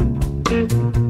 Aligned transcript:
En 0.00 1.09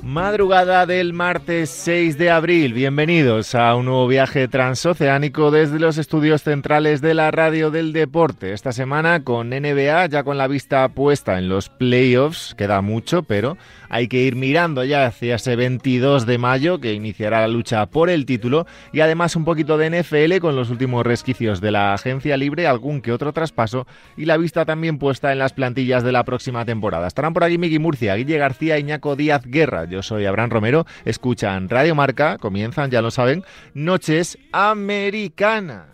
Madrugada 0.11 0.85
del 0.85 1.13
martes 1.13 1.69
6 1.69 2.17
de 2.17 2.29
abril. 2.29 2.73
Bienvenidos 2.73 3.55
a 3.55 3.73
un 3.75 3.85
nuevo 3.85 4.07
viaje 4.07 4.49
transoceánico 4.49 5.51
desde 5.51 5.79
los 5.79 5.97
estudios 5.97 6.43
centrales 6.43 6.99
de 6.99 7.13
la 7.13 7.31
radio 7.31 7.71
del 7.71 7.93
deporte. 7.93 8.51
Esta 8.51 8.73
semana 8.73 9.23
con 9.23 9.51
NBA, 9.51 10.07
ya 10.07 10.25
con 10.25 10.37
la 10.37 10.47
vista 10.47 10.85
puesta 10.89 11.37
en 11.37 11.47
los 11.47 11.69
playoffs. 11.69 12.53
Queda 12.55 12.81
mucho, 12.81 13.23
pero 13.23 13.57
hay 13.87 14.09
que 14.09 14.23
ir 14.23 14.35
mirando 14.35 14.83
ya 14.83 15.05
hacia 15.05 15.35
ese 15.35 15.55
22 15.55 16.25
de 16.25 16.37
mayo 16.37 16.81
que 16.81 16.91
iniciará 16.91 17.39
la 17.39 17.47
lucha 17.47 17.85
por 17.85 18.09
el 18.09 18.25
título 18.25 18.65
y 18.91 18.99
además 18.99 19.37
un 19.37 19.45
poquito 19.45 19.77
de 19.77 20.01
NFL 20.01 20.39
con 20.39 20.57
los 20.57 20.69
últimos 20.69 21.05
resquicios 21.05 21.61
de 21.61 21.71
la 21.71 21.93
agencia 21.93 22.35
libre, 22.35 22.67
algún 22.67 23.01
que 23.01 23.13
otro 23.13 23.31
traspaso 23.31 23.87
y 24.17 24.25
la 24.25 24.35
vista 24.35 24.65
también 24.65 24.97
puesta 24.97 25.31
en 25.31 25.39
las 25.39 25.53
plantillas 25.53 26.03
de 26.03 26.11
la 26.11 26.25
próxima 26.25 26.65
temporada. 26.65 27.07
Estarán 27.07 27.33
por 27.33 27.45
aquí 27.45 27.57
Miki 27.57 27.79
Murcia, 27.79 28.15
Guille 28.15 28.37
García, 28.37 28.77
Iñaco 28.77 29.15
Díaz 29.15 29.45
Guerra. 29.45 29.85
Soy 30.01 30.25
Abraham 30.25 30.49
Romero. 30.49 30.85
Escuchan 31.05 31.69
Radio 31.69 31.95
Marca, 31.95 32.37
comienzan, 32.37 32.91
ya 32.91 33.01
lo 33.01 33.11
saben, 33.11 33.43
Noches 33.73 34.37
Americanas. 34.51 35.90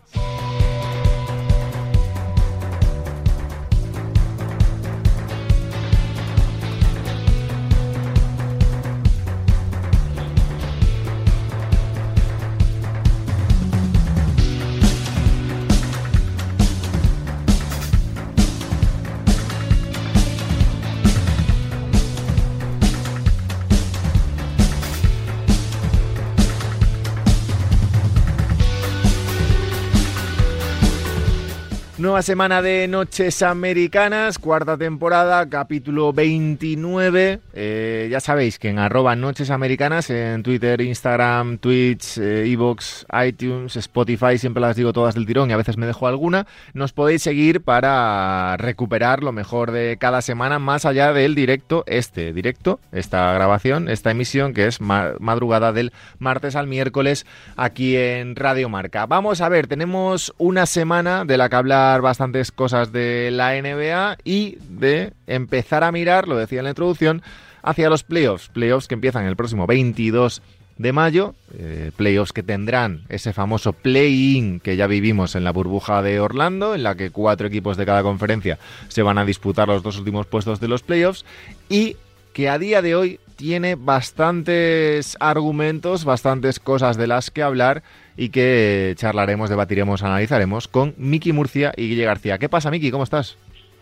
Nueva 32.07 32.21
semana 32.21 32.61
de 32.61 32.87
Noches 32.87 33.41
Americanas, 33.41 34.39
cuarta 34.39 34.77
temporada, 34.77 35.49
capítulo 35.49 36.13
29. 36.13 37.41
Eh, 37.53 38.07
ya 38.09 38.21
sabéis 38.21 38.59
que 38.59 38.69
en 38.69 38.77
Noches 38.77 39.49
Americanas, 39.49 40.09
en 40.09 40.41
Twitter, 40.41 40.79
Instagram, 40.79 41.57
Twitch, 41.57 42.17
eh, 42.17 42.49
Evox, 42.49 43.05
iTunes, 43.27 43.75
Spotify, 43.75 44.37
siempre 44.37 44.61
las 44.61 44.77
digo 44.77 44.93
todas 44.93 45.15
del 45.15 45.25
tirón 45.25 45.49
y 45.49 45.53
a 45.53 45.57
veces 45.57 45.75
me 45.75 45.85
dejo 45.85 46.07
alguna, 46.07 46.47
nos 46.73 46.93
podéis 46.93 47.23
seguir 47.23 47.59
para 47.59 48.55
recuperar 48.55 49.21
lo 49.21 49.33
mejor 49.33 49.71
de 49.71 49.97
cada 49.99 50.21
semana, 50.21 50.59
más 50.59 50.85
allá 50.85 51.11
del 51.11 51.35
directo, 51.35 51.83
este 51.87 52.31
directo, 52.31 52.79
esta 52.93 53.33
grabación, 53.33 53.89
esta 53.89 54.11
emisión 54.11 54.53
que 54.53 54.67
es 54.67 54.79
madrugada 54.79 55.73
del 55.73 55.91
martes 56.19 56.55
al 56.55 56.67
miércoles 56.67 57.25
aquí 57.57 57.97
en 57.97 58.37
Radio 58.37 58.69
Marca. 58.69 59.07
Vamos 59.07 59.41
a 59.41 59.49
ver, 59.49 59.67
tenemos 59.67 60.33
una 60.37 60.65
semana 60.67 61.25
de 61.25 61.37
la 61.37 61.49
que 61.49 61.55
hablar 61.57 61.96
bastantes 62.01 62.51
cosas 62.51 62.91
de 62.91 63.29
la 63.31 63.59
NBA 63.61 64.17
y 64.23 64.57
de 64.69 65.13
empezar 65.27 65.83
a 65.83 65.91
mirar, 65.91 66.27
lo 66.27 66.37
decía 66.37 66.59
en 66.59 66.65
la 66.65 66.71
introducción, 66.71 67.21
hacia 67.61 67.89
los 67.89 68.03
playoffs. 68.03 68.49
Playoffs 68.49 68.87
que 68.87 68.95
empiezan 68.95 69.25
el 69.25 69.35
próximo 69.35 69.67
22 69.67 70.41
de 70.77 70.93
mayo, 70.93 71.33
eh, 71.57 71.91
playoffs 71.95 72.33
que 72.33 72.43
tendrán 72.43 73.03
ese 73.09 73.33
famoso 73.33 73.73
play-in 73.73 74.59
que 74.59 74.75
ya 74.75 74.87
vivimos 74.87 75.35
en 75.35 75.43
la 75.43 75.51
burbuja 75.51 76.01
de 76.01 76.19
Orlando, 76.19 76.75
en 76.75 76.83
la 76.83 76.95
que 76.95 77.09
cuatro 77.09 77.47
equipos 77.47 77.77
de 77.77 77.85
cada 77.85 78.03
conferencia 78.03 78.59
se 78.87 79.01
van 79.01 79.17
a 79.17 79.25
disputar 79.25 79.67
los 79.67 79.81
dos 79.81 79.97
últimos 79.97 80.27
puestos 80.27 80.59
de 80.59 80.67
los 80.67 80.83
playoffs 80.83 81.25
y 81.67 81.97
que 82.33 82.49
a 82.49 82.59
día 82.59 82.81
de 82.81 82.95
hoy 82.95 83.19
tiene 83.37 83.75
bastantes 83.75 85.15
argumentos, 85.19 86.03
bastantes 86.03 86.59
cosas 86.59 86.97
de 86.97 87.07
las 87.07 87.31
que 87.31 87.43
hablar 87.43 87.83
y 88.17 88.29
que 88.29 88.93
charlaremos, 88.97 89.49
debatiremos, 89.49 90.03
analizaremos 90.03 90.67
con 90.67 90.95
Miki 90.97 91.31
Murcia 91.31 91.71
y 91.77 91.87
Guille 91.87 92.03
García. 92.03 92.39
¿Qué 92.39 92.49
pasa, 92.49 92.71
Miki? 92.71 92.91
¿Cómo 92.91 93.03
estás? 93.03 93.37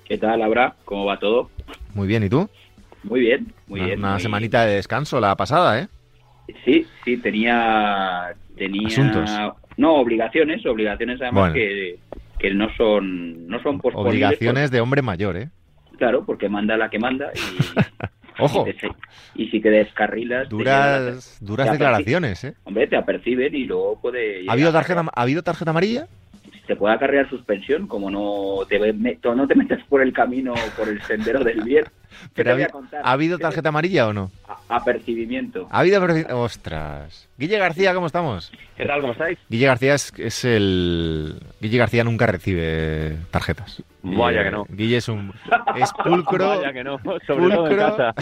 ¿Qué 0.08 0.18
tal, 0.18 0.42
Abra? 0.42 0.76
¿Cómo 0.84 1.06
va 1.06 1.18
todo? 1.18 1.50
Muy 1.96 2.08
bien, 2.08 2.24
¿y 2.24 2.30
tú? 2.30 2.48
Muy 3.04 3.22
bien, 3.22 3.54
muy 3.68 3.80
una, 3.80 3.88
bien. 3.88 4.00
Una 4.00 4.20
semanita 4.20 4.66
de 4.66 4.76
descanso 4.76 5.20
la 5.20 5.36
pasada, 5.36 5.80
¿eh? 5.80 5.88
Sí, 6.64 6.86
sí, 7.04 7.18
tenía... 7.18 8.36
tenía 8.58 8.88
Asuntos. 8.88 9.32
No, 9.78 9.96
obligaciones, 9.96 10.66
obligaciones 10.66 11.22
además 11.22 11.54
que, 11.54 11.98
que 12.40 12.54
no 12.54 12.70
son 12.76 13.48
no 13.48 13.62
son 13.62 13.80
Obligaciones 13.82 14.70
de 14.70 14.82
hombre 14.82 15.02
mayor, 15.02 15.38
¿eh? 15.38 15.50
Claro, 15.98 16.26
porque 16.26 16.50
manda 16.50 16.76
la 16.78 16.90
que 16.90 17.00
manda 17.00 17.32
y... 17.34 17.40
Ojo. 18.40 18.66
Y, 19.36 19.48
si 19.50 19.60
te 19.60 19.70
descarrilas. 19.70 20.50
Duras, 20.50 21.38
duras 21.42 21.72
declaraciones, 21.72 22.44
¿eh? 22.44 22.56
Hombre, 22.64 22.88
te 22.88 22.98
aperciben 22.98 23.56
y 23.56 23.66
luego 23.66 24.00
puede. 24.02 24.46
¿Ha 24.48 24.54
habido 24.54 24.72
tarjeta, 24.72 25.06
¿ha 25.14 25.22
habido 25.22 25.44
tarjeta 25.44 25.72
amarilla? 25.72 26.08
Te 26.66 26.76
puede 26.76 26.96
acarrear 26.96 27.30
suspensión, 27.30 27.88
como 27.88 28.10
no 28.10 28.66
te, 28.68 28.80
no 28.94 29.48
te 29.48 29.56
metes 29.56 29.84
por 29.86 30.02
el 30.02 30.14
camino, 30.14 30.54
por 30.78 30.90
el 30.90 31.02
sendero 31.04 31.44
del 31.44 31.62
bien. 31.62 31.86
Pero 32.34 32.56
ha, 33.04 33.12
habido 33.12 33.38
tarjeta 33.38 33.70
amarilla 33.70 34.08
o 34.08 34.14
no? 34.14 34.32
apercibimiento. 34.70 35.68
Ha 35.70 35.80
habido 35.80 36.02
Ostras. 36.42 37.28
Guille 37.38 37.58
García, 37.58 37.94
¿cómo 37.94 38.08
estamos? 38.08 38.52
¿Qué 38.78 38.86
tal? 38.86 39.02
¿Cómo 39.02 39.14
estáis? 39.14 39.38
Guille 39.50 39.68
García 39.68 39.96
es, 39.96 40.46
el... 40.46 41.40
Guille 41.60 41.78
García 41.78 42.04
nunca 42.04 42.26
recibe 42.26 43.18
tarjetas. 43.32 43.84
Vaya 44.02 44.44
que 44.44 44.52
no. 44.52 44.66
Guille 44.70 44.98
es 44.98 45.10
un... 45.10 45.34
Es 45.76 45.92
pulcro... 45.92 46.48
Vaya 46.58 46.74
que 46.74 46.84
no. 46.84 47.00
Sobre 47.28 47.50
todo 47.54 47.70
en 47.70 47.78
casa. 47.78 48.14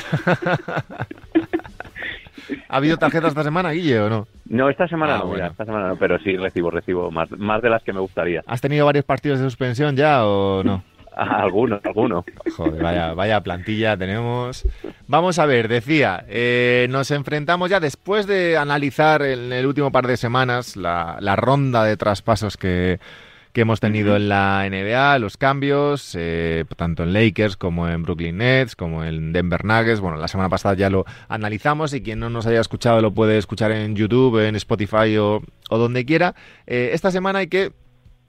¿Ha 2.68 2.78
habido 2.78 2.98
tarjetas 2.98 3.30
esta 3.30 3.44
semana, 3.44 3.72
Guille, 3.72 4.00
o 4.00 4.10
no? 4.10 4.28
No, 4.46 4.70
esta 4.70 4.88
semana 4.88 5.18
no, 5.20 5.36
esta 5.36 5.66
semana 5.66 5.90
no, 5.90 5.96
pero 5.96 6.20
sí 6.20 6.38
recibo, 6.38 6.70
recibo 6.70 7.12
más, 7.12 7.30
más 7.32 7.62
de 7.62 7.70
las 7.70 7.84
que 7.84 7.94
me 7.94 8.00
gustaría. 8.00 8.44
¿Has 8.46 8.62
tenido 8.62 8.86
varios 8.86 9.06
partidos 9.06 9.40
de 9.40 9.46
suspensión 9.46 9.96
ya 9.96 10.26
o 10.26 10.64
no? 10.64 10.84
algunos, 11.16 11.84
algunos. 11.86 12.26
Joder, 12.56 12.82
vaya, 12.82 13.14
vaya 13.14 13.42
plantilla 13.42 13.98
tenemos. 13.98 14.66
Vamos 15.08 15.40
a 15.40 15.46
ver, 15.46 15.68
decía, 15.68 16.26
eh, 16.28 16.88
nos 16.90 17.12
enfrentamos 17.12 17.70
ya 17.70 17.80
después 17.80 18.28
de 18.28 18.58
analizar 18.58 19.22
en 19.22 19.52
el 19.52 19.66
último 19.66 19.92
par 19.92 20.08
de 20.08 20.18
semanas 20.18 20.76
la, 20.76 21.18
la 21.20 21.36
ronda 21.36 21.84
de 21.84 21.98
traspasos 21.98 22.58
que 22.58 23.00
que 23.54 23.62
hemos 23.62 23.80
tenido 23.80 24.16
en 24.16 24.30
la 24.30 24.68
NBA, 24.68 25.20
los 25.20 25.38
cambios, 25.38 26.16
eh, 26.20 26.66
tanto 26.76 27.04
en 27.04 27.14
Lakers 27.14 27.56
como 27.56 27.88
en 27.88 28.02
Brooklyn 28.02 28.38
Nets, 28.38 28.76
como 28.76 29.04
en 29.04 29.32
Denver 29.32 29.64
Nuggets. 29.64 30.00
Bueno, 30.00 30.18
la 30.18 30.28
semana 30.28 30.50
pasada 30.50 30.76
ya 30.76 30.90
lo 30.90 31.06
analizamos 31.30 31.94
y 31.94 32.02
quien 32.02 32.20
no 32.20 32.32
nos 32.32 32.48
haya 32.48 32.60
escuchado 32.60 33.00
lo 33.00 33.14
puede 33.14 33.38
escuchar 33.38 33.72
en 33.72 33.96
YouTube, 33.96 34.40
en 34.40 34.56
Spotify 34.56 35.18
o, 35.20 35.44
donde 35.70 36.04
quiera. 36.04 36.34
Eh, 36.66 36.90
esta 36.94 37.12
semana 37.12 37.40
hay 37.40 37.48
que, 37.48 37.74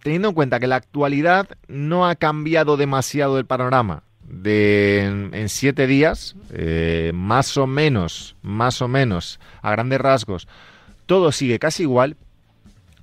teniendo 0.03 0.29
en 0.29 0.35
cuenta 0.35 0.61
que 0.61 0.67
la 0.67 0.77
actualidad 0.77 1.49
no 1.69 2.07
ha 2.07 2.17
cambiado 2.17 2.77
demasiado 2.77 3.39
el 3.39 3.47
panorama, 3.47 4.03
de 4.29 5.05
en, 5.05 5.49
siete 5.49 5.87
días, 5.87 6.37
eh, 6.53 7.13
más 7.15 7.57
o 7.57 7.67
menos, 7.67 8.37
más 8.43 8.83
o 8.83 8.89
menos, 8.89 9.41
a 9.63 9.71
grandes 9.71 10.01
rasgos, 10.01 10.49
todo 11.07 11.33
sigue 11.33 11.59
casi 11.59 11.85
igual, 11.85 12.17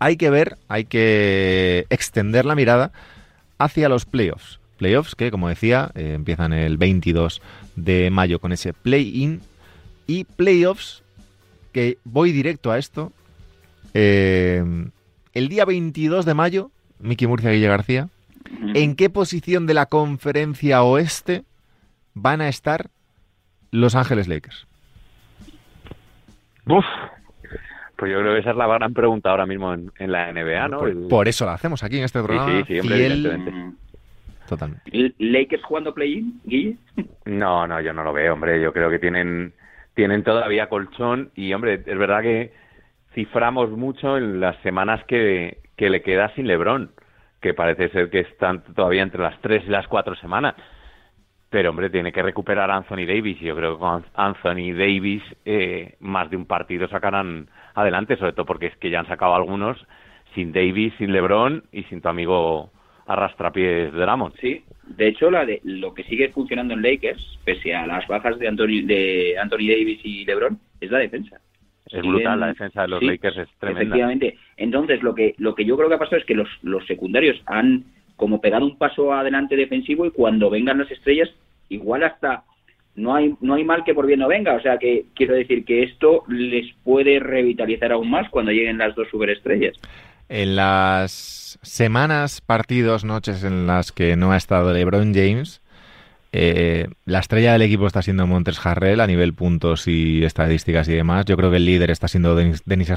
hay 0.01 0.17
que 0.17 0.31
ver, 0.31 0.57
hay 0.67 0.85
que 0.85 1.85
extender 1.91 2.43
la 2.43 2.55
mirada 2.55 2.91
hacia 3.59 3.87
los 3.87 4.05
playoffs. 4.05 4.59
Playoffs 4.77 5.13
que, 5.13 5.29
como 5.29 5.47
decía, 5.47 5.91
eh, 5.93 6.13
empiezan 6.15 6.53
el 6.53 6.79
22 6.79 7.39
de 7.75 8.09
mayo 8.09 8.39
con 8.39 8.51
ese 8.51 8.73
play-in 8.73 9.41
y 10.07 10.23
playoffs 10.23 11.03
que 11.71 11.99
voy 12.03 12.31
directo 12.31 12.71
a 12.71 12.79
esto. 12.79 13.13
Eh, 13.93 14.63
el 15.35 15.49
día 15.49 15.65
22 15.65 16.25
de 16.25 16.33
mayo, 16.33 16.71
Miki 16.97 17.27
Murcia 17.27 17.51
Guille 17.51 17.67
García, 17.67 18.09
¿en 18.73 18.95
qué 18.95 19.11
posición 19.11 19.67
de 19.67 19.75
la 19.75 19.85
conferencia 19.85 20.81
oeste 20.81 21.43
van 22.15 22.41
a 22.41 22.49
estar 22.49 22.89
Los 23.69 23.93
Ángeles 23.93 24.27
Lakers? 24.27 24.65
Uf, 26.65 26.85
pues 28.01 28.13
yo 28.13 28.19
creo 28.19 28.33
que 28.33 28.39
esa 28.39 28.49
es 28.49 28.57
la 28.57 28.65
gran 28.65 28.95
pregunta 28.95 29.29
ahora 29.29 29.45
mismo 29.45 29.75
en, 29.75 30.11
la 30.11 30.33
NBA, 30.33 30.67
¿no? 30.69 31.07
Por, 31.07 31.27
eso 31.27 31.45
la 31.45 31.53
hacemos 31.53 31.83
aquí 31.83 31.99
en 31.99 32.05
este 32.05 32.23
programa. 32.23 32.51
Sí, 32.51 32.63
sí, 32.65 32.81
sí 32.81 32.93
evidentemente. 32.93 33.77
totalmente. 34.49 35.13
¿Lakers 35.19 35.63
jugando 35.63 35.93
play-in, 35.93 36.41
Guille? 36.43 36.77
No, 37.25 37.67
no, 37.67 37.79
yo 37.79 37.93
no 37.93 38.03
lo 38.03 38.11
veo, 38.11 38.33
hombre. 38.33 38.59
Yo 38.59 38.73
creo 38.73 38.89
que 38.89 38.97
tienen, 38.97 39.53
tienen 39.93 40.23
todavía 40.23 40.67
colchón 40.67 41.29
y, 41.35 41.53
hombre, 41.53 41.83
es 41.85 41.97
verdad 41.99 42.23
que 42.23 42.51
ciframos 43.13 43.69
mucho 43.69 44.17
en 44.17 44.39
las 44.39 44.59
semanas 44.63 45.03
que, 45.05 45.59
que 45.77 45.91
le 45.91 46.01
queda 46.01 46.33
sin 46.33 46.47
LeBron, 46.47 46.89
que 47.39 47.53
parece 47.53 47.89
ser 47.89 48.09
que 48.09 48.21
están 48.21 48.63
todavía 48.73 49.03
entre 49.03 49.21
las 49.21 49.39
tres 49.41 49.63
y 49.67 49.69
las 49.69 49.87
cuatro 49.87 50.15
semanas. 50.15 50.55
Pero, 51.51 51.69
hombre, 51.69 51.91
tiene 51.91 52.11
que 52.11 52.23
recuperar 52.23 52.71
a 52.71 52.77
Anthony 52.77 53.05
Davis 53.05 53.39
y 53.39 53.45
yo 53.45 53.55
creo 53.55 53.73
que 53.75 53.79
con 53.79 54.03
Anthony 54.15 54.73
Davis 54.75 55.21
eh, 55.45 55.97
más 55.99 56.31
de 56.31 56.37
un 56.37 56.47
partido 56.47 56.87
sacarán 56.87 57.47
adelante, 57.75 58.17
sobre 58.17 58.33
todo 58.33 58.45
porque 58.45 58.67
es 58.67 58.77
que 58.77 58.89
ya 58.89 58.99
han 58.99 59.07
sacado 59.07 59.35
algunos 59.35 59.85
sin 60.33 60.51
Davis, 60.51 60.93
sin 60.97 61.11
LeBron 61.11 61.63
y 61.71 61.83
sin 61.83 62.01
tu 62.01 62.09
amigo 62.09 62.71
arrastrapiés 63.07 63.91
de 63.91 63.99
Drummond. 63.99 64.35
Sí, 64.39 64.63
de 64.85 65.07
hecho, 65.07 65.29
la 65.31 65.45
de, 65.45 65.61
lo 65.63 65.93
que 65.93 66.03
sigue 66.03 66.29
funcionando 66.29 66.73
en 66.73 66.81
Lakers, 66.81 67.39
pese 67.43 67.75
a 67.75 67.85
las 67.85 68.07
bajas 68.07 68.39
de 68.39 68.47
Anthony, 68.47 68.85
de 68.85 69.35
Anthony 69.41 69.67
Davis 69.67 69.99
y 70.03 70.25
LeBron, 70.25 70.59
es 70.79 70.91
la 70.91 70.99
defensa. 70.99 71.39
Es 71.87 72.01
brutal, 72.01 72.39
la 72.39 72.47
defensa 72.47 72.83
de 72.83 72.87
los 72.87 73.03
Lakers 73.03 73.37
es 73.37 73.49
tremenda. 73.59 73.81
Efectivamente. 73.81 74.37
Entonces, 74.55 75.03
lo 75.03 75.13
que, 75.13 75.35
lo 75.37 75.55
que 75.55 75.65
yo 75.65 75.75
creo 75.75 75.89
que 75.89 75.95
ha 75.95 75.99
pasado 75.99 76.17
es 76.17 76.25
que 76.25 76.35
los, 76.35 76.47
los 76.61 76.85
secundarios 76.85 77.41
han 77.45 77.83
como 78.15 78.39
pegado 78.39 78.65
un 78.65 78.77
paso 78.77 79.13
adelante 79.13 79.55
defensivo 79.55 80.05
y 80.05 80.11
cuando 80.11 80.49
vengan 80.49 80.77
las 80.77 80.91
estrellas, 80.91 81.29
igual 81.69 82.03
hasta 82.03 82.43
no 82.95 83.15
hay, 83.15 83.35
no 83.41 83.55
hay 83.55 83.63
mal 83.63 83.83
que 83.83 83.93
por 83.93 84.05
bien 84.05 84.19
no 84.19 84.27
venga. 84.27 84.53
O 84.53 84.61
sea 84.61 84.77
que 84.77 85.05
quiero 85.15 85.35
decir 85.35 85.65
que 85.65 85.83
esto 85.83 86.23
les 86.27 86.73
puede 86.83 87.19
revitalizar 87.19 87.91
aún 87.91 88.09
más 88.09 88.29
cuando 88.29 88.51
lleguen 88.51 88.77
las 88.77 88.95
dos 88.95 89.07
superestrellas. 89.09 89.77
En 90.29 90.55
las 90.55 91.59
semanas, 91.61 92.41
partidos, 92.41 93.03
noches 93.03 93.43
en 93.43 93.67
las 93.67 93.91
que 93.91 94.15
no 94.15 94.31
ha 94.31 94.37
estado 94.37 94.73
LeBron 94.73 95.13
James, 95.13 95.61
eh, 96.33 96.87
la 97.05 97.19
estrella 97.19 97.51
del 97.51 97.63
equipo 97.63 97.87
está 97.87 98.01
siendo 98.01 98.25
Montes 98.25 98.65
Harrell 98.65 99.01
a 99.01 99.07
nivel 99.07 99.33
puntos 99.33 99.87
y 99.87 100.23
estadísticas 100.23 100.87
y 100.87 100.93
demás. 100.93 101.25
Yo 101.25 101.35
creo 101.35 101.51
que 101.51 101.57
el 101.57 101.65
líder 101.65 101.91
está 101.91 102.07
siendo 102.07 102.35
Dennis, 102.35 102.63
Dennis. 102.65 102.93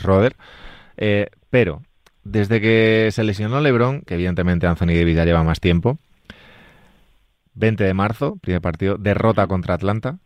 Eh, 0.97 1.27
pero 1.51 1.83
desde 2.23 2.61
que 2.61 3.09
se 3.11 3.25
lesionó 3.25 3.61
LeBron, 3.61 4.03
que 4.03 4.15
evidentemente 4.15 4.67
Anthony 4.67 4.95
Davis 4.95 5.17
ya 5.17 5.25
lleva 5.25 5.43
más 5.43 5.61
tiempo, 5.61 5.99
20 7.55 7.85
de 7.85 7.95
marzo, 7.95 8.37
primer 8.37 8.61
partido, 8.61 8.97
derrota 8.99 9.47
contra 9.47 9.75
Atlanta, 9.75 10.19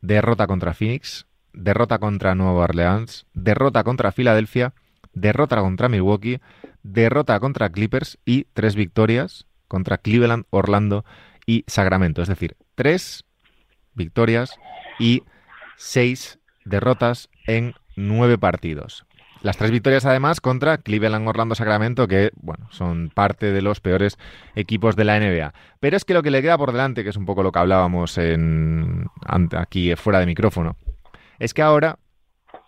derrota 0.00 0.46
contra 0.46 0.74
Phoenix, 0.74 1.26
derrota 1.52 1.98
contra 1.98 2.34
Nueva 2.34 2.64
Orleans, 2.64 3.26
derrota 3.34 3.84
contra 3.84 4.12
Filadelfia, 4.12 4.74
derrota 5.12 5.60
contra 5.60 5.88
Milwaukee, 5.88 6.40
derrota 6.82 7.38
contra 7.40 7.70
Clippers 7.70 8.18
y 8.24 8.44
tres 8.52 8.74
victorias 8.74 9.46
contra 9.68 9.98
Cleveland, 9.98 10.44
Orlando 10.50 11.04
y 11.46 11.64
Sacramento. 11.66 12.22
Es 12.22 12.28
decir, 12.28 12.56
tres 12.74 13.24
victorias 13.94 14.58
y 14.98 15.22
seis 15.76 16.38
derrotas 16.64 17.28
en 17.46 17.74
nueve 17.96 18.38
partidos. 18.38 19.06
Las 19.42 19.56
tres 19.56 19.70
victorias 19.70 20.04
además 20.04 20.40
contra 20.40 20.78
Cleveland, 20.78 21.26
Orlando, 21.26 21.54
Sacramento, 21.54 22.06
que 22.06 22.30
bueno, 22.36 22.68
son 22.70 23.10
parte 23.14 23.52
de 23.52 23.62
los 23.62 23.80
peores 23.80 24.18
equipos 24.54 24.96
de 24.96 25.04
la 25.04 25.18
NBA. 25.18 25.54
Pero 25.80 25.96
es 25.96 26.04
que 26.04 26.12
lo 26.12 26.22
que 26.22 26.30
le 26.30 26.42
queda 26.42 26.58
por 26.58 26.72
delante, 26.72 27.02
que 27.02 27.10
es 27.10 27.16
un 27.16 27.24
poco 27.24 27.42
lo 27.42 27.50
que 27.50 27.58
hablábamos 27.58 28.18
en, 28.18 29.06
aquí 29.56 29.94
fuera 29.96 30.20
de 30.20 30.26
micrófono, 30.26 30.76
es 31.38 31.54
que 31.54 31.62
ahora 31.62 31.98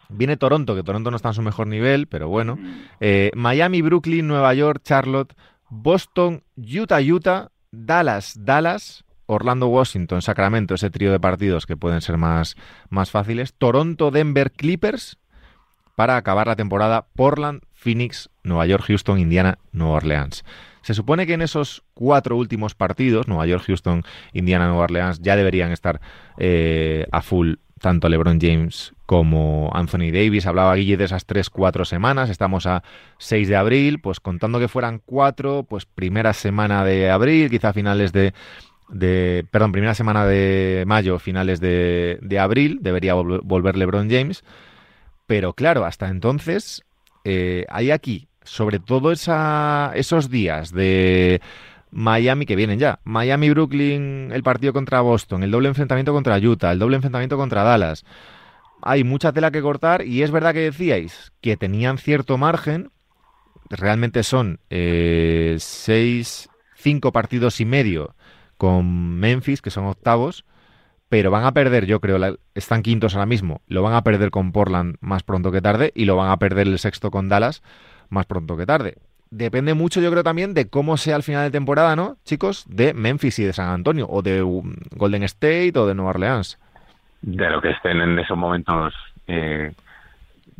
viene 0.08 0.38
Toronto, 0.38 0.74
que 0.74 0.82
Toronto 0.82 1.10
no 1.10 1.16
está 1.16 1.28
en 1.28 1.34
su 1.34 1.42
mejor 1.42 1.66
nivel, 1.66 2.06
pero 2.06 2.28
bueno. 2.28 2.58
Eh, 3.00 3.30
Miami, 3.34 3.82
Brooklyn, 3.82 4.26
Nueva 4.26 4.54
York, 4.54 4.80
Charlotte, 4.82 5.34
Boston, 5.68 6.42
Utah, 6.56 7.00
Utah, 7.00 7.50
Dallas, 7.70 8.34
Dallas, 8.38 9.04
Orlando, 9.26 9.68
Washington, 9.68 10.22
Sacramento, 10.22 10.74
ese 10.74 10.90
trío 10.90 11.12
de 11.12 11.20
partidos 11.20 11.66
que 11.66 11.76
pueden 11.76 12.00
ser 12.00 12.16
más, 12.16 12.56
más 12.88 13.10
fáciles. 13.10 13.54
Toronto, 13.54 14.10
Denver, 14.10 14.52
Clippers, 14.52 15.18
para 15.94 16.16
acabar 16.16 16.46
la 16.46 16.56
temporada 16.56 17.06
Portland, 17.14 17.62
Phoenix, 17.72 18.30
Nueva 18.42 18.66
York, 18.66 18.84
Houston, 18.86 19.18
Indiana, 19.18 19.58
Nueva 19.72 19.96
Orleans. 19.96 20.44
Se 20.82 20.94
supone 20.94 21.26
que 21.26 21.34
en 21.34 21.42
esos 21.42 21.84
cuatro 21.94 22.36
últimos 22.36 22.74
partidos, 22.74 23.28
Nueva 23.28 23.46
York, 23.46 23.64
Houston, 23.66 24.02
Indiana, 24.32 24.66
Nueva 24.66 24.84
Orleans, 24.84 25.20
ya 25.20 25.36
deberían 25.36 25.70
estar 25.70 26.00
eh, 26.38 27.06
a 27.12 27.22
full 27.22 27.54
tanto 27.80 28.08
LeBron 28.08 28.40
James 28.40 28.94
como 29.06 29.70
Anthony 29.74 30.10
Davis. 30.12 30.46
Hablaba 30.46 30.74
Guille 30.74 30.96
de 30.96 31.04
esas 31.04 31.26
tres, 31.26 31.50
cuatro 31.50 31.84
semanas. 31.84 32.30
Estamos 32.30 32.66
a 32.66 32.82
6 33.18 33.48
de 33.48 33.56
abril, 33.56 34.00
pues 34.00 34.20
contando 34.20 34.58
que 34.60 34.68
fueran 34.68 35.00
cuatro, 35.04 35.64
pues 35.68 35.84
primera 35.84 36.32
semana 36.32 36.84
de 36.84 37.10
abril, 37.10 37.50
quizá 37.50 37.72
finales 37.72 38.12
de, 38.12 38.32
perdón, 39.50 39.72
primera 39.72 39.94
semana 39.94 40.26
de 40.26 40.84
mayo, 40.86 41.18
finales 41.18 41.60
de 41.60 42.38
abril, 42.40 42.78
debería 42.82 43.14
volver 43.14 43.76
LeBron 43.76 44.08
James. 44.08 44.44
Pero 45.32 45.54
claro, 45.54 45.86
hasta 45.86 46.10
entonces 46.10 46.84
eh, 47.24 47.64
hay 47.70 47.90
aquí, 47.90 48.28
sobre 48.44 48.80
todo 48.80 49.12
esos 49.12 50.28
días 50.28 50.72
de 50.72 51.40
Miami 51.90 52.44
que 52.44 52.54
vienen 52.54 52.78
ya. 52.78 53.00
Miami, 53.04 53.48
Brooklyn, 53.48 54.30
el 54.30 54.42
partido 54.42 54.74
contra 54.74 55.00
Boston, 55.00 55.42
el 55.42 55.50
doble 55.50 55.68
enfrentamiento 55.68 56.12
contra 56.12 56.36
Utah, 56.36 56.72
el 56.72 56.78
doble 56.78 56.96
enfrentamiento 56.96 57.38
contra 57.38 57.62
Dallas. 57.62 58.04
Hay 58.82 59.04
mucha 59.04 59.32
tela 59.32 59.50
que 59.50 59.62
cortar 59.62 60.06
y 60.06 60.22
es 60.22 60.30
verdad 60.30 60.52
que 60.52 60.70
decíais 60.70 61.32
que 61.40 61.56
tenían 61.56 61.96
cierto 61.96 62.36
margen. 62.36 62.90
Realmente 63.70 64.24
son 64.24 64.60
eh, 64.68 65.56
seis, 65.58 66.50
cinco 66.76 67.10
partidos 67.10 67.58
y 67.58 67.64
medio 67.64 68.14
con 68.58 69.18
Memphis, 69.18 69.62
que 69.62 69.70
son 69.70 69.86
octavos 69.86 70.44
pero 71.12 71.30
van 71.30 71.44
a 71.44 71.52
perder, 71.52 71.84
yo 71.84 72.00
creo, 72.00 72.38
están 72.54 72.80
quintos 72.80 73.14
ahora 73.14 73.26
mismo, 73.26 73.60
lo 73.68 73.82
van 73.82 73.92
a 73.92 74.00
perder 74.00 74.30
con 74.30 74.50
Portland 74.50 74.96
más 75.02 75.22
pronto 75.22 75.52
que 75.52 75.60
tarde 75.60 75.92
y 75.94 76.06
lo 76.06 76.16
van 76.16 76.30
a 76.30 76.38
perder 76.38 76.66
el 76.66 76.78
sexto 76.78 77.10
con 77.10 77.28
Dallas 77.28 77.62
más 78.08 78.24
pronto 78.24 78.56
que 78.56 78.64
tarde. 78.64 78.94
Depende 79.30 79.74
mucho, 79.74 80.00
yo 80.00 80.10
creo, 80.10 80.22
también 80.22 80.54
de 80.54 80.70
cómo 80.70 80.96
sea 80.96 81.16
el 81.16 81.22
final 81.22 81.44
de 81.44 81.50
temporada, 81.50 81.96
¿no, 81.96 82.16
chicos? 82.24 82.64
De 82.66 82.94
Memphis 82.94 83.40
y 83.40 83.44
de 83.44 83.52
San 83.52 83.68
Antonio, 83.68 84.06
o 84.08 84.22
de 84.22 84.42
um, 84.42 84.72
Golden 84.96 85.24
State 85.24 85.74
o 85.76 85.86
de 85.86 85.94
Nueva 85.94 86.12
Orleans. 86.12 86.58
De 87.20 87.50
lo 87.50 87.60
que 87.60 87.72
estén 87.72 88.00
en 88.00 88.18
esos 88.18 88.38
momentos 88.38 88.94
eh, 89.26 89.70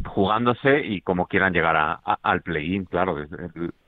jugándose 0.05 0.85
y 0.85 1.01
como 1.01 1.29
quieran 1.29 1.55
llegar 1.55 1.99
al 2.05 2.43
play-in, 2.43 2.85
claro. 2.85 3.17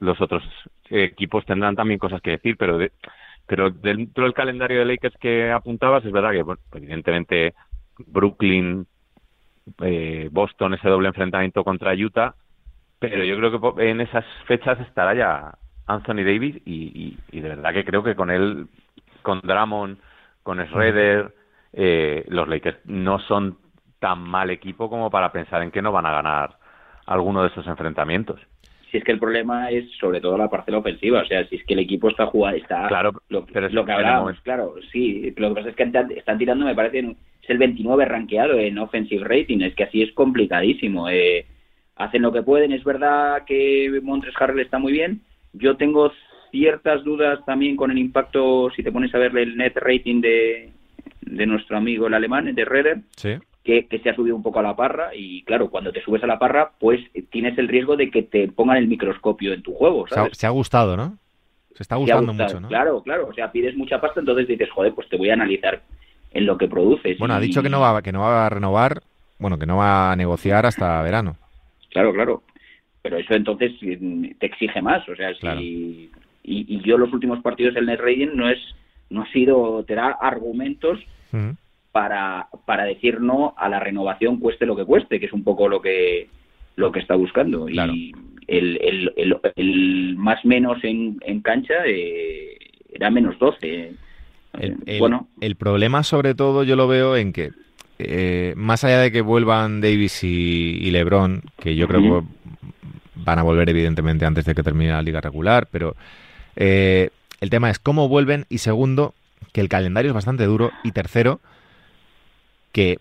Los 0.01 0.19
otros 0.19 0.43
equipos 0.89 1.45
tendrán 1.45 1.77
también 1.77 1.99
cosas 1.99 2.23
que 2.23 2.31
decir, 2.31 2.57
pero 2.57 2.79
de, 2.79 2.91
pero 3.47 3.71
dentro 3.71 4.25
del 4.25 4.35
calendario 4.35 4.79
de 4.79 4.85
Lakers 4.87 5.17
que 5.19 5.51
apuntabas, 5.51 6.05
es 6.05 6.13
verdad 6.13 6.33
que, 6.33 6.43
bueno, 6.43 6.61
evidentemente, 6.73 7.55
Brooklyn, 7.99 8.87
eh, 9.83 10.29
Boston, 10.33 10.75
ese 10.75 10.89
doble 10.89 11.09
enfrentamiento 11.09 11.65
contra 11.65 11.95
Utah, 11.95 12.35
pero 12.99 13.23
yo 13.25 13.37
creo 13.37 13.75
que 13.75 13.91
en 13.91 14.01
esas 14.01 14.25
fechas 14.47 14.81
estará 14.81 15.15
ya 15.15 15.59
Anthony 15.87 16.25
Davis 16.25 16.63
y, 16.65 17.19
de 17.33 17.49
verdad 17.49 17.75
que 17.75 17.85
creo 17.85 18.03
que 18.03 18.15
con 18.15 18.31
él, 18.31 18.67
con 19.23 19.41
Drummond, 19.41 19.99
con 20.43 20.65
Schroeder, 20.67 21.35
eh, 21.73 22.25
los 22.29 22.49
Lakers 22.49 22.79
no 22.87 23.19
son 23.19 23.59
tan 23.99 24.21
mal 24.21 24.51
equipo 24.51 24.89
como 24.89 25.11
para 25.11 25.33
pensar 25.33 25.63
en 25.63 25.71
que 25.71 25.83
no 25.83 25.93
van 25.93 26.07
a 26.07 26.13
ganar 26.13 26.59
alguno 27.07 27.43
de 27.43 27.49
esos 27.49 27.67
enfrentamientos 27.67 28.41
si 28.95 28.99
es 28.99 29.05
que 29.05 29.11
el 29.11 29.19
problema 29.19 29.71
es 29.71 29.91
sobre 29.99 30.21
todo 30.21 30.39
la 30.39 30.49
parcela 30.49 30.79
ofensiva, 30.79 31.23
o 31.23 31.27
sea, 31.27 31.45
si 31.49 31.57
es 31.57 31.65
que 31.65 31.75
el 31.75 31.81
equipo 31.81 32.11
está 32.11 32.27
jugando, 32.27 32.59
está 32.59 32.87
claro, 32.87 33.11
lo, 33.29 33.45
pero 33.45 33.69
lo 33.69 33.85
que 33.85 33.91
hablábamos, 33.91 34.39
claro, 34.43 34.77
sí, 34.93 35.35
lo 35.37 35.49
que 35.49 35.55
pasa 35.57 35.71
es 35.71 35.75
que 35.75 35.91
están 36.17 36.39
tirando, 36.39 36.65
me 36.65 36.77
parece, 36.77 37.01
es 37.01 37.51
el 37.51 37.59
29 37.59 38.05
rankeado 38.05 38.57
en 38.57 38.79
offensive 38.79 39.25
rating, 39.25 39.63
es 39.63 39.75
que 39.75 39.83
así 39.83 40.01
es 40.01 40.13
complicadísimo, 40.13 41.09
eh, 41.09 41.45
hacen 41.97 42.23
lo 42.23 42.31
que 42.31 42.45
pueden, 42.45 42.71
es 42.71 42.85
verdad 42.85 43.45
que 43.45 44.01
Montres 44.01 44.35
Harrell 44.39 44.61
está 44.61 44.79
muy 44.79 44.93
bien, 44.93 45.23
yo 45.55 45.77
tengo 45.77 46.13
ciertas 46.53 47.03
dudas 47.03 47.45
también 47.45 47.75
con 47.75 47.91
el 47.91 47.99
impacto, 47.99 48.71
si 48.77 48.85
te 48.85 48.93
pones 48.93 49.13
a 49.13 49.19
ver 49.19 49.37
el 49.37 49.57
net 49.57 49.73
rating 49.75 50.21
de, 50.21 50.71
de 51.23 51.47
nuestro 51.47 51.77
amigo 51.77 52.07
el 52.07 52.15
alemán, 52.15 52.55
de 52.55 52.65
Redder, 52.65 52.99
sí 53.17 53.39
que, 53.65 53.89
se 54.03 54.11
ha 54.11 54.15
subido 54.15 54.37
un 54.37 54.43
poco 54.43 54.59
a 54.59 54.63
la 54.63 54.77
parra 54.77 55.15
y 55.15 55.43
claro, 55.45 55.71
cuando 55.71 55.91
te 55.91 56.03
subes 56.03 56.23
a 56.23 56.27
la 56.27 56.39
parra, 56.39 56.73
pues 56.79 57.01
tienes 57.31 57.57
el 57.57 57.67
riesgo 57.67 57.97
de 57.97 58.11
que 58.11 58.23
te 58.23 58.49
pongan 58.49 58.77
el 58.77 58.87
microscopio 58.87 59.55
en 59.55 59.63
tu 59.63 59.73
juego. 59.73 60.07
¿sabes? 60.07 60.37
Se, 60.37 60.47
ha, 60.47 60.51
gustado, 60.51 60.97
¿no? 60.97 61.17
Se 61.75 61.83
está 61.83 61.97
gustando 61.97 62.35
mucho, 62.35 62.61
¿no? 62.61 62.69
Claro, 62.69 63.03
claro. 63.03 63.27
O 63.29 63.33
sea, 63.33 63.51
pides 63.51 63.75
mucha 63.75 64.01
pasta, 64.01 64.21
entonces 64.21 64.47
dices, 64.47 64.71
joder, 64.71 64.93
pues 64.93 65.09
te 65.09 65.17
voy 65.17 65.31
a 65.31 65.33
analizar 65.33 65.83
en 66.33 66.45
lo 66.45 66.59
que 66.59 66.69
produces. 66.69 67.19
Bueno, 67.19 67.35
ha 67.35 67.41
dicho 67.41 67.63
que 67.63 67.71
no 67.71 67.81
va, 67.81 68.03
que 68.03 68.13
no 68.13 68.21
va 68.21 68.47
a 68.47 68.51
renovar, 68.51 69.03
bueno, 69.39 69.59
que 69.59 69.67
no 69.67 69.79
va 69.79 70.13
a 70.13 70.17
negociar 70.17 70.67
hasta 70.67 71.03
verano. 71.03 71.37
Claro, 71.91 72.13
claro. 72.13 72.43
Pero 73.01 73.17
eso 73.17 73.35
entonces 73.35 73.73
mm, 73.81 74.33
te 74.39 74.47
exige 74.47 74.83
más. 74.83 75.09
O 75.09 75.17
sea, 75.17 75.33
si. 75.35 76.11
Y, 76.43 76.83
yo 76.83 76.99
los 76.99 77.13
últimos 77.15 77.41
partidos 77.41 77.75
del 77.75 77.87
Net 77.87 78.01
Rating 78.01 78.35
no 78.35 78.51
es 78.51 78.59
no 79.09 79.23
ha 79.23 79.33
sido 79.33 79.83
te 79.85 79.95
da 79.95 80.19
argumentos 80.21 80.99
para, 81.95 82.49
para 82.67 82.87
decir 82.87 83.21
no 83.21 83.55
a 83.57 83.69
la 83.69 83.79
renovación 83.79 84.41
cueste 84.41 84.67
lo 84.67 84.75
que 84.75 84.85
cueste, 84.85 85.21
que 85.21 85.27
es 85.27 85.33
un 85.33 85.45
poco 85.45 85.69
lo 85.69 85.81
que 85.81 86.27
lo 86.75 86.91
que 86.91 86.99
está 86.99 87.15
buscando. 87.15 87.69
Y 87.69 87.79
el, 88.49 88.81
el, 89.17 89.41
el, 89.55 90.17
más 90.17 90.45
menos 90.45 90.83
en, 90.83 91.19
en 91.25 91.41
cancha 91.41 91.75
eh, 91.87 92.59
era 92.93 93.11
menos 93.11 93.39
12. 93.39 93.93
El, 94.59 94.99
bueno. 94.99 95.29
el 95.41 95.55
problema 95.55 96.03
sobre 96.03 96.35
todo 96.35 96.65
yo 96.65 96.75
lo 96.75 96.89
veo 96.89 97.17
en 97.17 97.33
que 97.33 97.53
eh, 98.01 98.55
más 98.57 98.83
allá 98.83 98.99
de 98.99 99.13
que 99.13 99.21
vuelvan 99.21 99.81
Davis 99.81 100.25
y, 100.25 100.91
LeBron, 100.91 101.43
que 101.61 101.77
yo 101.77 101.87
creo 101.87 102.01
que 102.01 102.27
van 103.15 103.39
a 103.39 103.45
volver 103.45 103.71
evidentemente 103.71 104.27
antes 104.27 104.47
de 104.47 104.57
que 104.57 104.65
termine 104.65 104.91
la 104.91 105.03
liga 105.03 105.21
regular, 105.21 105.69
pero 105.71 105.95
eh, 106.57 107.11
el 107.41 107.51
tema 107.51 107.71
es 107.71 107.79
cómo 107.79 108.09
vuelven 108.09 108.47
y 108.49 108.59
segundo, 108.59 109.15
que 109.53 109.61
el 109.61 109.69
calendario 109.69 110.11
es 110.11 110.15
bastante 110.15 110.45
duro 110.45 110.73
y 110.83 110.91
tercero, 110.91 111.41
que 112.75 112.99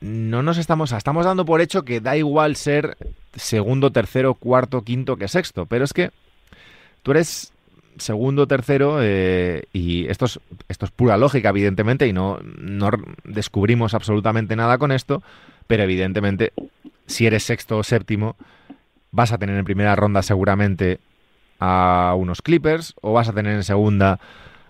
no 0.00 0.42
nos 0.42 0.58
estamos, 0.58 0.90
estamos 0.90 1.24
dando 1.24 1.44
por 1.46 1.60
hecho 1.60 1.84
que 1.84 2.00
da 2.00 2.16
igual 2.16 2.56
ser 2.56 2.98
segundo, 3.36 3.92
tercero, 3.92 4.34
cuarto, 4.34 4.82
quinto 4.82 5.16
que 5.16 5.28
sexto, 5.28 5.64
pero 5.66 5.84
es 5.84 5.92
que 5.92 6.10
tú 7.04 7.12
eres 7.12 7.52
segundo, 7.98 8.48
tercero, 8.48 8.98
eh, 9.00 9.62
y 9.72 10.08
esto 10.08 10.24
es, 10.24 10.40
esto 10.68 10.86
es 10.86 10.90
pura 10.90 11.16
lógica, 11.16 11.50
evidentemente, 11.50 12.08
y 12.08 12.12
no, 12.12 12.40
no 12.42 12.90
descubrimos 13.22 13.94
absolutamente 13.94 14.56
nada 14.56 14.76
con 14.76 14.90
esto, 14.90 15.22
pero 15.68 15.84
evidentemente, 15.84 16.52
si 17.06 17.26
eres 17.26 17.44
sexto 17.44 17.78
o 17.78 17.84
séptimo, 17.84 18.36
vas 19.12 19.30
a 19.30 19.38
tener 19.38 19.56
en 19.56 19.64
primera 19.64 19.94
ronda 19.94 20.22
seguramente 20.22 20.98
a 21.60 22.14
unos 22.18 22.42
Clippers, 22.42 22.94
o 23.00 23.12
vas 23.12 23.28
a 23.28 23.32
tener 23.32 23.54
en 23.54 23.62
segunda 23.62 24.18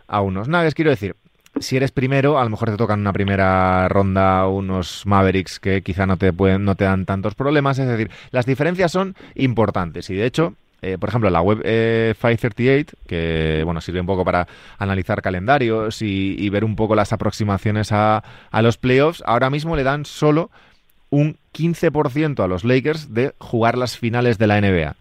a 0.07 0.21
unos 0.21 0.47
Nuggets. 0.47 0.75
Quiero 0.75 0.91
decir, 0.91 1.17
si 1.61 1.77
eres 1.77 1.91
primero, 1.91 2.39
a 2.39 2.45
lo 2.45 2.51
mejor 2.51 2.71
te 2.71 2.77
tocan 2.77 3.01
una 3.01 3.13
primera 3.13 3.89
ronda 3.89 4.47
unos 4.47 5.07
Mavericks 5.07 5.59
que 5.59 5.83
quizá 5.83 6.07
no 6.07 6.17
te 6.17 6.33
dan 6.85 7.07
tantos 7.07 7.35
problemas. 7.35 7.79
Es 7.79 7.89
decir, 7.89 8.11
las 8.31 8.47
diferencias 8.47 8.93
son 8.93 9.15
importantes. 9.35 10.11
Y 10.11 10.15
de 10.15 10.27
hecho, 10.27 10.55
eh, 10.83 10.99
por 10.99 11.09
ejemplo, 11.09 11.31
la 11.31 11.41
web 11.41 11.63
538, 11.63 12.97
eh, 12.97 13.05
que 13.07 13.63
bueno, 13.65 13.81
sirve 13.81 14.01
un 14.01 14.07
poco 14.07 14.25
para 14.25 14.47
analizar 14.79 15.23
calendarios 15.23 16.03
y, 16.03 16.49
ver 16.51 16.65
un 16.65 16.77
poco 16.77 16.95
las 16.95 17.13
aproximaciones 17.13 17.91
a, 17.93 18.23
los 18.63 18.77
playoffs, 18.77 19.23
ahora 19.27 19.51
mismo 19.51 19.75
le 19.75 19.83
dan 19.83 20.05
solo 20.05 20.51
un 21.11 21.39
15% 21.55 22.43
a 22.43 22.47
los 22.47 22.65
Lakers 22.65 23.15
de 23.15 23.35
jugar 23.39 23.79
las 23.79 23.97
finales 23.97 24.39
de 24.39 24.47
la 24.47 24.61
NBA 24.61 24.97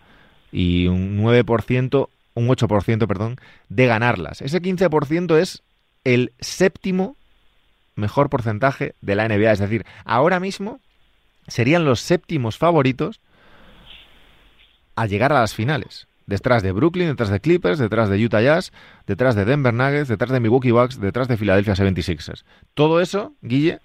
y 0.52 0.88
un 0.88 1.22
9%, 1.22 2.08
un 2.34 2.48
8%, 2.48 3.08
perdón, 3.08 3.38
de 3.70 3.86
ganarlas. 3.86 4.42
Ese 4.42 4.62
15% 4.62 5.38
es 5.38 5.62
el 6.06 6.32
séptimo 6.40 7.18
mejor 7.96 8.30
porcentaje 8.30 8.96
de 9.02 9.16
la 9.16 9.28
NBA, 9.28 9.52
es 9.52 9.60
decir, 9.60 9.86
ahora 10.06 10.40
mismo 10.40 10.80
serían 11.48 11.86
los 11.86 12.00
séptimos 12.00 12.58
favoritos 12.58 13.20
a 14.96 15.06
llegar 15.06 15.34
a 15.34 15.42
las 15.42 15.54
finales. 15.54 16.08
Detrás 16.26 16.64
de 16.64 16.72
Brooklyn, 16.72 17.08
detrás 17.08 17.30
de 17.30 17.40
Clippers, 17.40 17.78
detrás 17.78 18.10
de 18.10 18.24
Utah 18.24 18.42
Jazz, 18.42 18.72
detrás 19.06 19.36
de 19.36 19.46
Denver 19.46 19.74
Nuggets, 19.74 20.08
detrás 20.08 20.32
de 20.32 20.40
Milwaukee 20.40 20.72
Bucks, 20.72 21.00
detrás 21.00 21.28
de 21.28 21.38
Philadelphia 21.38 21.76
76ers. 21.76 22.44
Todo 22.74 23.00
eso, 23.00 23.34
Guille, 23.42 23.80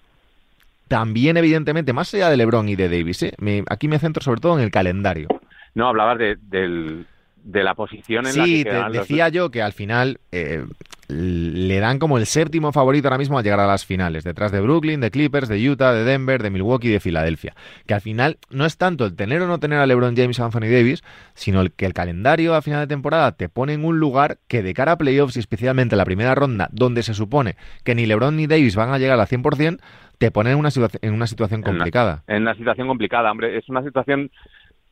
también 0.89 1.37
evidentemente, 1.37 1.93
más 1.93 2.13
allá 2.15 2.31
de 2.31 2.37
LeBron 2.37 2.69
y 2.69 2.77
de 2.77 2.89
Davis, 2.89 3.23
¿eh? 3.23 3.35
aquí 3.69 3.89
me 3.89 3.99
centro 3.99 4.23
sobre 4.23 4.41
todo 4.41 4.59
en 4.59 4.65
el 4.65 4.71
calendario. 4.71 5.29
No, 5.75 5.89
hablabas 5.89 6.19
de, 6.19 6.37
del, 6.41 7.07
de 7.43 7.65
la 7.65 7.75
posición 7.75 8.27
en 8.27 8.37
la 8.37 8.45
que 8.45 8.65
te 8.65 8.99
decía 8.99 9.29
yo 9.29 9.51
que 9.51 9.63
al 9.63 9.73
final 9.73 10.21
eh, 10.33 10.65
le 11.11 11.81
dan 11.81 11.99
como 11.99 12.19
el 12.19 12.27
séptimo 12.27 12.73
favorito 12.73 13.09
ahora 13.09 13.19
mismo 13.19 13.39
a 13.39 13.43
llegar 13.43 13.61
a 13.61 13.67
las 13.67 13.85
finales, 13.85 14.25
detrás 14.25 14.53
de 14.53 14.61
Brooklyn, 14.61 15.01
de 15.01 15.11
Clippers, 15.11 15.49
de 15.49 15.69
Utah, 15.69 15.93
de 15.93 16.05
Denver, 16.05 16.43
de 16.43 16.51
Milwaukee 16.51 16.89
de 16.89 17.01
Filadelfia. 17.01 17.55
Que 17.87 17.95
al 17.95 18.01
final 18.01 18.39
no 18.51 18.65
es 18.65 18.77
tanto 18.77 19.05
el 19.07 19.17
tener 19.17 19.43
o 19.43 19.47
no 19.47 19.59
tener 19.59 19.79
a 19.79 19.87
LeBron 19.87 20.17
James 20.17 20.39
o 20.39 20.45
Anthony 20.45 20.71
Davis, 20.71 21.03
sino 21.35 21.61
el 21.61 21.73
que 21.73 21.87
el 21.87 21.95
calendario 21.95 22.55
a 22.55 22.63
final 22.63 22.81
de 22.81 22.87
temporada 22.87 23.33
te 23.33 23.49
pone 23.49 23.75
en 23.75 23.85
un 23.85 23.99
lugar 23.99 24.39
que 24.47 24.63
de 24.63 24.75
cara 24.75 24.93
a 24.93 24.99
playoffs 24.99 25.37
y 25.37 25.41
especialmente 25.41 25.97
la 25.97 26.05
primera 26.05 26.35
ronda, 26.35 26.69
donde 26.73 27.03
se 27.03 27.15
supone 27.15 27.57
que 27.85 27.95
ni 27.95 28.07
LeBron 28.07 28.37
ni 28.37 28.47
Davis 28.47 28.77
van 28.77 28.91
a 28.91 28.99
llegar 28.99 29.19
al 29.19 29.27
100%, 29.27 29.81
te 30.19 30.31
pone 30.31 30.53
en 30.53 30.59
una, 30.59 30.69
en 31.01 31.15
una 31.15 31.27
situación 31.27 31.63
complicada. 31.63 32.23
en 32.29 32.43
una 32.43 32.55
situación 32.55 32.87
complicada, 32.87 33.31
hombre. 33.31 33.57
Es 33.57 33.69
una 33.69 33.83
situación 33.83 34.31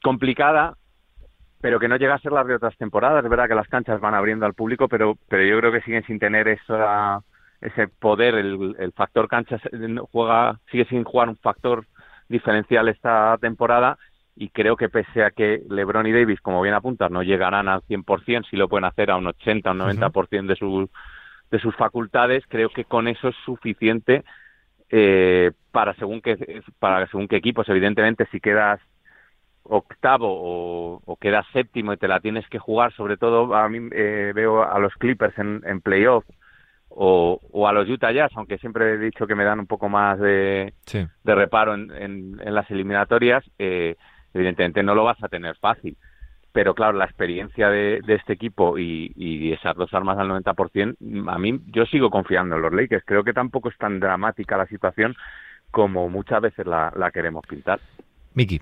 complicada 0.03 0.78
pero 1.61 1.79
que 1.81 1.89
no 1.89 1.97
llega 1.97 2.15
a 2.15 2.21
ser 2.21 2.33
las 2.33 2.47
de 2.47 2.55
otras 2.55 2.77
temporadas. 2.77 3.25
Es 3.25 3.31
verdad 3.31 3.49
que 3.49 3.55
las 3.55 3.69
canchas 3.69 4.01
van 4.01 4.15
abriendo 4.15 4.47
al 4.47 4.55
público, 4.55 4.89
pero, 4.89 5.17
pero 5.29 5.43
yo 5.45 5.59
creo 5.59 5.73
que 5.73 5.81
siguen 5.83 6.05
sin 6.05 6.19
tener 6.19 6.49
esa, 6.49 7.21
ese 7.61 7.89
poder. 7.89 8.35
El, 8.35 8.77
el 8.79 8.93
factor 8.93 9.29
cancha 9.29 9.61
juega, 10.13 10.59
sigue 10.71 10.85
sin 10.87 11.05
jugar 11.05 11.29
un 11.29 11.37
factor 11.37 11.87
diferencial 12.29 12.89
esta 12.89 13.37
temporada 13.41 13.99
y 14.41 14.51
creo 14.51 14.77
que 14.77 14.89
pese 14.89 15.25
a 15.25 15.33
que 15.33 15.63
LeBron 15.69 16.07
y 16.07 16.13
Davis, 16.13 16.41
como 16.41 16.63
bien 16.63 16.75
apuntas, 16.75 17.11
no 17.11 17.25
llegarán 17.25 17.67
al 17.69 17.83
100%, 17.83 18.49
si 18.49 18.57
lo 18.57 18.69
pueden 18.69 18.85
hacer 18.85 19.11
a 19.11 19.17
un 19.17 19.27
80 19.27 19.69
o 19.69 19.73
un 19.73 19.81
90% 19.81 20.47
de, 20.47 20.55
sus 20.55 20.89
de 21.51 21.59
sus 21.59 21.75
facultades, 21.75 22.45
creo 22.49 22.69
que 22.69 22.85
con 22.85 23.09
eso 23.09 23.29
es 23.29 23.37
suficiente 23.45 24.23
eh, 24.91 25.51
para 25.73 25.95
según 25.95 26.21
qué 26.21 26.63
para 26.79 27.09
según 27.09 27.27
qué 27.27 27.37
equipos. 27.37 27.69
Evidentemente, 27.69 28.29
si 28.31 28.39
quedas 28.39 28.81
octavo 29.69 31.01
o, 31.05 31.17
quedas 31.17 31.47
séptimo 31.53 31.93
y 31.93 31.97
te 31.97 32.09
la 32.09 32.21
tienes 32.21 32.49
que 32.49 32.59
jugar, 32.59 32.93
sobre 32.95 33.17
todo 33.17 33.55
a 33.55 33.69
mí 33.69 33.89
eh, 33.93 34.33
veo 34.35 34.63
a 34.63 34.79
los 34.79 34.95
Clippers 34.95 35.39
en, 35.39 35.63
en 35.67 35.81
playoff 35.81 36.25
o, 36.89 37.41
o, 37.53 37.69
a 37.69 37.73
los 37.73 37.89
Utah 37.89 38.13
Jazz, 38.13 38.33
aunque 38.35 38.59
siempre 38.59 38.95
he 38.95 38.99
dicho 38.99 39.27
que 39.27 39.35
me 39.35 39.45
dan 39.45 39.61
un 39.61 39.67
poco 39.67 39.89
más 39.89 40.19
de, 40.19 40.73
de 40.91 41.35
reparo 41.35 41.75
en, 41.75 41.91
en, 41.93 42.55
las 42.55 42.71
eliminatorias, 42.71 43.45
eh, 43.59 43.97
evidentemente 44.33 44.83
no 44.83 44.95
lo 44.95 45.05
vas 45.05 45.23
a 45.23 45.29
tener 45.29 45.57
fácil. 45.57 45.97
Pero 46.51 46.75
claro, 46.75 46.97
la 46.97 47.05
experiencia 47.05 47.69
de, 47.69 48.01
de 48.05 48.15
este 48.15 48.33
equipo 48.33 48.79
y, 48.79 49.13
y, 49.15 49.53
esas 49.53 49.77
dos 49.77 49.93
armas 49.93 50.19
al 50.19 50.29
90%, 50.29 51.29
a 51.29 51.39
mí 51.39 51.61
yo 51.67 51.85
sigo 51.87 52.11
confiando 52.11 52.57
en 52.57 52.63
los 52.63 52.73
Lakers. 52.73 53.05
Creo 53.05 53.23
que 53.23 53.35
tampoco 53.35 53.69
es 53.69 53.77
tan 53.77 54.01
dramática 54.01 54.57
la 54.57 54.67
situación 54.67 55.15
como 55.71 56.09
muchas 56.09 56.41
veces 56.41 56.67
la, 56.67 56.93
la 56.97 57.11
queremos 57.11 57.47
pintar. 57.47 57.79
Miki. 58.35 58.61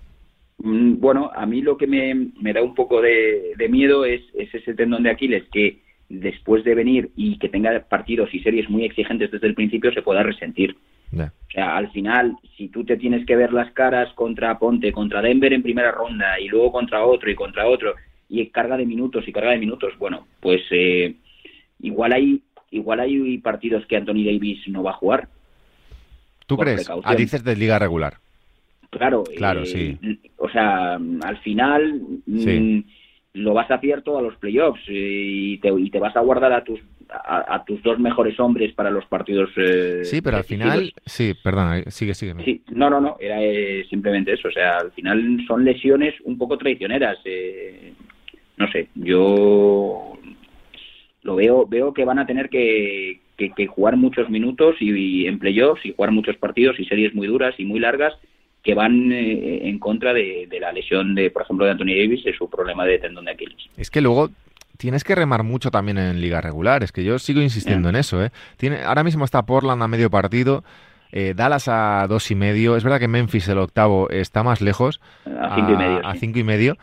Mm, 0.58 0.98
bueno, 0.98 1.30
a 1.34 1.46
mí 1.46 1.60
lo 1.62 1.76
que 1.76 1.86
me, 1.86 2.52
da 2.52 2.62
un 2.62 2.74
poco 2.74 3.00
de, 3.02 3.54
miedo 3.68 4.04
es, 4.04 4.22
ese 4.34 4.74
tendón 4.74 5.02
de 5.02 5.10
Aquiles 5.10 5.44
que 5.52 5.80
después 6.08 6.64
de 6.64 6.74
venir 6.74 7.10
y 7.16 7.38
que 7.38 7.48
tenga 7.48 7.78
partidos 7.88 8.32
y 8.32 8.40
series 8.40 8.70
muy 8.70 8.84
exigentes 8.84 9.30
desde 9.30 9.46
el 9.46 9.54
principio 9.54 9.92
se 9.92 10.02
pueda 10.02 10.22
resentir. 10.22 10.76
O 11.12 11.50
sea, 11.52 11.76
al 11.76 11.90
final, 11.92 12.36
si 12.56 12.68
tú 12.68 12.84
te 12.84 12.96
tienes 12.96 13.24
que 13.26 13.36
ver 13.36 13.52
las 13.52 13.70
caras 13.72 14.12
contra 14.14 14.58
Ponte, 14.58 14.92
contra 14.92 15.22
Denver 15.22 15.52
en 15.52 15.62
primera 15.62 15.92
ronda 15.92 16.38
y 16.40 16.48
luego 16.48 16.72
contra 16.72 17.04
otro 17.04 17.30
y 17.30 17.34
contra 17.34 17.66
otro 17.66 17.94
y 18.28 18.44
carga 18.48 18.76
de 18.76 18.86
minutos 18.86 19.26
y 19.26 19.32
carga 19.32 19.52
de 19.52 19.58
minutos, 19.58 19.96
bueno, 19.98 20.26
pues 20.40 20.62
eh, 20.70 21.14
igual 21.80 22.12
hay 22.12 22.42
igual 22.70 23.00
hay 23.00 23.38
partidos 23.38 23.86
que 23.86 23.96
Anthony 23.96 24.24
Davis 24.24 24.66
no 24.68 24.82
va 24.82 24.90
a 24.90 24.94
jugar. 24.94 25.28
¿Tú 26.46 26.56
crees? 26.56 26.88
Ah, 27.04 27.14
dices 27.14 27.42
de 27.44 27.56
liga 27.56 27.78
regular. 27.78 28.18
Claro, 28.90 29.24
claro 29.36 29.64
sí. 29.64 29.98
o 30.36 30.48
sea, 30.48 30.94
al 30.94 31.38
final 31.42 32.00
mm, 32.26 32.80
lo 33.34 33.54
vas 33.54 33.70
a 33.70 33.74
hacer 33.74 34.02
a 34.06 34.22
los 34.22 34.36
playoffs 34.36 34.82
y 34.88 35.58
te, 35.58 35.68
y 35.68 35.90
te 35.90 35.98
vas 35.98 36.16
a 36.16 36.20
guardar 36.20 36.52
a 36.52 36.64
tus 36.64 36.80
a, 37.08 37.64
tus 37.64 37.82
dos 37.82 37.98
mejores 37.98 38.38
hombres 38.40 38.72
para 38.74 38.90
los 38.90 39.04
partidos. 39.06 39.50
Eh, 39.56 40.04
sí, 40.04 40.20
pero 40.20 40.38
al 40.38 40.44
final, 40.44 40.92
sí, 41.04 41.34
perdona, 41.42 41.82
sigue, 41.90 42.14
sigue. 42.14 42.34
Sí, 42.44 42.62
no, 42.72 42.90
no, 42.90 43.00
no, 43.00 43.16
era 43.20 43.42
eh, 43.42 43.84
simplemente 43.88 44.32
eso. 44.32 44.48
O 44.48 44.52
sea, 44.52 44.78
al 44.78 44.92
final 44.92 45.44
son 45.46 45.64
lesiones 45.64 46.14
un 46.24 46.38
poco 46.38 46.58
traicioneras. 46.58 47.18
Eh, 47.24 47.92
no 48.56 48.70
sé, 48.70 48.88
yo 48.94 50.18
lo 51.22 51.36
veo, 51.36 51.66
veo 51.66 51.92
que 51.92 52.04
van 52.04 52.18
a 52.18 52.26
tener 52.26 52.48
que, 52.48 53.20
que, 53.36 53.66
jugar 53.66 53.96
muchos 53.96 54.30
minutos 54.30 54.76
y, 54.80 54.90
y 54.90 55.26
en 55.26 55.38
playoffs 55.38 55.84
y 55.84 55.92
jugar 55.92 56.12
muchos 56.12 56.36
partidos 56.36 56.78
y 56.78 56.86
series 56.86 57.14
muy 57.14 57.26
duras 57.26 57.54
y 57.58 57.64
muy 57.64 57.80
largas 57.80 58.14
que 58.66 58.74
van 58.74 59.12
eh, 59.12 59.68
en 59.68 59.78
contra 59.78 60.12
de, 60.12 60.48
la 60.60 60.72
lesión 60.72 61.14
de, 61.14 61.30
por 61.30 61.42
ejemplo, 61.42 61.64
de 61.64 61.70
Anthony 61.70 61.94
Davis 61.96 62.26
y 62.26 62.32
su 62.32 62.50
problema 62.50 62.84
de 62.84 62.98
tendón 62.98 63.26
de 63.26 63.30
Aquiles. 63.30 63.70
Es 63.76 63.92
que 63.92 64.00
luego 64.00 64.30
tienes 64.76 65.04
que 65.04 65.14
remar 65.14 65.44
mucho 65.44 65.70
también 65.70 65.98
en 65.98 66.20
liga 66.20 66.40
regular, 66.40 66.82
es 66.82 66.90
que 66.90 67.04
yo 67.04 67.20
sigo 67.20 67.40
insistiendo 67.40 67.88
en 67.88 67.94
eso. 67.94 68.24
¿eh? 68.24 68.32
Tiene, 68.56 68.82
ahora 68.82 69.04
mismo 69.04 69.24
está 69.24 69.46
Portland 69.46 69.80
a 69.84 69.86
medio 69.86 70.10
partido. 70.10 70.64
Eh, 71.12 71.34
Dallas 71.36 71.68
a 71.68 72.06
dos 72.08 72.28
y 72.32 72.34
medio. 72.34 72.76
Es 72.76 72.82
verdad 72.82 72.98
que 72.98 73.06
Memphis, 73.06 73.46
el 73.46 73.58
octavo, 73.58 74.10
está 74.10 74.42
más 74.42 74.60
lejos. 74.60 75.00
A 75.24 75.54
cinco 75.54 75.70
y 75.70 75.76
medio. 75.76 76.04
A 76.04 76.14
cinco 76.16 76.38
y 76.40 76.44
medio. 76.44 76.76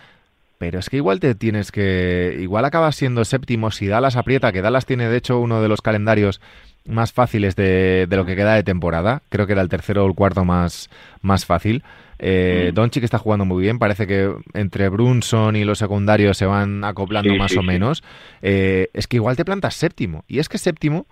Pero 0.59 0.79
es 0.79 0.89
que 0.89 0.95
igual 0.95 1.19
te 1.19 1.35
tienes 1.35 1.73
que. 1.73 2.37
Igual 2.39 2.63
acabas 2.63 2.95
siendo 2.95 3.25
séptimo 3.25 3.71
si 3.71 3.87
Dallas 3.87 4.15
aprieta, 4.15 4.53
que 4.53 4.61
Dallas 4.61 4.85
tiene 4.85 5.09
de 5.09 5.17
hecho 5.17 5.37
uno 5.37 5.61
de 5.61 5.67
los 5.67 5.81
calendarios 5.81 6.39
más 6.85 7.13
fáciles 7.13 7.55
de, 7.55 8.07
de, 8.09 8.17
lo 8.17 8.25
que 8.25 8.35
queda 8.35 8.55
de 8.55 8.63
temporada. 8.63 9.21
Creo 9.29 9.47
que 9.47 9.53
era 9.53 9.61
el 9.61 9.69
tercero 9.69 10.03
o 10.03 10.07
el 10.07 10.15
cuarto 10.15 10.43
más, 10.45 10.89
más 11.21 11.45
fácil. 11.45 11.83
Eh, 12.19 12.69
mm. 12.71 12.75
Doncic 12.75 13.03
está 13.03 13.17
jugando 13.17 13.45
muy 13.45 13.61
bien. 13.61 13.79
Parece 13.79 14.07
que 14.07 14.33
entre 14.53 14.89
Brunson 14.89 15.55
y 15.55 15.63
los 15.63 15.79
secundarios 15.79 16.37
se 16.37 16.45
van 16.45 16.83
acoplando 16.83 17.33
más 17.35 17.55
o 17.57 17.63
menos. 17.63 18.03
Eh, 18.41 18.89
es 18.93 19.07
que 19.07 19.17
igual 19.17 19.35
te 19.35 19.45
plantas 19.45 19.75
séptimo. 19.75 20.23
Y 20.27 20.39
es 20.39 20.49
que 20.49 20.57
séptimo 20.57 21.05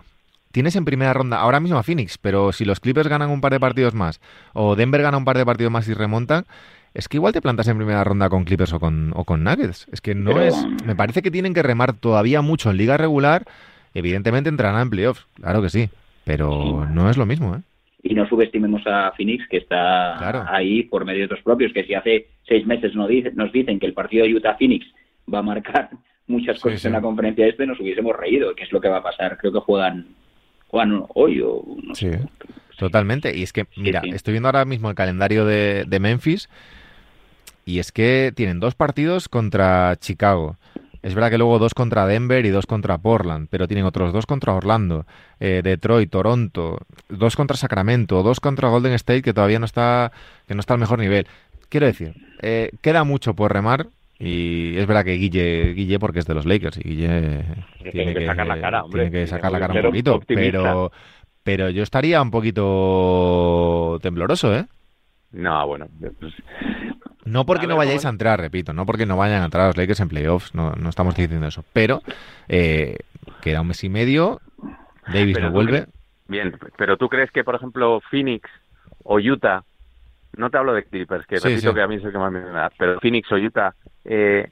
tienes 0.52 0.76
en 0.76 0.84
primera 0.84 1.12
ronda 1.12 1.38
ahora 1.38 1.60
mismo 1.60 1.78
a 1.78 1.82
Phoenix, 1.82 2.18
pero 2.18 2.52
si 2.52 2.64
los 2.64 2.80
Clippers 2.80 3.08
ganan 3.08 3.30
un 3.30 3.40
par 3.40 3.52
de 3.52 3.60
partidos 3.60 3.94
más 3.94 4.20
o 4.52 4.76
Denver 4.76 5.00
gana 5.00 5.16
un 5.16 5.24
par 5.24 5.38
de 5.38 5.46
partidos 5.46 5.72
más 5.72 5.88
y 5.88 5.94
remontan, 5.94 6.44
es 6.94 7.08
que 7.08 7.16
igual 7.16 7.32
te 7.32 7.40
plantas 7.40 7.68
en 7.68 7.76
primera 7.78 8.04
ronda 8.04 8.28
con 8.28 8.44
Clippers 8.44 8.72
o 8.74 8.80
con, 8.80 9.12
o 9.16 9.24
con 9.24 9.44
Nuggets. 9.44 9.86
Es 9.92 10.00
que 10.00 10.14
no 10.14 10.38
es. 10.40 10.54
Me 10.84 10.94
parece 10.94 11.22
que 11.22 11.30
tienen 11.30 11.54
que 11.54 11.62
remar 11.62 11.94
todavía 11.94 12.42
mucho 12.42 12.70
en 12.70 12.76
liga 12.76 12.98
regular. 12.98 13.46
Evidentemente 13.94 14.48
entrarán 14.48 14.82
en 14.82 14.90
playoffs, 14.90 15.26
claro 15.34 15.62
que 15.62 15.70
sí. 15.70 15.88
Pero 16.24 16.86
no 16.90 17.10
es 17.10 17.16
lo 17.16 17.26
mismo, 17.26 17.56
¿eh? 17.56 17.60
Y 18.04 18.14
no 18.14 18.26
subestimemos 18.28 18.82
a 18.86 19.12
Phoenix, 19.16 19.46
que 19.48 19.58
está 19.58 20.54
ahí 20.54 20.82
por 20.84 21.04
medios 21.04 21.30
de 21.30 21.36
propios, 21.36 21.72
que 21.72 21.84
si 21.84 21.94
hace 21.94 22.26
seis 22.46 22.66
meses 22.66 22.94
nos, 22.94 23.08
nos 23.34 23.52
dicen 23.52 23.78
que 23.78 23.86
el 23.86 23.92
partido 23.92 24.24
de 24.24 24.34
Utah-Phoenix 24.34 24.86
va 25.32 25.38
a 25.38 25.42
marcar 25.42 25.90
muchas 26.26 26.60
cosas 26.60 26.84
en 26.84 26.92
la 26.92 27.00
conferencia 27.00 27.46
este, 27.46 27.66
nos 27.66 27.78
hubiésemos 27.78 28.16
reído, 28.16 28.54
que 28.54 28.64
es 28.64 28.72
lo 28.72 28.80
que 28.80 28.88
va 28.88 28.98
a 28.98 29.02
pasar. 29.02 29.38
Creo 29.38 29.52
que 29.52 29.60
juegan, 29.60 30.06
juegan 30.66 31.04
hoy 31.14 31.40
o 31.44 31.62
no 31.82 31.94
sí, 31.94 32.10
totalmente. 32.76 33.36
Y 33.36 33.42
es 33.42 33.52
que, 33.52 33.66
mira, 33.76 34.02
estoy 34.04 34.32
viendo 34.32 34.48
ahora 34.48 34.64
mismo 34.64 34.88
el 34.88 34.96
calendario 34.96 35.44
de, 35.44 35.84
de 35.86 36.00
Memphis 36.00 36.48
y 37.64 37.78
es 37.78 37.92
que 37.92 38.32
tienen 38.34 38.60
dos 38.60 38.74
partidos 38.74 39.28
contra 39.28 39.96
Chicago. 39.96 40.56
Es 41.02 41.14
verdad 41.14 41.30
que 41.30 41.38
luego 41.38 41.58
dos 41.58 41.74
contra 41.74 42.06
Denver 42.06 42.46
y 42.46 42.50
dos 42.50 42.66
contra 42.66 42.98
Portland, 42.98 43.48
pero 43.50 43.66
tienen 43.66 43.84
otros 43.84 44.12
dos 44.12 44.24
contra 44.26 44.54
Orlando, 44.54 45.04
eh, 45.40 45.60
Detroit, 45.64 46.10
Toronto, 46.10 46.78
dos 47.08 47.34
contra 47.34 47.56
Sacramento, 47.56 48.22
dos 48.22 48.38
contra 48.38 48.68
Golden 48.68 48.92
State 48.92 49.22
que 49.22 49.34
todavía 49.34 49.58
no 49.58 49.64
está, 49.64 50.12
que 50.46 50.54
no 50.54 50.60
está 50.60 50.74
al 50.74 50.80
mejor 50.80 51.00
nivel. 51.00 51.26
Quiero 51.68 51.86
decir, 51.86 52.14
eh, 52.40 52.70
queda 52.82 53.02
mucho 53.02 53.34
por 53.34 53.52
remar 53.52 53.86
y 54.18 54.76
es 54.76 54.86
verdad 54.86 55.04
que 55.04 55.14
Guille, 55.14 55.74
Guille 55.74 55.98
porque 55.98 56.20
es 56.20 56.26
de 56.26 56.34
los 56.34 56.46
Lakers 56.46 56.78
y 56.78 56.88
Guille 56.90 57.44
tiene, 57.90 58.14
que, 58.14 58.26
sacar 58.26 58.46
la 58.46 58.60
cara, 58.60 58.84
hombre. 58.84 59.02
Tiene 59.02 59.18
que 59.18 59.26
sacar 59.26 59.50
la 59.50 59.58
cara 59.58 59.74
un 59.74 59.82
poquito, 59.82 60.20
pero 60.26 60.92
pero 61.42 61.70
yo 61.70 61.82
estaría 61.82 62.22
un 62.22 62.30
poquito 62.30 63.98
tembloroso, 64.00 64.54
¿eh? 64.56 64.66
No, 65.32 65.66
bueno, 65.66 65.88
pues, 66.20 66.34
no 67.24 67.46
porque 67.46 67.66
no 67.66 67.76
vayáis 67.76 68.04
a 68.04 68.08
entrar, 68.08 68.40
repito, 68.40 68.72
no 68.72 68.86
porque 68.86 69.06
no 69.06 69.16
vayan 69.16 69.42
a 69.42 69.44
entrar 69.44 69.66
los 69.66 69.76
Lakers 69.76 70.00
en 70.00 70.08
playoffs, 70.08 70.54
no, 70.54 70.72
no 70.72 70.88
estamos 70.88 71.14
diciendo 71.14 71.46
eso, 71.46 71.64
pero 71.72 72.02
eh, 72.48 72.98
queda 73.40 73.60
un 73.60 73.68
mes 73.68 73.84
y 73.84 73.88
medio, 73.88 74.40
Davis 75.12 75.38
no 75.40 75.50
vuelve. 75.50 75.86
bien, 76.28 76.56
pero 76.76 76.96
tú 76.96 77.08
crees 77.08 77.30
que, 77.30 77.44
por 77.44 77.54
ejemplo, 77.54 78.00
Phoenix 78.10 78.48
o 79.04 79.18
Utah, 79.18 79.62
no 80.36 80.50
te 80.50 80.58
hablo 80.58 80.74
de 80.74 80.84
Clippers, 80.84 81.26
que 81.26 81.38
repito 81.38 81.74
que 81.74 81.82
a 81.82 81.86
mí 81.86 81.96
es 81.96 82.04
el 82.04 82.12
que 82.12 82.18
más 82.18 82.32
me 82.32 82.40
da, 82.40 82.70
pero 82.76 82.98
Phoenix 83.00 83.30
o 83.30 83.36
Utah, 83.36 83.74
eh, 84.04 84.50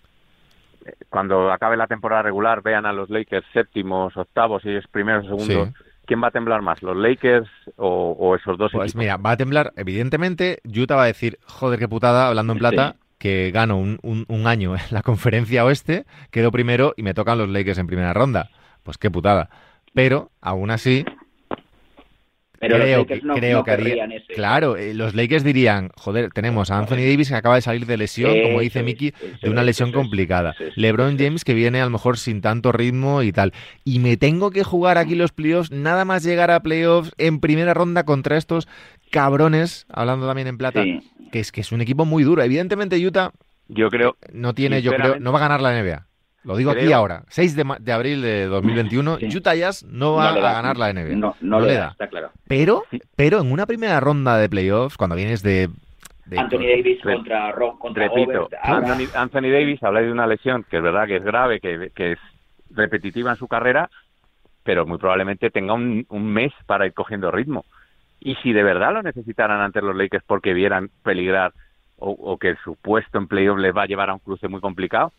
cuando 1.08 1.52
acabe 1.52 1.76
la 1.76 1.86
temporada 1.86 2.22
regular, 2.22 2.62
vean 2.62 2.86
a 2.86 2.92
los 2.92 3.10
Lakers 3.10 3.46
séptimos, 3.52 4.16
octavos 4.16 4.64
y 4.64 4.70
ellos 4.70 4.86
primeros, 4.90 5.24
segundos. 5.24 5.70
¿Quién 6.10 6.20
va 6.20 6.26
a 6.26 6.32
temblar 6.32 6.60
más? 6.60 6.82
¿Los 6.82 6.96
Lakers 6.96 7.48
o, 7.76 8.34
esos 8.34 8.58
dos? 8.58 8.72
Pues 8.72 8.96
mira, 8.96 9.16
va 9.16 9.30
a 9.30 9.36
temblar, 9.36 9.72
evidentemente, 9.76 10.58
Utah 10.64 10.96
va 10.96 11.04
a 11.04 11.06
decir, 11.06 11.38
joder, 11.46 11.78
qué 11.78 11.86
putada, 11.86 12.26
hablando 12.26 12.52
en 12.52 12.58
plata, 12.58 12.96
que 13.16 13.52
gano 13.52 13.78
un, 13.78 14.00
un, 14.02 14.46
año 14.48 14.74
en 14.74 14.82
la 14.90 15.02
conferencia 15.04 15.64
oeste, 15.64 16.06
quedo 16.32 16.50
primero 16.50 16.94
y 16.96 17.04
me 17.04 17.14
tocan 17.14 17.38
los 17.38 17.48
Lakers 17.48 17.78
en 17.78 17.86
primera 17.86 18.12
ronda. 18.12 18.50
Pues 18.82 18.98
qué 18.98 19.08
putada. 19.08 19.50
Pero, 19.94 20.32
aún 20.40 20.72
así, 20.72 21.04
pero 22.60 22.76
creo, 22.76 23.06
que, 23.06 23.20
creo 23.20 23.64
que 23.64 23.70
haría, 23.70 24.06
Claro, 24.34 24.76
eh, 24.76 24.92
los 24.92 25.14
Lakers 25.14 25.42
dirían, 25.42 25.88
joder, 25.96 26.30
tenemos 26.30 26.70
a 26.70 26.76
Anthony 26.76 26.96
Davis 26.96 27.30
que 27.30 27.34
acaba 27.34 27.54
de 27.54 27.62
salir 27.62 27.86
de 27.86 27.96
lesión, 27.96 28.34
como 28.42 28.60
dice 28.60 28.82
Mickey, 28.82 29.14
de 29.40 29.48
una 29.48 29.62
lesión 29.62 29.92
complicada. 29.92 30.54
LeBron 30.76 31.18
James 31.18 31.42
que 31.42 31.54
viene 31.54 31.80
a 31.80 31.84
lo 31.84 31.90
mejor 31.90 32.18
sin 32.18 32.42
tanto 32.42 32.70
ritmo 32.70 33.22
y 33.22 33.32
tal. 33.32 33.54
Y 33.82 33.98
me 33.98 34.18
tengo 34.18 34.50
que 34.50 34.62
jugar 34.62 34.98
aquí 34.98 35.14
los 35.14 35.32
playoffs, 35.32 35.70
nada 35.70 36.04
más 36.04 36.22
llegar 36.22 36.50
a 36.50 36.60
playoffs 36.60 37.12
en 37.16 37.40
primera 37.40 37.72
ronda 37.72 38.04
contra 38.04 38.36
estos 38.36 38.68
cabrones, 39.10 39.86
hablando 39.88 40.26
también 40.26 40.46
en 40.46 40.58
plata, 40.58 40.84
que 41.32 41.40
es 41.40 41.52
que 41.52 41.62
es 41.62 41.72
un 41.72 41.80
equipo 41.80 42.04
muy 42.04 42.24
duro. 42.24 42.42
Evidentemente 42.42 42.98
Utah 43.04 43.32
yo 43.68 43.88
creo 43.88 44.16
no 44.32 44.54
tiene, 44.54 44.82
yo 44.82 44.92
creo, 44.92 45.18
no 45.18 45.32
va 45.32 45.38
a 45.38 45.48
ganar 45.48 45.62
la 45.62 45.80
NBA. 45.80 46.09
Lo 46.42 46.56
digo 46.56 46.70
aquí 46.70 46.90
ahora, 46.92 47.24
6 47.28 47.54
de, 47.54 47.92
abril 47.92 48.22
de 48.22 48.46
2021, 48.46 49.18
Utah 49.36 49.54
Jazz 49.54 49.84
no 49.84 50.14
va 50.14 50.30
a 50.30 50.40
ganar 50.40 50.78
la 50.78 50.92
NBA. 50.92 51.14
No, 51.16 51.36
no, 51.42 51.60
le 51.60 51.74
da, 51.74 51.88
está 51.88 52.08
claro. 52.08 52.30
Pero, 52.48 52.84
pero 53.14 53.40
en 53.40 53.52
una 53.52 53.66
primera 53.66 54.00
ronda 54.00 54.38
de 54.38 54.48
playoffs, 54.48 54.96
cuando 54.96 55.16
vienes 55.16 55.42
de... 55.42 55.68
Anthony 56.34 56.60
Davis 56.60 57.02
contra 57.02 57.52
Rock, 57.52 57.78
contra 57.78 58.08
Repito, 58.08 58.48
Anthony, 58.62 59.48
Davis 59.50 59.82
habla 59.82 60.00
de 60.00 60.12
una 60.12 60.26
lesión 60.26 60.64
que 60.64 60.78
es 60.78 60.82
verdad 60.82 61.06
que 61.06 61.16
es 61.16 61.24
grave, 61.24 61.60
que, 61.60 62.12
es 62.12 62.18
repetitiva 62.70 63.32
en 63.32 63.36
su 63.36 63.48
carrera, 63.48 63.90
pero 64.62 64.86
muy 64.86 64.96
probablemente 64.96 65.50
tenga 65.50 65.74
un, 65.74 66.06
mes 66.10 66.52
para 66.66 66.86
ir 66.86 66.94
cogiendo 66.94 67.30
ritmo. 67.30 67.66
Y 68.20 68.36
si 68.36 68.52
de 68.52 68.62
verdad 68.62 68.94
lo 68.94 69.02
necesitaran 69.02 69.60
ante 69.60 69.82
los 69.82 69.96
Lakers 69.96 70.24
porque 70.24 70.54
vieran 70.54 70.90
peligrar 71.02 71.52
o, 71.96 72.10
o 72.12 72.38
que 72.38 72.54
su 72.64 72.76
puesto 72.76 73.18
en 73.18 73.26
playoff 73.26 73.58
les 73.58 73.76
va 73.76 73.82
a 73.82 73.86
llevar 73.86 74.08
a 74.08 74.14
un 74.14 74.20
cruce 74.20 74.46
muy 74.46 74.60
complicado, 74.60 75.12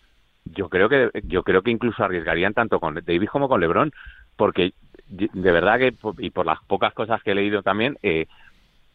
yo 0.45 0.69
creo 0.69 0.89
que 0.89 1.09
yo 1.23 1.43
creo 1.43 1.61
que 1.61 1.71
incluso 1.71 2.03
arriesgarían 2.03 2.53
tanto 2.53 2.79
con 2.79 2.95
Davis 2.95 3.29
como 3.29 3.47
con 3.47 3.61
LeBron, 3.61 3.91
porque 4.35 4.73
de 5.07 5.51
verdad 5.51 5.79
que 5.79 5.93
y 6.19 6.29
por 6.29 6.45
las 6.45 6.63
pocas 6.65 6.93
cosas 6.93 7.21
que 7.23 7.31
he 7.31 7.35
leído 7.35 7.63
también, 7.63 7.97
eh, 8.01 8.27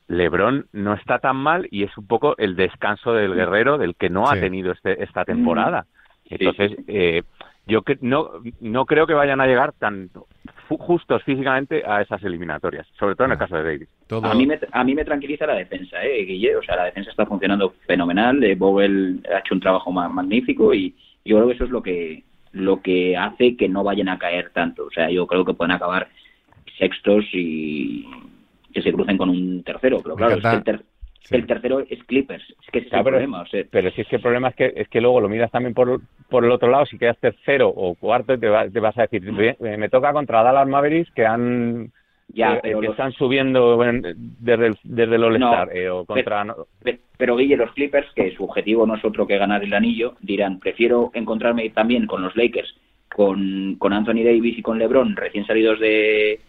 LeBron 0.09 0.67
no 0.73 0.95
está 0.95 1.19
tan 1.19 1.37
mal 1.37 1.67
y 1.71 1.83
es 1.83 1.97
un 1.99 2.07
poco 2.07 2.37
el 2.39 2.57
descanso 2.57 3.13
del 3.13 3.35
guerrero 3.35 3.79
del 3.79 3.97
que 3.97 4.11
no 4.11 4.29
ha 4.29 4.39
tenido 4.39 4.73
este, 4.73 5.03
esta 5.03 5.25
temporada. 5.25 5.87
Entonces, 6.29 6.73
eh, 6.89 7.23
yo 7.67 7.83
que, 7.83 7.99
no, 8.01 8.31
no 8.61 8.87
creo 8.87 9.07
que 9.07 9.15
vayan 9.15 9.41
a 9.41 9.47
llegar 9.47 9.73
tan 9.73 10.11
justos 10.69 11.23
físicamente 11.25 11.85
a 11.87 12.03
esas 12.03 12.23
eliminatorias, 12.23 12.87
sobre 12.99 13.15
todo 13.15 13.27
en 13.27 13.33
el 13.33 13.39
caso 13.39 13.57
de 13.57 13.63
Davis. 13.63 13.89
A, 14.11 14.35
mí 14.35 14.47
me, 14.47 14.59
a 14.71 14.85
mí 14.85 14.95
me 14.95 15.05
tranquiliza 15.05 15.47
la 15.47 15.55
defensa, 15.55 16.05
¿eh, 16.05 16.25
Guille? 16.25 16.57
O 16.57 16.63
sea, 16.63 16.77
la 16.77 16.85
defensa 16.85 17.11
está 17.11 17.27
funcionando 17.27 17.75
fenomenal. 17.87 18.43
Eh, 18.43 18.55
Bogle 18.55 19.17
ha 19.33 19.39
hecho 19.39 19.55
un 19.55 19.61
trabajo 19.61 19.91
magnífico 19.93 20.73
y, 20.75 20.95
yo 21.27 21.37
creo 21.37 21.49
que 21.49 21.55
eso 21.55 21.65
es 21.65 21.71
lo 21.71 21.83
que 21.83 22.25
lo 22.53 22.81
que 22.81 23.17
hace 23.17 23.57
que 23.57 23.69
no 23.69 23.85
vayan 23.85 24.09
a 24.09 24.19
caer 24.19 24.51
tanto. 24.51 24.87
O 24.87 24.91
sea, 24.91 25.11
yo 25.11 25.27
creo 25.27 25.45
que 25.45 25.53
pueden 25.53 25.73
acabar 25.73 26.09
sextos 26.79 27.25
y 27.33 28.07
que 28.73 28.83
se 28.83 28.93
crucen 28.93 29.19
con 29.19 29.29
un 29.29 29.63
tercero. 29.63 30.01
Pero 30.03 30.17
claro, 30.17 30.37
el, 31.31 31.47
tercero 31.47 31.81
es 31.81 32.03
Clippers. 32.05 32.45
Es 32.49 32.71
que 32.73 32.79
es 32.79 32.93
el 32.93 33.03
problema. 33.03 33.45
Pero 33.71 33.91
si 33.91 34.01
es 34.01 34.09
que 34.09 34.17
el 34.17 34.23
problema 34.23 34.49
es 34.49 34.55
que, 34.55 34.73
es 34.75 34.89
que 34.89 35.01
luego 35.01 35.21
lo 35.21 35.29
miras 35.29 35.51
también 35.51 35.75
por, 35.75 36.01
por 36.31 36.45
el 36.45 36.51
otro 36.51 36.71
lado. 36.71 36.87
Si 36.87 36.99
quedas 36.99 37.19
tercero 37.19 37.69
o 37.69 37.95
cuarto, 37.95 38.39
te, 38.39 38.49
te 38.71 38.81
vas 38.81 38.97
a 38.97 39.03
decir, 39.03 39.23
me 39.61 39.89
toca 39.91 40.13
contra 40.13 40.43
Dallas 40.43 40.69
Mavericks 40.69 41.11
que 41.13 41.27
han 41.27 41.93
ya, 42.29 42.61
pero 42.63 42.81
que 42.81 42.89
están 42.89 43.13
subiendo 43.13 43.79
desde 43.79 44.67
el, 44.67 44.79
desde 44.83 45.15
el 45.17 45.25
All 45.25 45.71
eh, 45.73 45.89
o 45.89 46.05
contra... 46.05 46.45
Pero, 46.83 46.99
pero, 47.17 47.37
Guille, 47.37 47.57
los 47.57 47.73
Clippers, 47.73 48.09
que 48.15 48.33
su 48.33 48.45
objetivo 48.45 48.87
no 48.87 48.97
es 48.97 49.05
otro 49.05 49.27
que 49.27 49.39
ganar 49.39 49.63
el 49.63 49.73
anillo, 49.73 50.15
dirán, 50.21 50.59
prefiero 50.59 51.11
encontrarme 51.15 51.71
también 51.71 52.07
con 52.07 52.23
los 52.23 52.37
Lakers, 52.37 52.75
con, 53.15 53.77
con 53.79 53.93
Anthony 53.93 54.25
Davis 54.25 54.59
y 54.59 54.63
con 54.63 54.79
LeBron, 54.79 55.17
recién 55.17 55.47
salidos 55.47 55.81
de, 55.81 56.41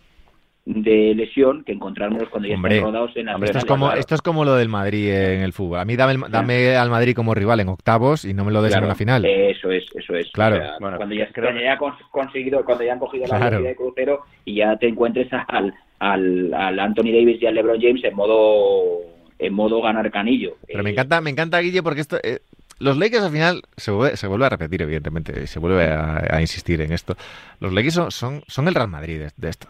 de 0.68 1.16
lesión 1.16 1.64
que 1.64 1.72
encontrarnos 1.72 2.28
cuando 2.28 2.50
ya 2.50 2.56
estén 2.56 2.84
rodados 2.84 3.16
en 3.16 3.28
la 3.28 3.38
esto 3.42 3.58
es 3.58 3.66
como 3.66 3.94
Esto 3.94 4.16
es 4.16 4.22
como 4.22 4.44
lo 4.44 4.56
del 4.56 4.68
Madrid 4.68 5.10
en 5.10 5.42
el 5.42 5.54
fútbol. 5.54 5.80
A 5.80 5.86
mí 5.86 5.96
dame, 5.96 6.22
dame 6.30 6.76
al 6.76 6.90
Madrid 6.90 7.16
como 7.16 7.34
rival 7.34 7.62
en 7.62 7.70
octavos 7.70 8.26
y 8.26 8.34
no 8.34 8.44
me 8.44 8.52
lo 8.52 8.62
des 8.62 8.76
en 8.76 8.86
la 8.86 8.96
final. 8.96 9.24
Eso 9.24 9.72
es, 9.72 9.86
eso 9.96 10.14
es. 10.14 10.30
Claro. 10.34 10.60
cuando, 10.80 11.16
ya, 11.16 11.30
han 11.30 11.78
conseguido, 12.12 12.66
cuando 12.66 12.84
ya 12.84 12.94
han 12.94 13.00
cogido 13.00 13.28
la 13.28 13.38
claro. 13.38 13.62
de 13.62 13.76
crucero 13.76 14.24
y 14.44 14.56
ya 14.56 14.76
te 14.76 14.90
encuentres 14.90 15.30
al, 15.32 15.74
al, 16.00 16.54
al 16.54 16.80
Anthony 16.80 17.14
Davis 17.14 17.42
y 17.42 17.46
al 17.46 17.56
LeBron 17.56 17.80
James 17.82 18.04
en 18.04 18.14
modo 18.14 19.00
en 19.40 19.54
modo 19.54 19.82
ganar 19.82 20.12
canillo. 20.12 20.58
Pero 20.68 20.84
me 20.84 20.90
eh, 20.90 20.94
encanta, 20.94 21.22
me 21.22 21.30
encanta 21.30 21.60
Guille 21.60 21.84
porque 21.84 22.02
esto 22.02 22.18
eh, 22.24 22.40
los 22.80 22.98
Lakers 22.98 23.24
al 23.24 23.32
final 23.32 23.62
se 23.76 23.92
vuelve, 23.92 24.46
a 24.46 24.50
repetir, 24.50 24.82
evidentemente, 24.82 25.48
se 25.48 25.60
vuelve 25.60 25.92
a, 25.92 26.40
insistir 26.42 26.82
en 26.82 26.94
esto. 26.94 27.16
Los 27.60 27.74
Lakers 27.74 27.94
son, 28.12 28.44
son, 28.48 28.68
el 28.68 28.76
Real 28.76 28.88
Madrid 28.88 29.28
de, 29.36 29.50
esto. 29.50 29.68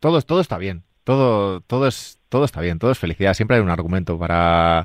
Todo, 0.00 0.20
todo 0.22 0.40
está 0.40 0.58
bien, 0.58 0.82
todo, 1.04 1.60
todo, 1.60 1.86
es, 1.86 2.20
todo 2.28 2.44
está 2.44 2.60
bien, 2.60 2.78
todo 2.78 2.90
es 2.90 2.98
felicidad. 2.98 3.34
Siempre 3.34 3.56
hay 3.56 3.62
un 3.62 3.70
argumento 3.70 4.18
para. 4.18 4.84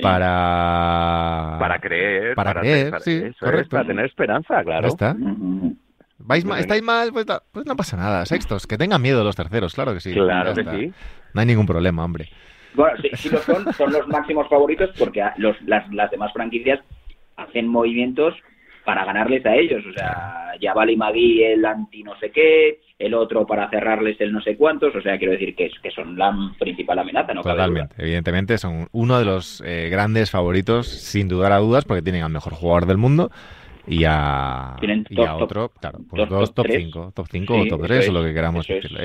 Para, 0.00 1.56
para 1.58 1.80
creer, 1.80 2.36
para, 2.36 2.60
creer, 2.60 3.00
sí, 3.00 3.20
correcto. 3.40 3.70
para 3.70 3.84
tener 3.84 4.04
esperanza, 4.04 4.62
claro. 4.62 4.86
está. 4.86 5.16
¿Vais 6.18 6.44
¿Estáis 6.44 6.82
mal? 6.84 7.12
Pues, 7.12 7.26
pues, 7.50 7.66
no 7.66 7.74
pasa 7.74 7.96
nada. 7.96 8.24
Sextos, 8.24 8.68
que 8.68 8.78
tengan 8.78 9.02
miedo 9.02 9.24
los 9.24 9.34
terceros, 9.34 9.74
claro 9.74 9.94
que 9.94 10.00
sí. 10.00 10.12
Claro 10.12 10.54
que 10.54 10.62
sí. 10.62 10.92
No 11.34 11.40
hay 11.40 11.46
ningún 11.46 11.66
problema, 11.66 12.04
hombre. 12.04 12.28
Bueno, 12.74 12.98
sí, 13.14 13.28
lo 13.30 13.38
son, 13.38 13.72
son 13.72 13.92
los 13.92 14.06
máximos 14.08 14.48
favoritos 14.48 14.90
porque 14.98 15.22
los, 15.36 15.60
las, 15.62 15.92
las 15.92 16.10
demás 16.10 16.32
franquicias 16.32 16.80
hacen 17.36 17.68
movimientos 17.68 18.34
para 18.84 19.04
ganarles 19.04 19.44
a 19.44 19.54
ellos. 19.54 19.84
O 19.86 19.92
sea, 19.92 20.52
ya 20.60 20.72
vale 20.72 20.96
Magui 20.96 21.42
el 21.42 21.64
anti 21.64 22.02
no 22.02 22.18
sé 22.18 22.30
qué, 22.30 22.80
el 22.98 23.14
otro 23.14 23.46
para 23.46 23.68
cerrarles 23.68 24.20
el 24.20 24.32
no 24.32 24.40
sé 24.40 24.56
cuántos. 24.56 24.94
O 24.94 25.02
sea, 25.02 25.18
quiero 25.18 25.32
decir 25.32 25.54
que, 25.54 25.70
que 25.82 25.90
son 25.90 26.16
la 26.16 26.34
principal 26.58 26.98
amenaza, 26.98 27.34
¿no? 27.34 27.42
Totalmente. 27.42 27.94
Evidentemente 27.98 28.56
son 28.58 28.88
uno 28.92 29.18
de 29.18 29.24
los 29.24 29.62
eh, 29.66 29.88
grandes 29.90 30.30
favoritos, 30.30 30.88
sin 30.88 31.28
dudar 31.28 31.52
a 31.52 31.58
dudas, 31.58 31.84
porque 31.84 32.02
tienen 32.02 32.22
al 32.22 32.32
mejor 32.32 32.54
jugador 32.54 32.86
del 32.86 32.96
mundo 32.96 33.30
y 33.86 34.04
a, 34.06 34.76
y 35.08 35.22
a 35.22 35.34
otro, 35.36 35.70
claro, 35.80 36.00
pues 36.08 36.28
dos 36.28 36.54
top 36.54 36.66
5, 36.70 37.12
top 37.14 37.26
5 37.30 37.54
o 37.54 37.66
top 37.66 37.82
3 37.86 38.08
o 38.08 38.12
lo 38.12 38.22
que 38.22 38.34
queramos 38.34 38.66
decirlo. 38.66 39.00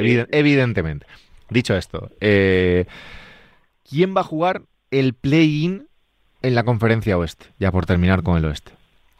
En 6.42 6.56
la 6.56 6.64
conferencia 6.64 7.18
oeste, 7.18 7.46
ya 7.60 7.72
por 7.72 7.86
terminar 7.86 8.24
con 8.24 8.38
el 8.38 8.46
oeste. 8.46 8.72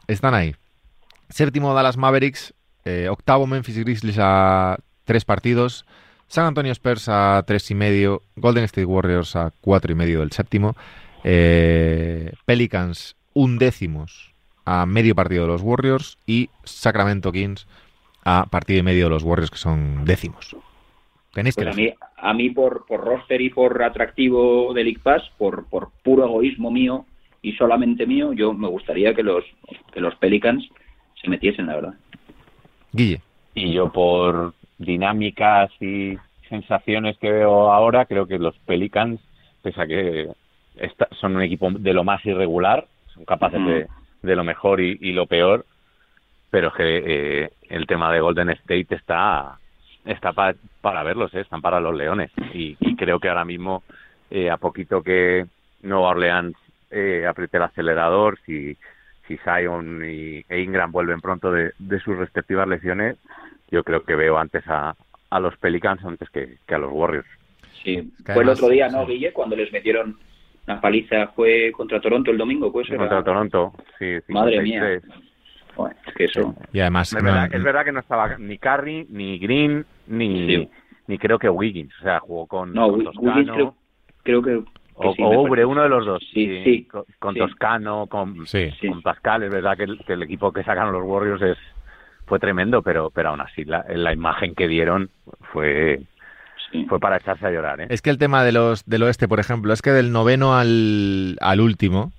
Están 0.06 0.34
ahí. 0.34 0.54
Séptimo 1.30 1.72
Dallas 1.74 1.96
Mavericks, 1.96 2.54
eh, 2.84 3.08
octavo 3.08 3.46
Memphis 3.46 3.78
Grizzlies 3.78 4.18
a 4.18 4.78
tres 5.04 5.24
partidos, 5.24 5.86
San 6.28 6.46
Antonio 6.46 6.72
Spurs 6.72 7.08
a 7.08 7.42
tres 7.46 7.70
y 7.70 7.74
medio, 7.74 8.22
Golden 8.36 8.64
State 8.64 8.84
Warriors 8.84 9.36
a 9.36 9.52
cuatro 9.60 9.92
y 9.92 9.94
medio 9.94 10.20
del 10.20 10.32
séptimo, 10.32 10.76
eh, 11.22 12.32
Pelicans 12.44 13.16
undécimos 13.32 14.34
a 14.64 14.86
medio 14.86 15.14
partido 15.14 15.42
de 15.42 15.48
los 15.48 15.62
Warriors 15.62 16.18
y 16.26 16.50
Sacramento 16.64 17.32
Kings 17.32 17.66
a 18.24 18.46
partido 18.50 18.80
y 18.80 18.82
medio 18.82 19.04
de 19.04 19.10
los 19.10 19.22
Warriors 19.22 19.50
que 19.50 19.58
son 19.58 20.04
décimos. 20.04 20.56
Tenéis 21.34 21.56
pues 21.56 21.66
a 21.66 21.72
mí, 21.72 21.92
a 22.16 22.32
mí 22.32 22.50
por, 22.50 22.86
por 22.86 23.04
roster 23.04 23.40
y 23.40 23.50
por 23.50 23.82
atractivo 23.82 24.72
del 24.72 24.86
League 24.86 25.00
Pass, 25.02 25.22
por, 25.36 25.68
por 25.68 25.90
puro 26.02 26.24
egoísmo 26.24 26.70
mío 26.70 27.06
y 27.42 27.52
solamente 27.52 28.06
mío, 28.06 28.32
yo 28.32 28.54
me 28.54 28.68
gustaría 28.68 29.14
que 29.14 29.22
los, 29.22 29.44
que 29.92 30.00
los 30.00 30.14
Pelicans 30.16 30.66
se 31.20 31.28
metiesen, 31.28 31.66
la 31.66 31.74
verdad. 31.74 31.94
Guille. 32.92 33.20
Y 33.54 33.72
yo 33.72 33.92
por 33.92 34.54
dinámicas 34.78 35.70
y 35.80 36.16
sensaciones 36.48 37.18
que 37.18 37.30
veo 37.30 37.72
ahora, 37.72 38.06
creo 38.06 38.26
que 38.26 38.38
los 38.38 38.56
Pelicans, 38.60 39.20
pese 39.62 39.80
a 39.80 39.86
que 39.86 40.28
son 41.20 41.36
un 41.36 41.42
equipo 41.42 41.70
de 41.70 41.92
lo 41.92 42.04
más 42.04 42.24
irregular, 42.24 42.86
son 43.12 43.24
capaces 43.24 43.64
de, 43.64 43.86
de, 44.22 44.36
lo 44.36 44.44
mejor 44.44 44.80
y, 44.80 45.12
lo 45.12 45.26
peor, 45.26 45.66
pero 46.50 46.72
que 46.72 47.02
eh, 47.44 47.50
el 47.68 47.86
tema 47.86 48.12
de 48.12 48.20
Golden 48.20 48.50
State 48.50 48.94
está 48.94 49.58
está 50.04 50.32
para 50.32 51.02
verlos, 51.02 51.34
¿eh? 51.34 51.40
están 51.40 51.62
para 51.62 51.80
los 51.80 51.94
Leones. 51.94 52.30
Y, 52.52 52.76
creo 52.96 53.18
que 53.18 53.28
ahora 53.28 53.44
mismo, 53.44 53.82
eh, 54.30 54.50
a 54.50 54.56
poquito 54.56 55.02
que 55.02 55.46
Nueva 55.82 56.10
Orleans 56.10 56.56
eh, 56.90 57.26
apriete 57.26 57.56
el 57.56 57.64
acelerador, 57.64 58.38
si, 58.46 58.76
si 59.26 59.36
Zion 59.38 60.02
y, 60.04 60.44
e 60.48 60.60
Ingram 60.60 60.92
vuelven 60.92 61.20
pronto 61.20 61.50
de, 61.50 61.72
sus 62.00 62.16
respectivas 62.16 62.68
lesiones, 62.68 63.16
yo 63.70 63.82
creo 63.82 64.04
que 64.04 64.14
veo 64.14 64.38
antes 64.38 64.62
a, 64.68 64.94
a 65.30 65.40
los 65.40 65.56
Pelicans 65.56 66.04
antes 66.04 66.28
que, 66.30 66.58
a 66.68 66.78
los 66.78 66.92
Warriors. 66.92 67.26
Sí, 67.82 68.12
fue 68.24 68.42
el 68.42 68.48
otro 68.48 68.68
día, 68.68 68.88
¿no, 68.88 69.04
Guille? 69.06 69.32
Cuando 69.32 69.56
les 69.56 69.70
metieron 69.72 70.16
una 70.66 70.80
paliza, 70.80 71.28
fue 71.28 71.72
contra 71.72 72.00
Toronto 72.00 72.30
el 72.30 72.38
domingo, 72.38 72.72
pues. 72.72 72.88
Contra 72.88 73.22
Toronto, 73.22 73.72
sí. 73.98 74.16
Madre 74.28 74.62
mía. 74.62 74.92
es 74.92 75.02
que 76.16 76.24
eso. 76.24 76.54
Y 76.72 76.80
además. 76.80 77.12
Es, 77.12 77.22
verdad, 77.22 77.84
que 77.84 77.92
no 77.92 78.00
estaba 78.00 78.38
ni 78.38 78.56
Curry, 78.58 79.06
ni 79.10 79.38
Green, 79.38 79.84
ni, 80.06 80.68
ni 81.06 81.18
creo 81.18 81.38
que 81.38 81.48
Wiggins. 81.48 81.92
O 82.00 82.02
sea, 82.02 82.20
jugó 82.20 82.46
con, 82.46 82.72
no, 82.72 82.88
Wiggins 82.88 83.50
creo, 84.22 84.42
que. 84.42 84.62
o, 84.94 85.14
uno 85.68 85.82
de 85.82 85.88
los 85.88 86.06
dos. 86.06 86.22
Sí, 86.32 86.62
sí. 86.64 86.88
Con, 87.18 87.34
Toscano, 87.34 88.06
con, 88.06 88.34
con 88.36 89.02
Pascal. 89.02 89.42
Es 89.42 89.50
verdad 89.50 89.76
que 89.76 90.12
el, 90.12 90.22
equipo 90.22 90.52
que 90.52 90.64
sacaron 90.64 90.92
los 90.92 91.04
Warriors 91.04 91.42
es 91.42 91.58
fue 92.26 92.38
tremendo, 92.38 92.80
pero, 92.80 93.10
pero 93.10 93.30
aún 93.30 93.40
así 93.42 93.64
la, 93.64 93.84
la 93.88 94.12
imagen 94.12 94.54
que 94.54 94.66
dieron 94.66 95.10
fue 95.52 96.00
fue 96.88 96.98
para 96.98 97.16
echarse 97.16 97.46
a 97.46 97.50
llorar. 97.50 97.80
¿eh? 97.80 97.86
Es 97.90 98.02
que 98.02 98.10
el 98.10 98.18
tema 98.18 98.42
de 98.44 98.52
los 98.52 98.84
del 98.86 99.04
oeste, 99.04 99.28
por 99.28 99.40
ejemplo, 99.40 99.72
es 99.72 99.82
que 99.82 99.90
del 99.90 100.12
noveno 100.12 100.56
al, 100.56 101.36
al 101.40 101.60
último, 101.60 102.12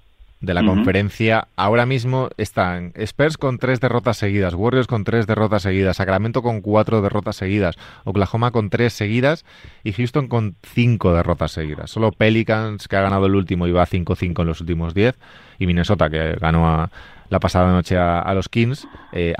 de 0.46 0.54
la 0.54 0.64
conferencia. 0.64 1.48
Ahora 1.56 1.86
mismo 1.86 2.30
están 2.38 2.92
Spurs 2.96 3.38
con 3.38 3.58
tres 3.58 3.80
derrotas 3.80 4.18
seguidas, 4.18 4.54
Warriors 4.54 4.88
con 4.88 5.04
tres 5.04 5.28
derrotas 5.28 5.64
seguidas, 5.64 5.98
Sacramento 5.98 6.42
con 6.42 6.62
cuatro 6.62 7.02
derrotas 7.02 7.36
seguidas, 7.36 7.76
Oklahoma 8.04 8.52
con 8.52 8.70
tres 8.70 8.94
seguidas 8.94 9.46
y 9.84 9.92
Houston 9.94 10.28
con 10.28 10.56
cinco 10.64 11.14
derrotas 11.14 11.52
seguidas. 11.52 11.92
Solo 11.92 12.12
Pelicans, 12.12 12.88
que 12.88 12.96
ha 12.96 13.02
ganado 13.02 13.26
el 13.26 13.36
último 13.36 13.68
y 13.68 13.72
va 13.72 13.86
5-5 13.86 14.42
en 14.42 14.48
los 14.48 14.62
últimos 14.62 14.94
diez, 14.94 15.18
y 15.60 15.68
Minnesota, 15.68 16.10
que 16.10 16.36
ganó 16.40 16.90
la 17.30 17.40
pasada 17.40 17.72
noche 17.72 17.98
a, 17.98 18.34
los 18.34 18.50
Kings, 18.50 18.88
eh, 19.12 19.34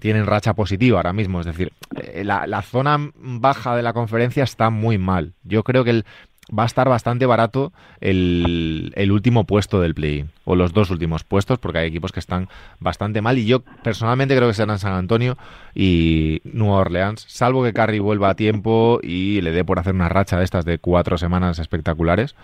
tienen 0.00 0.26
racha 0.26 0.54
positiva 0.54 0.98
ahora 0.98 1.12
mismo. 1.12 1.40
Es 1.40 1.46
decir, 1.46 1.72
eh, 1.96 2.22
la, 2.24 2.46
la, 2.46 2.62
zona 2.62 2.98
baja 3.14 3.74
de 3.74 3.82
la 3.82 3.92
conferencia 3.92 4.44
está 4.44 4.70
muy 4.70 4.98
mal. 4.98 5.34
Yo 5.42 5.64
creo 5.64 5.82
que 5.84 5.90
el, 5.90 6.04
va 6.50 6.64
a 6.64 6.66
estar 6.66 6.88
bastante 6.88 7.26
barato 7.26 7.72
el, 8.00 8.92
último 9.10 9.44
puesto 9.44 9.80
del 9.80 9.94
play 9.94 10.24
o 10.44 10.56
los 10.56 10.72
dos 10.72 10.90
últimos 10.90 11.24
puestos, 11.24 11.58
porque 11.58 11.78
hay 11.78 11.88
equipos 11.88 12.12
que 12.12 12.20
están 12.20 12.48
bastante 12.80 13.22
mal, 13.22 13.38
y 13.38 13.46
yo 13.46 13.60
personalmente 13.82 14.36
creo 14.36 14.48
que 14.48 14.54
serán 14.54 14.78
San 14.78 14.94
Antonio 14.94 15.36
y 15.74 16.40
Nueva 16.44 16.78
Orleans, 16.78 17.24
salvo 17.28 17.62
que 17.62 17.72
Curry 17.72 18.00
vuelva 18.00 18.30
a 18.30 18.34
tiempo 18.34 19.00
y 19.02 19.40
le 19.40 19.52
dé 19.52 19.64
por 19.64 19.78
hacer 19.78 19.94
una 19.94 20.08
racha 20.08 20.38
de 20.38 20.44
estas 20.44 20.64
de 20.64 20.78
cuatro 20.78 21.16
semanas 21.18 21.58
espectaculares, 21.58 22.34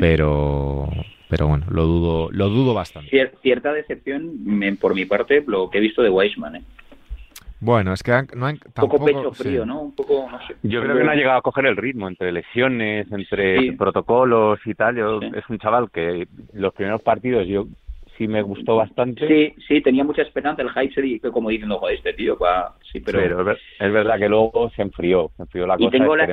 pero 0.00 0.88
pero 1.28 1.48
bueno, 1.48 1.66
lo 1.70 1.86
dudo, 1.86 2.28
lo 2.30 2.48
dudo 2.48 2.72
bastante. 2.72 3.10
Cierta 3.42 3.72
decepción 3.72 4.76
por 4.80 4.94
mi 4.94 5.04
parte 5.06 5.42
lo 5.46 5.70
que 5.70 5.78
he 5.78 5.80
visto 5.80 6.02
de 6.02 6.08
Weisman, 6.08 6.56
¿eh? 6.56 6.62
Bueno, 7.60 7.92
es 7.92 8.02
que 8.02 8.12
no 8.34 8.48
tampoco, 8.74 8.82
un 8.82 8.88
poco 8.88 9.04
pecho 9.04 9.32
frío, 9.32 9.64
¿no? 9.64 9.80
Un 9.80 9.94
poco, 9.94 10.28
no 10.30 10.38
sé. 10.46 10.56
Yo 10.62 10.82
creo 10.82 10.96
que 10.96 11.04
no 11.04 11.10
ha 11.10 11.14
llegado 11.14 11.38
a 11.38 11.42
coger 11.42 11.66
el 11.66 11.76
ritmo 11.76 12.06
entre 12.06 12.30
lesiones, 12.30 13.10
entre 13.10 13.72
protocolos 13.72 14.60
y 14.66 14.74
tal. 14.74 14.96
Yo, 14.96 15.20
Es 15.22 15.48
un 15.48 15.58
chaval 15.58 15.90
que 15.90 16.28
los 16.52 16.74
primeros 16.74 17.02
partidos 17.02 17.46
yo 17.46 17.66
sí 18.18 18.28
me 18.28 18.42
gustó 18.42 18.76
bastante. 18.76 19.26
Sí, 19.26 19.54
sí, 19.66 19.80
tenía 19.80 20.04
mucha 20.04 20.22
esperanza. 20.22 20.62
El 20.62 20.70
hype 20.70 21.06
y 21.06 21.20
como 21.20 21.50
diciendo, 21.50 21.78
joder, 21.78 21.96
este 21.96 22.12
tío, 22.12 22.38
va... 22.38 22.74
sí, 22.92 23.00
pero... 23.00 23.20
es 23.20 23.92
verdad 23.92 24.18
que 24.18 24.28
luego 24.28 24.70
se 24.74 24.82
enfrió, 24.82 25.30
se 25.36 25.42
enfrió 25.42 25.66
la 25.66 25.76
cosa. 25.76 25.90
Tengo 25.90 26.16
la, 26.16 26.26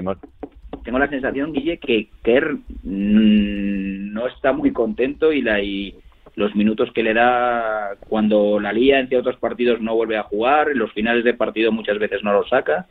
tengo 0.83 0.99
la 0.99 1.07
sensación, 1.07 1.53
Guille, 1.53 1.77
que 1.77 2.09
Kerr 2.23 2.55
mm, 2.83 4.13
no 4.13 4.27
está 4.27 4.53
muy 4.53 4.71
contento 4.71 5.31
y 5.31 5.41
la... 5.41 5.61
Y, 5.61 5.95
los 6.35 6.55
minutos 6.55 6.91
que 6.93 7.03
le 7.03 7.13
da 7.13 7.95
cuando 8.07 8.59
la 8.59 8.73
lía 8.73 8.99
en 8.99 9.07
ciertos 9.07 9.37
partidos 9.37 9.81
no 9.81 9.95
vuelve 9.95 10.17
a 10.17 10.23
jugar, 10.23 10.69
en 10.69 10.79
los 10.79 10.91
finales 10.93 11.23
de 11.23 11.33
partido 11.33 11.71
muchas 11.71 11.99
veces 11.99 12.23
no 12.23 12.33
lo 12.33 12.47
saca, 12.47 12.87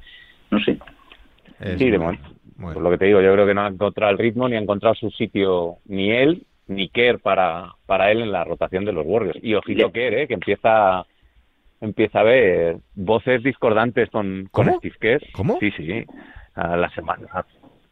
no 0.50 0.60
sé. 0.60 0.78
sí, 1.76 1.90
de 1.90 1.98
momento. 1.98 2.28
lo 2.58 2.90
que 2.90 2.98
te 2.98 3.06
digo, 3.06 3.20
yo 3.20 3.32
creo 3.32 3.46
que 3.46 3.54
no 3.54 3.62
ha 3.62 3.68
encontrado 3.68 4.12
el 4.12 4.18
ritmo 4.18 4.48
ni 4.48 4.56
ha 4.56 4.60
encontrado 4.60 4.94
su 4.94 5.10
sitio 5.10 5.76
ni 5.86 6.12
él 6.12 6.44
ni 6.68 6.88
Kerr 6.88 7.18
para, 7.18 7.72
para 7.86 8.10
él 8.10 8.22
en 8.22 8.32
la 8.32 8.44
rotación 8.44 8.84
de 8.84 8.92
los 8.92 9.04
Warriors. 9.06 9.38
Y 9.42 9.54
ojito 9.54 9.90
Kerr, 9.92 10.14
¿eh? 10.14 10.28
que 10.28 10.34
empieza 10.34 11.04
empieza 11.80 12.20
a 12.20 12.22
ver 12.22 12.76
voces 12.94 13.42
discordantes 13.42 14.08
con, 14.10 14.48
con 14.52 14.72
Steve 14.74 14.96
Kerr. 15.00 15.22
¿Cómo? 15.32 15.58
Sí, 15.58 15.72
sí. 15.72 16.04
A 16.54 16.76
la 16.76 16.88
semana 16.90 17.44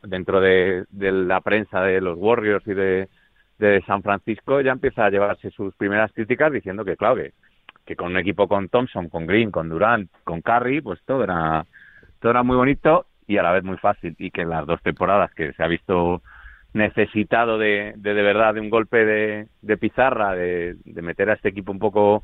dentro 0.03 0.41
de, 0.41 0.85
de 0.91 1.13
la 1.13 1.41
prensa 1.41 1.83
de 1.83 2.01
los 2.01 2.17
Warriors 2.17 2.67
y 2.67 2.75
de 2.75 3.09
de 3.61 3.83
San 3.83 4.03
Francisco 4.03 4.61
ya 4.61 4.73
empieza 4.73 5.05
a 5.05 5.11
llevarse 5.11 5.51
sus 5.51 5.75
primeras 5.77 6.13
críticas 6.13 6.53
diciendo 6.53 6.85
que, 6.85 6.97
claro, 6.97 7.23
que, 7.85 7.97
con 7.97 8.13
un 8.13 8.19
equipo 8.19 8.49
con 8.49 8.69
Thompson, 8.69 9.09
con 9.09 9.27
Green, 9.27 9.51
con 9.51 9.69
Durant, 9.69 10.11
con 10.25 10.41
Curry, 10.43 10.81
pues 10.81 11.01
todo 11.05 11.25
era, 11.25 11.67
todo 12.21 12.31
era 12.31 12.43
muy 12.43 12.57
bonito 12.57 13.07
y 13.27 13.39
a 13.39 13.43
la 13.43 13.53
vez 13.53 13.65
muy 13.65 13.77
fácil. 13.79 14.15
Y 14.19 14.31
que 14.31 14.43
en 14.43 14.51
las 14.51 14.67
dos 14.67 14.81
temporadas 14.83 15.33
que 15.35 15.53
se 15.53 15.63
ha 15.63 15.67
visto 15.67 16.23
necesitado 16.73 17.59
de, 17.59 17.95
de, 17.97 18.13
verdad 18.15 18.55
de 18.55 18.61
un 18.61 18.71
golpe 18.71 19.05
de, 19.05 19.49
de 19.61 19.77
pizarra, 19.77 20.35
de, 20.35 20.77
de 20.85 21.03
meter 21.03 21.31
a 21.31 21.35
este 21.35 21.49
equipo 21.49 21.73
un 21.73 21.81
poco 21.81 22.23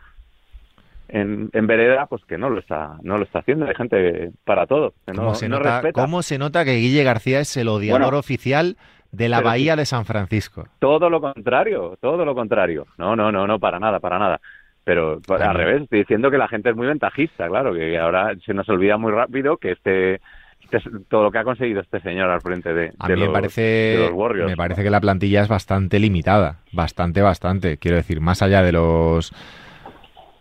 en, 1.09 1.51
en, 1.53 1.67
vereda, 1.67 2.07
pues 2.07 2.25
que 2.25 2.39
no 2.39 2.51
lo 2.51 2.61
está, 2.61 2.97
no 3.03 3.17
lo 3.17 3.25
está 3.25 3.41
haciendo. 3.41 3.67
Hay 3.67 3.75
gente 3.75 4.31
para 4.45 4.67
todo. 4.67 4.95
¿Cómo, 5.15 5.35
se 5.35 5.49
nota, 5.49 5.83
¿Cómo 5.93 6.23
se 6.23 6.39
nota 6.39 6.65
que 6.65 6.77
Guille 6.77 7.05
García 7.05 7.41
es 7.41 7.57
el 7.57 7.69
odiador 7.69 8.15
oficial 8.15 8.77
de 9.13 9.29
la 9.29 9.41
Bahía 9.41 9.77
de 9.77 9.87
San 9.87 10.05
Francisco. 10.05 10.67
Todo 10.79 11.11
lo 11.11 11.21
contrario, 11.21 11.97
todo 12.01 12.25
lo 12.25 12.35
contrario. 12.35 12.87
No, 12.99 13.17
no, 13.17 13.33
no, 13.33 13.47
no, 13.47 13.59
para 13.59 13.79
nada, 13.79 14.01
para 14.01 14.19
nada. 14.19 14.41
Pero 14.85 15.21
al 15.29 15.55
revés, 15.55 15.83
estoy 15.83 15.99
diciendo 16.01 16.31
que 16.31 16.39
la 16.39 16.47
gente 16.47 16.71
es 16.71 16.77
muy 16.77 16.87
ventajista, 16.87 17.49
claro, 17.49 17.75
que 17.75 17.99
ahora 17.99 18.35
se 18.45 18.55
nos 18.55 18.69
olvida 18.69 18.97
muy 18.97 19.11
rápido 19.11 19.57
que 19.57 19.73
este, 19.73 20.21
este 20.61 20.81
todo 21.09 21.25
lo 21.25 21.33
que 21.33 21.39
ha 21.39 21.45
conseguido 21.45 21.81
este 21.81 22.01
señor 22.01 22.31
al 22.31 22.41
frente 22.41 22.73
de, 22.73 22.93
a 22.99 23.09
mí 23.09 23.17
me 23.17 23.29
parece, 23.29 24.09
Warriors. 24.13 24.49
Me 24.49 24.57
parece 24.57 24.85
que 24.85 24.91
la 24.91 25.01
plantilla 25.01 25.43
es 25.43 25.49
bastante 25.49 25.99
limitada, 25.99 26.61
bastante, 26.73 27.21
bastante. 27.21 27.79
Quiero 27.79 27.97
decir, 27.97 28.21
más 28.21 28.43
allá 28.43 28.63
de 28.63 28.71
los 28.71 29.33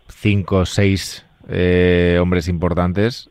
cinco, 0.08 0.64
seis 0.64 1.26
eh, 1.48 2.18
hombres 2.20 2.46
importantes, 2.48 3.30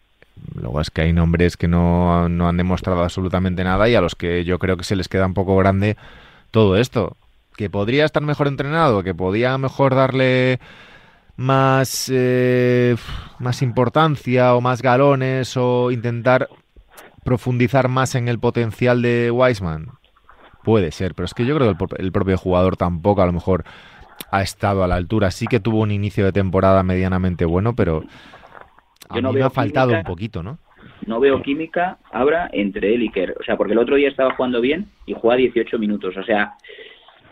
Luego 0.53 0.81
es 0.81 0.89
que 0.89 1.01
hay 1.01 1.13
nombres 1.13 1.57
que 1.57 1.67
no, 1.67 2.23
han 2.23 2.57
demostrado 2.57 3.03
absolutamente 3.03 3.63
nada 3.63 3.89
y 3.89 3.95
a 3.95 4.01
los 4.01 4.15
que 4.15 4.43
yo 4.43 4.59
creo 4.59 4.77
que 4.77 4.83
se 4.83 4.95
les 4.95 5.07
queda 5.07 5.25
un 5.25 5.33
poco 5.33 5.55
grande 5.57 5.97
todo 6.51 6.77
esto. 6.77 7.15
Que 7.55 7.69
podría 7.69 8.05
estar 8.05 8.21
mejor 8.21 8.47
entrenado, 8.47 9.03
que 9.03 9.13
podía 9.13 9.57
mejor 9.57 9.95
darle 9.95 10.59
más, 11.37 12.11
eh, 12.13 12.95
más 13.39 13.61
importancia 13.61 14.55
o 14.55 14.61
más 14.61 14.81
galones 14.81 15.55
o 15.57 15.91
intentar 15.91 16.49
profundizar 17.23 17.87
más 17.87 18.15
en 18.15 18.27
el 18.27 18.39
potencial 18.39 19.01
de 19.01 19.31
Wiseman. 19.31 19.87
Puede 20.63 20.91
ser, 20.91 21.15
pero 21.15 21.25
es 21.25 21.33
que 21.33 21.45
yo 21.45 21.55
creo 21.55 21.75
que 21.75 21.85
el 21.97 22.11
propio 22.11 22.37
jugador 22.37 22.75
tampoco 22.77 23.21
a 23.21 23.25
lo 23.25 23.33
mejor 23.33 23.63
ha 24.31 24.41
estado 24.41 24.83
a 24.83 24.87
la 24.87 24.95
altura. 24.95 25.31
Sí 25.31 25.47
que 25.47 25.59
tuvo 25.59 25.79
un 25.79 25.91
inicio 25.91 26.25
de 26.25 26.31
temporada 26.31 26.83
medianamente 26.83 27.45
bueno, 27.45 27.75
pero 27.75 28.03
a 29.09 29.21
mí 29.21 29.33
me 29.33 29.43
ha 29.43 29.49
faltado 29.49 29.93
un 29.93 30.03
poquito, 30.03 30.43
¿no? 30.43 30.57
No 31.05 31.19
veo 31.19 31.41
química 31.41 31.97
ahora 32.11 32.49
entre 32.51 32.93
él 32.93 33.03
y 33.03 33.09
Kerr. 33.09 33.35
O 33.39 33.43
sea, 33.43 33.57
porque 33.57 33.73
el 33.73 33.79
otro 33.79 33.95
día 33.95 34.09
estaba 34.09 34.35
jugando 34.35 34.61
bien 34.61 34.87
y 35.05 35.13
juega 35.13 35.37
18 35.37 35.77
minutos. 35.79 36.15
O 36.17 36.23
sea, 36.23 36.55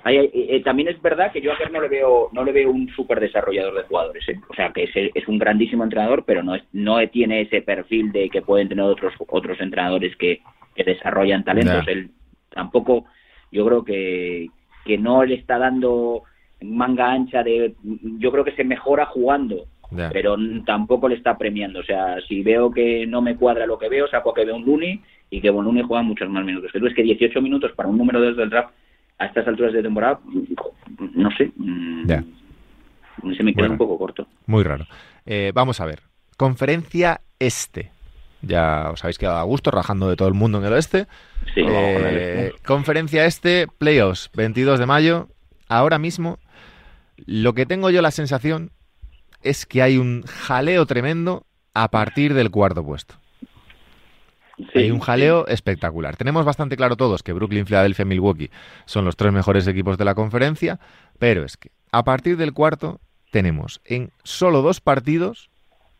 eh, 0.05 0.61
también 0.63 0.89
es 0.89 1.01
verdad 1.01 1.31
que 1.31 1.41
yo 1.41 1.51
a 1.51 1.69
no 1.69 1.81
le 1.81 1.87
veo 1.87 2.29
no 2.33 2.43
le 2.43 2.51
veo 2.51 2.69
un 2.69 2.89
súper 2.89 3.19
desarrollador 3.19 3.75
de 3.75 3.83
jugadores. 3.83 4.27
¿eh? 4.27 4.39
O 4.49 4.53
sea, 4.53 4.71
que 4.71 4.89
es, 4.93 5.27
un 5.27 5.37
grandísimo 5.37 5.83
entrenador, 5.83 6.23
pero 6.25 6.43
no, 6.43 6.55
es, 6.55 6.63
no 6.73 6.97
tiene 7.09 7.41
ese 7.41 7.61
perfil 7.61 8.11
de 8.11 8.29
que 8.29 8.41
pueden 8.41 8.69
tener 8.69 8.83
otros 8.83 9.13
otros 9.27 9.59
entrenadores 9.61 10.15
que, 10.17 10.41
desarrollan 10.75 11.43
talentos. 11.43 11.87
Él 11.87 12.09
tampoco, 12.49 13.05
yo 13.51 13.63
creo 13.63 13.85
que, 13.85 14.49
que 14.85 14.97
no 14.97 15.23
le 15.23 15.35
está 15.35 15.59
dando 15.59 16.23
manga 16.63 17.11
ancha 17.11 17.43
de... 17.43 17.75
Yo 17.83 18.31
creo 18.31 18.43
que 18.43 18.55
se 18.55 18.63
mejora 18.63 19.05
jugando, 19.05 19.67
pero 20.11 20.35
tampoco 20.65 21.07
le 21.07 21.15
está 21.15 21.37
premiando. 21.37 21.79
O 21.79 21.83
sea, 21.83 22.17
si 22.27 22.41
veo 22.41 22.71
que 22.71 23.05
no 23.07 23.21
me 23.21 23.35
cuadra 23.35 23.65
lo 23.65 23.77
que 23.77 23.89
veo, 23.89 24.07
saco 24.07 24.33
que 24.33 24.45
veo 24.45 24.55
un 24.55 24.65
Luni 24.65 25.01
y 25.29 25.41
que 25.41 25.49
Bon 25.49 25.65
Luni 25.65 25.81
juega 25.81 26.03
muchos 26.03 26.29
más 26.29 26.45
minutos. 26.45 26.71
Que 26.71 26.79
tú 26.79 26.87
es 26.87 26.93
que 26.93 27.03
18 27.03 27.41
minutos 27.41 27.71
para 27.73 27.89
un 27.89 27.97
número 27.97 28.21
2 28.21 28.37
del 28.37 28.49
draft 28.49 28.73
a 29.19 29.25
estas 29.25 29.47
alturas 29.47 29.73
de 29.73 29.83
temporada, 29.83 30.19
no 31.13 31.31
sé. 31.31 31.51
Mm, 31.55 32.07
se 33.37 33.43
me 33.43 33.53
queda 33.53 33.69
un 33.69 33.77
poco 33.77 33.97
corto. 33.97 34.27
Muy 34.47 34.63
raro. 34.63 34.85
Eh, 35.25 35.51
vamos 35.53 35.79
a 35.79 35.85
ver. 35.85 36.01
Conferencia 36.37 37.21
Este. 37.39 37.91
Ya 38.41 38.89
os 38.91 39.03
habéis 39.03 39.17
quedado 39.17 39.37
a 39.37 39.43
gusto 39.43 39.71
rajando 39.71 40.09
de 40.09 40.17
todo 40.17 40.27
el 40.27 40.33
mundo 40.33 40.57
en 40.57 40.65
el 40.65 40.73
oeste. 40.73 41.07
Sí, 41.53 41.61
eh, 41.65 42.51
conferencia 42.65 43.25
Este, 43.25 43.67
playoffs, 43.77 44.29
22 44.35 44.79
de 44.79 44.85
mayo. 44.85 45.29
Ahora 45.69 45.97
mismo, 45.97 46.39
lo 47.25 47.53
que 47.53 47.65
tengo 47.65 47.89
yo 47.89 48.01
la 48.01 48.11
sensación 48.11 48.71
es 49.43 49.65
que 49.65 49.81
hay 49.81 49.97
un 49.97 50.23
jaleo 50.23 50.85
tremendo 50.85 51.45
a 51.73 51.89
partir 51.89 52.33
del 52.33 52.51
cuarto 52.51 52.83
puesto. 52.83 53.15
hay 54.75 54.91
un 54.91 54.99
jaleo 54.99 55.47
espectacular. 55.47 56.15
Tenemos 56.15 56.45
bastante 56.45 56.77
claro 56.77 56.95
todos 56.95 57.23
que 57.23 57.33
Brooklyn, 57.33 57.65
Philadelphia, 57.65 58.05
Milwaukee 58.05 58.51
son 58.85 59.05
los 59.05 59.15
tres 59.15 59.33
mejores 59.33 59.67
equipos 59.67 59.97
de 59.97 60.05
la 60.05 60.15
conferencia, 60.15 60.79
pero 61.19 61.43
es 61.43 61.57
que 61.57 61.71
a 61.91 62.03
partir 62.03 62.37
del 62.37 62.53
cuarto 62.53 62.99
tenemos 63.31 63.81
en 63.85 64.11
solo 64.23 64.61
dos 64.61 64.79
partidos, 64.79 65.49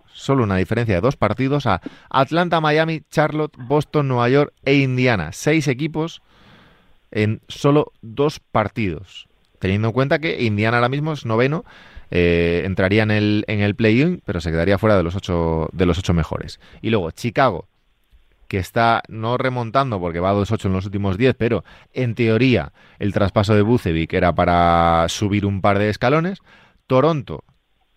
solo 0.05 0.43
una 0.43 0.57
diferencia 0.57 0.95
de 0.95 1.01
dos 1.01 1.17
partidos, 1.17 1.65
a 1.65 1.81
Atlanta, 2.09 2.61
Miami, 2.61 3.01
Charlotte, 3.09 3.55
Boston, 3.57 4.07
Nueva 4.07 4.29
York 4.29 4.53
e 4.63 4.75
Indiana. 4.75 5.31
Seis 5.33 5.67
equipos 5.67 6.21
en 7.11 7.41
solo 7.47 7.91
dos 8.01 8.39
partidos. 8.39 9.27
Teniendo 9.59 9.87
en 9.87 9.93
cuenta 9.93 10.19
que 10.19 10.43
Indiana 10.43 10.77
ahora 10.77 10.89
mismo 10.89 11.13
es 11.13 11.25
noveno 11.25 11.63
eh, 12.15 12.61
entraría 12.63 13.01
en 13.01 13.09
el, 13.09 13.43
en 13.47 13.61
el 13.61 13.73
play-in, 13.73 14.21
pero 14.23 14.39
se 14.39 14.51
quedaría 14.51 14.77
fuera 14.77 14.95
de 14.95 15.01
los, 15.01 15.15
ocho, 15.15 15.67
de 15.73 15.87
los 15.87 15.97
ocho 15.97 16.13
mejores. 16.13 16.59
Y 16.83 16.91
luego 16.91 17.09
Chicago, 17.09 17.67
que 18.47 18.59
está 18.59 19.01
no 19.07 19.39
remontando 19.39 19.99
porque 19.99 20.19
va 20.19 20.29
a 20.29 20.35
2-8 20.35 20.65
en 20.65 20.73
los 20.73 20.85
últimos 20.85 21.17
10, 21.17 21.33
pero 21.39 21.63
en 21.91 22.13
teoría 22.13 22.71
el 22.99 23.13
traspaso 23.13 23.55
de 23.55 23.63
Bucevic 23.63 24.13
era 24.13 24.35
para 24.35 25.07
subir 25.09 25.43
un 25.43 25.59
par 25.59 25.79
de 25.79 25.89
escalones. 25.89 26.37
Toronto, 26.85 27.43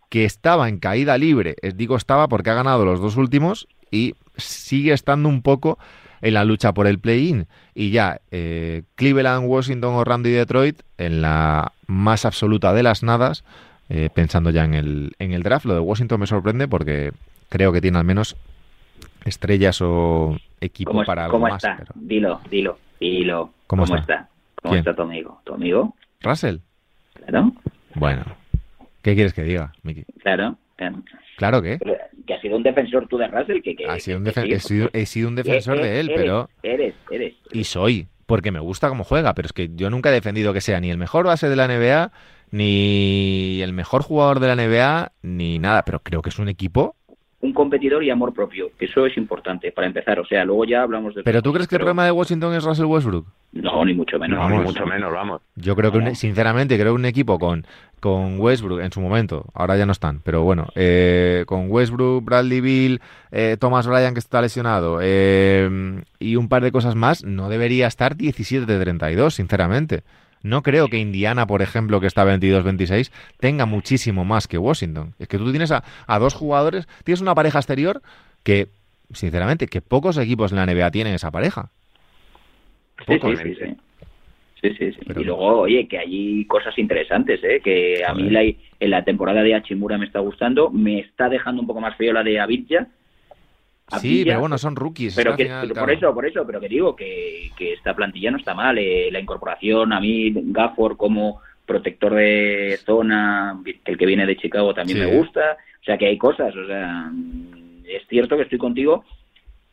que 0.08 0.24
estaba 0.24 0.70
en 0.70 0.78
caída 0.78 1.18
libre, 1.18 1.56
es 1.60 1.76
digo 1.76 1.94
estaba 1.94 2.26
porque 2.26 2.48
ha 2.48 2.54
ganado 2.54 2.86
los 2.86 3.02
dos 3.02 3.16
últimos 3.16 3.68
y 3.90 4.14
sigue 4.38 4.94
estando 4.94 5.28
un 5.28 5.42
poco 5.42 5.78
en 6.22 6.32
la 6.32 6.46
lucha 6.46 6.72
por 6.72 6.86
el 6.86 7.00
play-in. 7.00 7.48
Y 7.74 7.90
ya 7.90 8.22
eh, 8.30 8.84
Cleveland, 8.94 9.46
Washington, 9.46 9.92
Orlando 9.92 10.30
y 10.30 10.32
Detroit 10.32 10.80
en 10.96 11.20
la 11.20 11.72
más 11.86 12.24
absoluta 12.24 12.72
de 12.72 12.82
las 12.82 13.02
nadas, 13.02 13.44
eh, 13.88 14.10
pensando 14.12 14.50
ya 14.50 14.64
en 14.64 14.74
el, 14.74 15.12
en 15.18 15.32
el 15.32 15.42
draft. 15.42 15.66
Lo 15.66 15.74
de 15.74 15.80
Washington 15.80 16.20
me 16.20 16.26
sorprende 16.26 16.68
porque 16.68 17.12
creo 17.48 17.72
que 17.72 17.80
tiene 17.80 17.98
al 17.98 18.04
menos 18.04 18.36
estrellas 19.24 19.80
o 19.80 20.36
equipo 20.60 21.04
para 21.04 21.24
algo 21.24 21.32
¿cómo 21.36 21.48
más. 21.48 21.62
Está? 21.62 21.84
Dilo, 21.94 22.40
dilo, 22.50 22.78
dilo. 23.00 23.52
¿Cómo, 23.66 23.84
está? 23.84 24.28
¿Cómo 24.62 24.74
está 24.74 24.94
tu 24.94 25.02
amigo? 25.02 25.40
¿Tu 25.44 25.54
amigo? 25.54 25.94
¿Russell? 26.20 26.58
Claro. 27.14 27.52
Bueno, 27.94 28.24
¿qué 29.02 29.14
quieres 29.14 29.32
que 29.32 29.42
diga, 29.42 29.72
Miki? 29.82 30.04
Claro. 30.20 30.56
Claro 31.36 31.62
que. 31.62 31.78
Que 32.26 32.34
has 32.34 32.40
sido 32.40 32.56
un 32.56 32.62
defensor 32.62 33.06
tú 33.08 33.18
de 33.18 33.28
Russell. 33.28 33.62
Que, 33.62 33.76
que, 33.76 33.86
ha 33.86 33.98
sido 33.98 34.18
un 34.18 34.26
he, 34.26 34.58
sido, 34.60 34.90
he, 34.92 35.06
sido, 35.06 35.28
un 35.28 35.36
defensor 35.36 35.80
de 35.80 36.00
él, 36.00 36.10
pero. 36.14 36.48
Eres, 36.62 36.94
eres. 37.10 37.34
Y 37.52 37.64
soy, 37.64 38.08
porque 38.26 38.50
me 38.50 38.58
gusta 38.58 38.88
cómo 38.88 39.04
juega, 39.04 39.34
pero 39.34 39.46
es 39.46 39.52
que 39.52 39.70
yo 39.74 39.90
nunca 39.90 40.10
he 40.10 40.12
defendido 40.12 40.52
que 40.52 40.60
sea 40.60 40.80
ni 40.80 40.90
el 40.90 40.98
mejor 40.98 41.26
base 41.26 41.48
de 41.48 41.56
la 41.56 41.68
NBA 41.68 42.10
ni 42.50 43.60
el 43.62 43.72
mejor 43.72 44.02
jugador 44.02 44.40
de 44.40 44.48
la 44.48 44.56
NBA, 44.56 45.12
ni 45.22 45.58
nada, 45.58 45.84
pero 45.84 46.00
creo 46.00 46.22
que 46.22 46.30
es 46.30 46.38
un 46.38 46.48
equipo 46.48 46.96
un 47.46 47.52
competidor 47.52 48.02
y 48.02 48.10
amor 48.10 48.32
propio. 48.32 48.70
Eso 48.78 49.06
es 49.06 49.16
importante 49.16 49.70
para 49.72 49.86
empezar. 49.86 50.18
O 50.20 50.26
sea, 50.26 50.44
luego 50.44 50.64
ya 50.64 50.82
hablamos 50.82 51.14
de. 51.14 51.22
¿Pero 51.22 51.42
tú 51.42 51.52
crees 51.52 51.68
que 51.68 51.76
el 51.76 51.80
problema 51.80 52.04
de 52.04 52.10
Washington 52.10 52.54
es 52.54 52.64
Russell 52.64 52.86
Westbrook? 52.86 53.26
No, 53.52 53.84
ni 53.84 53.94
mucho 53.94 54.18
menos. 54.18 54.50
ni 54.50 54.58
mucho 54.58 54.86
menos, 54.86 55.12
vamos. 55.12 55.40
Yo 55.54 55.76
creo 55.76 55.92
que, 55.92 56.14
sinceramente, 56.14 56.76
creo 56.76 56.92
que 56.92 57.00
un 57.00 57.04
equipo 57.04 57.38
con, 57.38 57.66
con 58.00 58.38
Westbrook 58.40 58.80
en 58.80 58.92
su 58.92 59.00
momento, 59.00 59.46
ahora 59.54 59.76
ya 59.76 59.86
no 59.86 59.92
están, 59.92 60.20
pero 60.22 60.42
bueno, 60.42 60.66
eh, 60.74 61.44
con 61.46 61.70
Westbrook, 61.70 62.24
Bradley 62.24 62.60
Bill, 62.60 63.00
eh, 63.30 63.56
Thomas 63.58 63.86
Bryan 63.86 64.12
que 64.12 64.20
está 64.20 64.42
lesionado 64.42 64.98
eh, 65.00 66.02
y 66.18 66.36
un 66.36 66.48
par 66.48 66.62
de 66.62 66.72
cosas 66.72 66.96
más, 66.96 67.24
no 67.24 67.48
debería 67.48 67.86
estar 67.86 68.16
17 68.16 68.66
de 68.66 68.80
32, 68.80 69.34
sinceramente. 69.34 70.02
No 70.42 70.62
creo 70.62 70.88
que 70.88 70.98
Indiana, 70.98 71.46
por 71.46 71.62
ejemplo, 71.62 72.00
que 72.00 72.06
está 72.06 72.24
22-26, 72.24 73.10
tenga 73.38 73.66
muchísimo 73.66 74.24
más 74.24 74.46
que 74.46 74.58
Washington. 74.58 75.14
Es 75.18 75.28
que 75.28 75.38
tú 75.38 75.50
tienes 75.50 75.72
a, 75.72 75.82
dos 76.18 76.34
jugadores, 76.34 76.86
tienes 77.04 77.20
una 77.20 77.34
pareja 77.34 77.58
exterior 77.58 78.02
que, 78.44 78.68
sinceramente, 79.12 79.66
que 79.66 79.80
pocos 79.80 80.18
equipos 80.18 80.52
en 80.52 80.58
la 80.58 80.66
NBA 80.66 80.90
tienen 80.90 81.14
esa 81.14 81.30
pareja. 81.30 81.70
Sí, 83.06 83.18
sí, 83.20 83.36
sí, 84.62 84.74
sí. 84.78 84.92
sí, 84.92 84.98
y 85.16 85.24
luego, 85.24 85.60
oye, 85.60 85.86
que 85.86 85.98
hay 85.98 86.44
cosas 86.46 86.76
interesantes, 86.78 87.42
¿eh? 87.44 87.60
Que 87.62 88.02
a 88.06 88.14
mí 88.14 88.30
la, 88.30 88.42
en 88.42 88.90
la 88.90 89.04
temporada 89.04 89.42
de 89.42 89.54
Hachimura 89.54 89.98
me 89.98 90.06
está 90.06 90.20
gustando, 90.20 90.70
me 90.70 91.00
está 91.00 91.28
dejando 91.28 91.60
un 91.60 91.66
poco 91.66 91.80
más 91.80 91.96
feo 91.96 92.12
la 92.12 92.22
de 92.22 92.40
Abidja, 92.40 92.88
sí, 94.00 94.22
pero 94.24 94.40
bueno, 94.40 94.58
son 94.58 94.76
rookies. 94.76 95.14
Pero, 95.14 95.36
por 95.74 95.90
eso, 95.90 96.14
por 96.14 96.26
eso, 96.26 96.46
pero 96.46 96.60
que 96.60 96.68
digo 96.68 96.96
que, 96.96 97.50
esta 97.58 97.94
plantilla 97.94 98.30
no 98.30 98.38
está 98.38 98.54
mal. 98.54 98.78
Eh, 98.78 99.10
la 99.10 99.20
incorporación, 99.20 99.92
a 99.92 100.00
mí, 100.00 100.32
Gafford 100.34 100.96
como 100.96 101.40
protector 101.64 102.14
de 102.14 102.78
zona, 102.84 103.60
el 103.84 103.98
que 103.98 104.06
viene 104.06 104.26
de 104.26 104.36
Chicago 104.36 104.74
también 104.74 105.00
me 105.00 105.16
gusta. 105.16 105.56
O 105.80 105.84
sea, 105.84 105.98
que 105.98 106.06
hay 106.06 106.18
cosas. 106.18 106.54
O 106.54 106.66
sea, 106.66 107.10
es 107.84 108.06
cierto 108.08 108.36
que 108.36 108.42
estoy 108.42 108.58
contigo, 108.58 109.04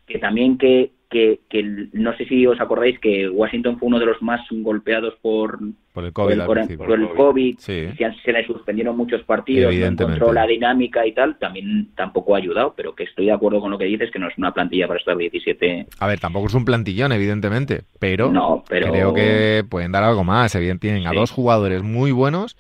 que 0.06 0.20
también 0.20 0.58
que 0.58 0.92
que, 1.14 1.90
no 1.94 2.16
sé 2.18 2.26
si 2.26 2.46
os 2.48 2.60
acordáis 2.60 3.00
que 3.00 3.30
Washington 3.30 3.78
fue 3.78 3.88
uno 3.88 4.00
de 4.00 4.08
los 4.08 4.22
más 4.22 4.42
golpeados 4.50 5.14
por, 5.22 5.60
por 5.94 6.06
el 6.06 6.12
COVID, 6.12 6.42
por 6.46 6.58
el, 6.58 7.10
COVID, 7.10 7.58
se, 7.60 7.94
le 8.26 8.48
suspendieron 8.48 8.98
muchos 8.98 9.22
partidos, 9.24 9.74
no 9.74 9.86
encontró 9.86 10.34
la 10.34 10.48
dinámica 10.48 11.06
y 11.06 11.14
tal, 11.14 11.38
también 11.38 11.90
tampoco 11.96 12.36
ha 12.36 12.40
ayudado, 12.40 12.74
pero 12.76 12.96
que 12.96 13.04
estoy 13.04 13.28
de 13.28 13.32
acuerdo 13.32 13.62
con 13.62 13.72
lo 13.72 13.78
que 13.78 13.86
dices, 13.86 14.12
que 14.12 14.20
no 14.20 14.28
es 14.28 14.38
una 14.38 14.54
plantilla 14.54 14.88
para 14.88 15.00
estar 15.00 15.16
17. 15.16 15.88
A 16.00 16.08
ver, 16.08 16.20
tampoco 16.20 16.48
es 16.48 16.54
un 16.56 16.66
plantillón, 16.66 17.12
evidentemente, 17.12 17.84
pero, 18.00 18.34
creo 18.68 19.14
que 19.14 19.64
pueden 19.70 19.92
dar 19.92 20.04
algo 20.04 20.24
más, 20.24 20.56
evidentemente 20.56 20.74
tienen 20.84 21.08
a 21.08 21.14
dos 21.14 21.32
jugadores 21.32 21.84
muy 21.84 22.12
buenos, 22.12 22.58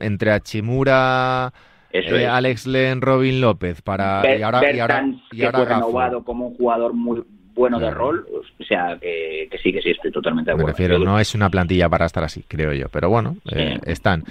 entre 0.00 0.32
Achimura... 0.32 1.52
Eh, 1.92 2.26
Alex 2.26 2.66
Len, 2.66 3.00
Robin 3.00 3.40
López 3.40 3.80
para 3.80 4.20
y 4.36 4.42
ahora, 4.42 4.70
y 4.70 4.80
ahora, 4.80 5.04
que 5.30 5.50
fue 5.50 5.64
renovado 5.64 6.24
como 6.24 6.48
un 6.48 6.54
jugador 6.54 6.92
muy 6.92 7.24
bueno 7.56 7.80
de 7.80 7.90
rol, 7.90 8.26
o 8.30 8.64
sea, 8.64 8.98
que, 9.00 9.48
sí, 9.62 9.72
que 9.72 9.82
sí, 9.82 9.90
estoy 9.90 10.12
totalmente 10.12 10.50
de 10.50 10.52
acuerdo. 10.52 10.66
Me 10.66 10.72
refiero, 10.72 10.98
no 10.98 11.18
es 11.18 11.34
una 11.34 11.50
plantilla 11.50 11.88
para 11.88 12.06
estar 12.06 12.22
así, 12.22 12.44
creo 12.46 12.72
yo, 12.72 12.88
pero 12.90 13.08
bueno, 13.08 13.38
eh, 13.50 13.80
están. 13.86 14.22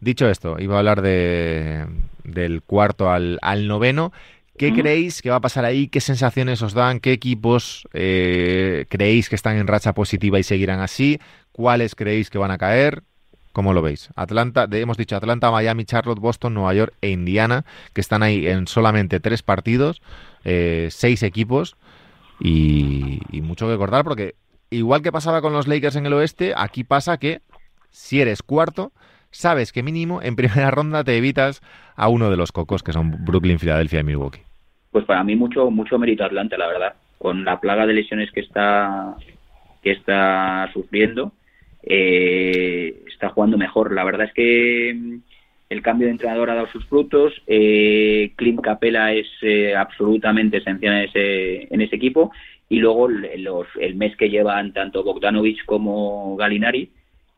Dicho 0.00 0.28
esto, 0.28 0.56
iba 0.58 0.74
a 0.74 0.78
hablar 0.80 1.00
de, 1.00 1.86
del 2.24 2.62
cuarto 2.62 3.08
al, 3.08 3.38
al 3.40 3.68
noveno. 3.68 4.12
¿Qué 4.58 4.74
creéis 4.74 5.22
que 5.22 5.30
va 5.30 5.36
a 5.36 5.40
pasar 5.40 5.64
ahí? 5.64 5.88
¿Qué 5.88 6.00
sensaciones 6.00 6.60
os 6.60 6.74
dan? 6.74 7.00
¿Qué 7.00 7.12
equipos 7.12 7.88
eh, 7.94 8.84
creéis 8.88 9.28
que 9.28 9.36
están 9.36 9.56
en 9.56 9.66
racha 9.66 9.92
positiva 9.94 10.38
y 10.38 10.42
seguirán 10.42 10.80
así? 10.80 11.20
¿Cuáles 11.52 11.94
creéis 11.94 12.30
que 12.30 12.38
van 12.38 12.50
a 12.50 12.58
caer? 12.58 13.02
¿Cómo 13.52 13.72
lo 13.72 13.82
veis? 13.82 14.10
Atlanta, 14.14 14.68
hemos 14.70 14.96
dicho 14.96 15.16
Atlanta, 15.16 15.50
Miami, 15.50 15.84
Charlotte, 15.84 16.18
Boston, 16.18 16.54
Nueva 16.54 16.74
York 16.74 16.94
e 17.00 17.10
Indiana, 17.10 17.64
que 17.92 18.00
están 18.00 18.22
ahí 18.22 18.46
en 18.46 18.66
solamente 18.66 19.20
tres 19.20 19.42
partidos, 19.42 20.02
eh, 20.44 20.88
seis 20.90 21.22
equipos 21.22 21.76
y, 22.44 23.40
mucho 23.42 23.68
que 23.68 23.76
cortar 23.76 24.04
porque 24.04 24.34
igual 24.70 25.02
que 25.02 25.12
pasaba 25.12 25.40
con 25.40 25.52
los 25.52 25.68
Lakers 25.68 25.96
en 25.96 26.06
el 26.06 26.12
oeste, 26.12 26.54
aquí 26.56 26.82
pasa 26.82 27.18
que 27.18 27.40
si 27.90 28.20
eres 28.20 28.42
cuarto, 28.42 28.92
sabes 29.30 29.72
que 29.72 29.82
mínimo 29.82 30.22
en 30.22 30.36
primera 30.36 30.70
ronda 30.70 31.04
te 31.04 31.16
evitas 31.16 31.62
a 31.94 32.08
uno 32.08 32.30
de 32.30 32.36
los 32.36 32.52
cocos 32.52 32.82
que 32.82 32.92
son 32.92 33.24
Brooklyn, 33.24 33.58
Filadelfia 33.58 34.00
y 34.00 34.04
Milwaukee. 34.04 34.42
Pues 34.90 35.04
para 35.04 35.24
mí 35.24 35.36
mucho 35.36 35.70
mucho 35.70 35.98
mérito 35.98 36.24
Atlanta, 36.24 36.58
la 36.58 36.66
verdad, 36.66 36.94
con 37.18 37.44
la 37.44 37.60
plaga 37.60 37.86
de 37.86 37.94
lesiones 37.94 38.30
que 38.32 38.40
está 38.40 39.14
que 39.82 39.92
está 39.92 40.70
sufriendo, 40.72 41.32
eh, 41.82 43.02
está 43.06 43.30
jugando 43.30 43.56
mejor. 43.56 43.92
La 43.92 44.04
verdad 44.04 44.26
es 44.26 44.34
que 44.34 45.20
el 45.72 45.82
cambio 45.82 46.06
de 46.06 46.12
entrenador 46.12 46.50
ha 46.50 46.54
dado 46.54 46.68
sus 46.68 46.84
frutos. 46.86 47.32
Eh, 47.46 48.32
Clint 48.36 48.60
Capela 48.60 49.12
es 49.12 49.26
eh, 49.42 49.74
absolutamente 49.74 50.58
esencial 50.58 50.94
en 50.94 51.08
ese, 51.08 51.74
en 51.74 51.80
ese 51.80 51.96
equipo. 51.96 52.30
Y 52.68 52.78
luego 52.78 53.08
los, 53.08 53.66
el 53.80 53.94
mes 53.96 54.16
que 54.16 54.30
llevan 54.30 54.72
tanto 54.72 55.02
Bogdanovich 55.02 55.64
como 55.64 56.36
Galinari, 56.36 56.90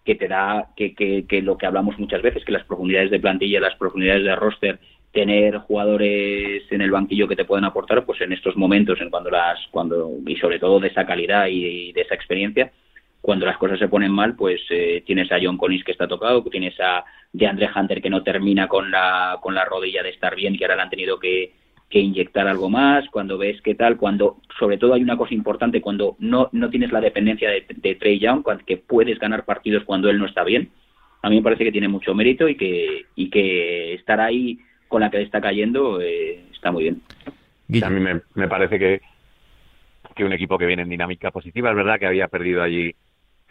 que 0.04 0.14
te 0.14 0.28
da 0.28 0.68
que, 0.76 0.94
que, 0.94 1.26
que, 1.26 1.42
lo 1.42 1.56
que 1.56 1.66
hablamos 1.66 1.98
muchas 1.98 2.22
veces, 2.22 2.44
que 2.44 2.52
las 2.52 2.64
profundidades 2.64 3.10
de 3.10 3.20
plantilla, 3.20 3.60
las 3.60 3.74
profundidades 3.76 4.24
de 4.24 4.36
roster, 4.36 4.78
tener 5.14 5.58
jugadores 5.58 6.64
en 6.70 6.82
el 6.82 6.90
banquillo 6.90 7.28
que 7.28 7.36
te 7.36 7.44
pueden 7.44 7.64
aportar, 7.64 8.04
pues 8.04 8.20
en 8.20 8.32
estos 8.32 8.56
momentos, 8.56 9.00
en 9.00 9.10
cuando 9.10 9.30
las, 9.30 9.58
cuando 9.70 10.10
y 10.26 10.36
sobre 10.36 10.58
todo 10.58 10.80
de 10.80 10.88
esa 10.88 11.06
calidad 11.06 11.46
y, 11.46 11.92
de 11.92 12.00
esa 12.00 12.16
experiencia, 12.16 12.72
cuando 13.24 13.46
las 13.46 13.56
cosas 13.56 13.78
se 13.78 13.88
ponen 13.88 14.12
mal, 14.12 14.36
pues 14.36 14.60
eh, 14.68 15.02
tienes 15.06 15.32
a 15.32 15.38
John 15.42 15.56
Collins 15.56 15.82
que 15.82 15.92
está 15.92 16.06
tocado, 16.06 16.42
tienes 16.42 16.78
a 16.78 17.02
DeAndre 17.32 17.70
Hunter 17.74 18.02
que 18.02 18.10
no 18.10 18.22
termina 18.22 18.68
con 18.68 18.90
la 18.90 19.38
con 19.40 19.54
la 19.54 19.64
rodilla 19.64 20.02
de 20.02 20.10
estar 20.10 20.36
bien, 20.36 20.58
que 20.58 20.66
ahora 20.66 20.76
le 20.76 20.82
han 20.82 20.90
tenido 20.90 21.18
que 21.18 21.54
que 21.88 22.00
inyectar 22.00 22.46
algo 22.46 22.68
más, 22.68 23.08
cuando 23.08 23.38
ves 23.38 23.62
qué 23.62 23.74
tal, 23.74 23.96
cuando 23.96 24.42
sobre 24.58 24.76
todo 24.76 24.92
hay 24.92 25.02
una 25.02 25.16
cosa 25.16 25.32
importante, 25.32 25.80
cuando 25.80 26.16
no, 26.18 26.50
no 26.52 26.68
tienes 26.68 26.92
la 26.92 27.00
dependencia 27.00 27.48
de, 27.48 27.64
de 27.74 27.94
Trey 27.94 28.18
Young, 28.18 28.44
que 28.66 28.76
puedes 28.76 29.18
ganar 29.18 29.46
partidos 29.46 29.84
cuando 29.84 30.10
él 30.10 30.18
no 30.18 30.26
está 30.26 30.44
bien, 30.44 30.68
a 31.22 31.30
mí 31.30 31.36
me 31.36 31.42
parece 31.42 31.64
que 31.64 31.72
tiene 31.72 31.88
mucho 31.88 32.14
mérito 32.14 32.46
y 32.46 32.56
que, 32.56 33.06
y 33.14 33.30
que 33.30 33.94
estar 33.94 34.20
ahí 34.20 34.58
con 34.86 35.00
la 35.00 35.10
que 35.10 35.16
le 35.16 35.24
está 35.24 35.40
cayendo 35.40 35.98
eh, 36.02 36.44
está 36.52 36.70
muy 36.70 36.82
bien. 36.82 37.00
A 37.82 37.88
mí 37.88 38.00
me, 38.00 38.20
me 38.34 38.48
parece 38.48 38.78
que, 38.78 39.00
que 40.14 40.24
un 40.24 40.32
equipo 40.34 40.58
que 40.58 40.66
viene 40.66 40.82
en 40.82 40.90
dinámica 40.90 41.30
positiva, 41.30 41.70
es 41.70 41.76
verdad 41.76 41.98
que 41.98 42.06
había 42.06 42.28
perdido 42.28 42.62
allí 42.62 42.94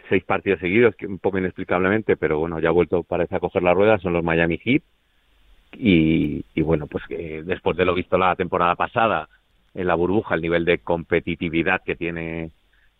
seis 0.08 0.24
partidos 0.24 0.60
seguidos, 0.60 0.94
que 0.96 1.06
un 1.06 1.18
poco 1.18 1.38
inexplicablemente, 1.38 2.16
pero 2.16 2.38
bueno, 2.38 2.58
ya 2.60 2.68
ha 2.68 2.72
vuelto, 2.72 3.02
parece, 3.02 3.36
a 3.36 3.40
coger 3.40 3.62
la 3.62 3.74
rueda, 3.74 3.98
son 3.98 4.12
los 4.12 4.24
Miami 4.24 4.58
Heat, 4.58 4.82
y, 5.76 6.44
bueno, 6.62 6.86
pues 6.86 7.04
que 7.06 7.42
después 7.42 7.76
de 7.76 7.84
lo 7.84 7.94
visto 7.94 8.16
la 8.16 8.36
temporada 8.36 8.76
pasada 8.76 9.28
en 9.74 9.86
la 9.86 9.94
burbuja, 9.94 10.34
el 10.34 10.42
nivel 10.42 10.64
de 10.64 10.78
competitividad 10.78 11.82
que 11.84 11.96
tiene 11.96 12.50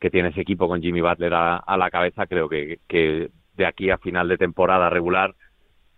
que 0.00 0.10
tiene 0.10 0.30
ese 0.30 0.42
equipo 0.42 0.68
con 0.68 0.82
Jimmy 0.82 1.00
Butler 1.00 1.32
a, 1.34 1.76
la 1.78 1.90
cabeza, 1.90 2.26
creo 2.26 2.48
que, 2.48 2.80
que, 2.88 3.30
de 3.56 3.66
aquí 3.66 3.88
a 3.88 3.96
final 3.96 4.28
de 4.28 4.36
temporada 4.36 4.90
regular 4.90 5.34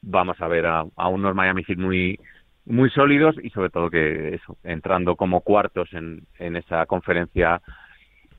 vamos 0.01 0.40
a 0.40 0.47
ver 0.47 0.66
a, 0.66 0.85
unos 1.09 1.35
Miami 1.35 1.64
Heat 1.64 1.79
muy 1.79 2.21
muy 2.66 2.90
sólidos 2.90 3.37
y 3.42 3.51
sobre 3.51 3.71
todo 3.71 3.90
que 3.90 4.35
eso, 4.35 4.59
entrando 4.62 5.16
como 5.16 5.40
cuartos 5.40 5.92
en, 5.92 6.27
en 6.38 6.57
esa 6.57 6.85
conferencia 6.87 7.62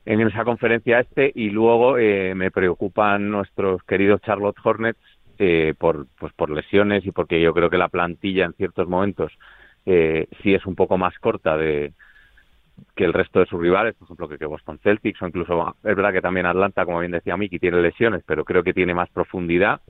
en 0.08 0.22
esa 0.22 0.42
conferencia 0.42 1.00
este 1.00 1.30
y 1.34 1.50
luego 1.50 1.98
eh, 1.98 2.34
me 2.34 2.50
preocupan 2.50 3.30
nuestros 3.30 3.82
queridos 3.82 4.22
Charlotte 4.22 4.56
Hornets 4.64 4.98
eh, 5.38 5.74
por, 5.76 6.06
pues 6.18 6.32
por 6.32 6.48
lesiones 6.48 7.04
y 7.04 7.10
porque 7.12 7.38
yo 7.42 7.52
creo 7.52 7.68
que 7.68 7.76
la 7.76 7.90
plantilla 7.90 8.46
en 8.46 8.54
ciertos 8.54 8.88
momentos 8.88 9.30
eh, 9.84 10.26
sí 10.42 10.54
es 10.54 10.64
un 10.64 10.76
poco 10.76 10.96
más 10.96 11.18
corta 11.18 11.58
de 11.58 11.92
que 12.96 13.04
el 13.04 13.12
resto 13.12 13.40
de 13.40 13.46
sus 13.46 13.60
rivales, 13.60 13.96
por 13.96 14.06
ejemplo, 14.06 14.28
que, 14.28 14.46
Boston 14.46 14.78
Celtics 14.82 15.20
o 15.20 15.26
incluso 15.26 15.76
es 15.84 15.94
verdad 15.94 16.12
que 16.12 16.22
también 16.22 16.46
Atlanta, 16.46 16.86
como 16.86 17.00
bien 17.00 17.12
decía 17.12 17.36
Miki, 17.36 17.58
tiene 17.58 17.82
lesiones, 17.82 18.22
pero 18.24 18.46
creo 18.46 18.62
que 18.62 18.72
tiene 18.72 18.94
más 18.94 19.10
profundidad 19.10 19.82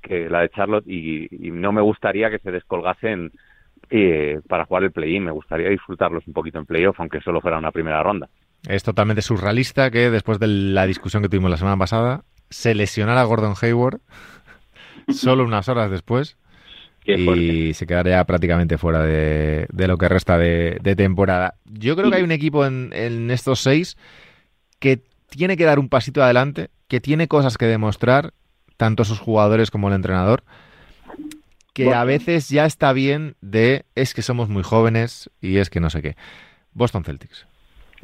que 0.00 0.30
la 0.30 0.42
de 0.42 0.50
Charlotte 0.50 0.86
y, 0.86 1.28
no 1.50 1.72
me 1.72 1.80
gustaría 1.80 2.30
que 2.30 2.38
se 2.38 2.52
descolgasen 2.52 3.32
eh, 3.90 4.40
para 4.48 4.66
jugar 4.66 4.84
el 4.84 4.92
play-in, 4.92 5.24
me 5.24 5.32
gustaría 5.32 5.68
disfrutarlos 5.68 6.24
un 6.28 6.32
poquito 6.32 6.58
en 6.58 6.66
playoff, 6.66 7.00
aunque 7.00 7.20
solo 7.22 7.40
fuera 7.40 7.58
una 7.58 7.72
primera 7.72 8.00
ronda. 8.04 8.28
Es 8.68 8.82
totalmente 8.82 9.22
surrealista 9.22 9.90
que 9.90 10.10
después 10.10 10.38
de 10.38 10.46
la 10.46 10.86
discusión 10.86 11.22
que 11.22 11.28
tuvimos 11.28 11.50
la 11.50 11.56
semana 11.56 11.76
pasada, 11.76 12.24
se 12.50 12.74
lesionara 12.74 13.24
Gordon 13.24 13.54
Hayward 13.60 14.00
solo 15.12 15.44
unas 15.44 15.68
horas 15.68 15.90
después. 15.90 16.36
y 17.04 17.74
se 17.74 17.86
quedaría 17.86 18.24
prácticamente 18.24 18.78
fuera 18.78 19.02
de, 19.02 19.66
lo 19.70 19.98
que 19.98 20.08
resta 20.08 20.38
de, 20.38 20.94
temporada. 20.96 21.56
Yo 21.66 21.96
creo 21.96 22.10
que 22.10 22.16
hay 22.16 22.22
un 22.22 22.32
equipo 22.32 22.64
en, 22.64 23.30
estos 23.30 23.60
seis 23.60 23.96
que 24.78 25.02
tiene 25.28 25.56
que 25.56 25.64
dar 25.64 25.78
un 25.78 25.88
pasito 25.88 26.22
adelante, 26.22 26.70
que 26.88 27.00
tiene 27.00 27.28
cosas 27.28 27.58
que 27.58 27.66
demostrar, 27.66 28.32
tanto 28.76 29.04
sus 29.04 29.18
jugadores 29.18 29.70
como 29.70 29.88
el 29.88 29.94
entrenador, 29.94 30.44
que 31.74 31.92
a 31.92 32.04
veces 32.04 32.48
ya 32.48 32.64
está 32.64 32.92
bien 32.92 33.36
de 33.40 33.84
es 33.94 34.14
que 34.14 34.22
somos 34.22 34.48
muy 34.48 34.62
jóvenes 34.62 35.28
y 35.40 35.58
es 35.58 35.68
que 35.68 35.80
no 35.80 35.90
sé 35.90 36.00
qué. 36.00 36.16
Boston 36.72 37.04
Celtics. 37.04 37.46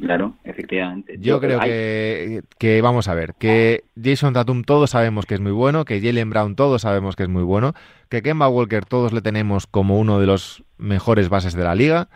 Claro, 0.01 0.33
efectivamente. 0.43 1.17
Yo, 1.19 1.39
creo 1.39 1.59
que, 1.59 2.41
que, 2.57 2.81
vamos 2.81 3.07
a 3.07 3.13
ver, 3.13 3.35
que 3.35 3.83
Jason 4.01 4.33
Tatum 4.33 4.63
todos 4.63 4.89
sabemos 4.89 5.27
que 5.27 5.35
es 5.35 5.41
muy 5.41 5.51
bueno, 5.51 5.85
que 5.85 6.01
Jalen 6.01 6.31
Brown 6.31 6.55
todos 6.55 6.81
sabemos 6.81 7.15
que 7.15 7.23
es 7.23 7.29
muy 7.29 7.43
bueno, 7.43 7.73
que 8.09 8.23
Kemba 8.23 8.49
Walker 8.49 8.83
todos 8.85 9.13
le 9.13 9.21
tenemos 9.21 9.67
como 9.67 9.99
uno 9.99 10.19
de 10.19 10.25
los 10.25 10.63
mejores 10.79 11.29
bases 11.29 11.53
de 11.53 11.63
la 11.63 11.75
liga, 11.75 12.09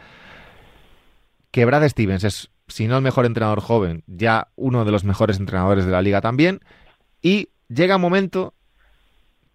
que 1.51 1.63
Brad 1.65 1.87
Stevens 1.87 2.23
es, 2.23 2.49
si 2.67 2.87
no 2.87 2.97
el 2.97 3.03
mejor 3.03 3.27
entrenador 3.27 3.61
joven, 3.61 4.03
ya 4.07 4.47
uno 4.55 4.83
de 4.83 4.91
los 4.91 5.03
mejores 5.03 5.39
entrenadores 5.39 5.85
de 5.85 5.91
la 5.91 6.01
liga 6.01 6.21
también, 6.21 6.61
y 7.21 7.49
llega 7.69 7.97
un 7.97 8.01
momento 8.01 8.55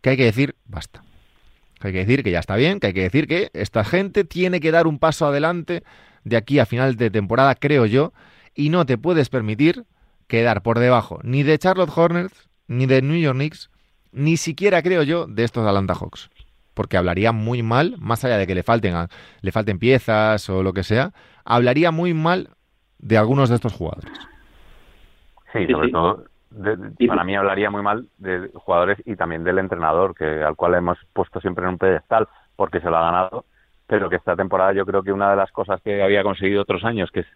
que 0.02 0.10
hay 0.10 0.16
que 0.16 0.24
decir, 0.24 0.54
basta. 0.66 1.02
Que 1.80 1.88
hay 1.88 1.94
que 1.94 2.00
decir 2.00 2.22
que 2.22 2.30
ya 2.30 2.38
está 2.38 2.54
bien, 2.54 2.78
que 2.78 2.88
hay 2.88 2.92
que 2.92 3.02
decir 3.02 3.26
que 3.26 3.50
esta 3.54 3.84
gente 3.84 4.22
tiene 4.22 4.60
que 4.60 4.70
dar 4.70 4.86
un 4.86 4.98
paso 4.98 5.26
adelante 5.26 5.82
de 6.24 6.36
aquí 6.36 6.58
a 6.58 6.66
final 6.66 6.96
de 6.96 7.10
temporada, 7.10 7.54
creo 7.54 7.86
yo, 7.86 8.12
y 8.54 8.70
no 8.70 8.86
te 8.86 8.98
puedes 8.98 9.28
permitir 9.28 9.84
quedar 10.26 10.62
por 10.62 10.78
debajo 10.78 11.18
ni 11.22 11.42
de 11.42 11.58
Charlotte 11.58 11.92
Hornets, 11.94 12.48
ni 12.68 12.86
de 12.86 13.02
New 13.02 13.18
York 13.18 13.36
Knicks, 13.36 13.70
ni 14.12 14.36
siquiera 14.36 14.82
creo 14.82 15.02
yo 15.02 15.26
de 15.26 15.44
estos 15.44 15.66
Atlanta 15.66 15.94
Hawks. 15.94 16.30
Porque 16.74 16.96
hablaría 16.96 17.32
muy 17.32 17.62
mal, 17.62 17.96
más 17.98 18.24
allá 18.24 18.38
de 18.38 18.46
que 18.46 18.54
le 18.54 18.62
falten, 18.62 18.94
le 19.40 19.52
falten 19.52 19.78
piezas 19.78 20.48
o 20.48 20.62
lo 20.62 20.72
que 20.72 20.82
sea, 20.82 21.12
hablaría 21.44 21.90
muy 21.90 22.14
mal 22.14 22.50
de 22.98 23.18
algunos 23.18 23.48
de 23.48 23.56
estos 23.56 23.72
jugadores. 23.72 24.10
Sí, 25.52 25.66
sobre 25.66 25.90
todo, 25.90 26.24
para 27.08 27.24
mí 27.24 27.34
hablaría 27.34 27.70
muy 27.70 27.82
mal 27.82 28.06
de 28.18 28.50
jugadores 28.54 28.98
y 29.04 29.16
también 29.16 29.42
del 29.42 29.58
entrenador, 29.58 30.14
que 30.14 30.24
al 30.24 30.54
cual 30.54 30.74
hemos 30.74 30.98
puesto 31.12 31.40
siempre 31.40 31.64
en 31.64 31.70
un 31.70 31.78
pedestal 31.78 32.28
porque 32.56 32.80
se 32.80 32.88
lo 32.88 32.96
ha 32.96 33.02
ganado 33.02 33.44
pero 33.90 34.08
que 34.08 34.16
esta 34.16 34.36
temporada 34.36 34.72
yo 34.72 34.86
creo 34.86 35.02
que 35.02 35.12
una 35.12 35.30
de 35.30 35.36
las 35.36 35.50
cosas 35.50 35.82
que 35.82 36.00
había 36.00 36.22
conseguido 36.22 36.62
otros 36.62 36.84
años, 36.84 37.10
que 37.10 37.20
es 37.20 37.26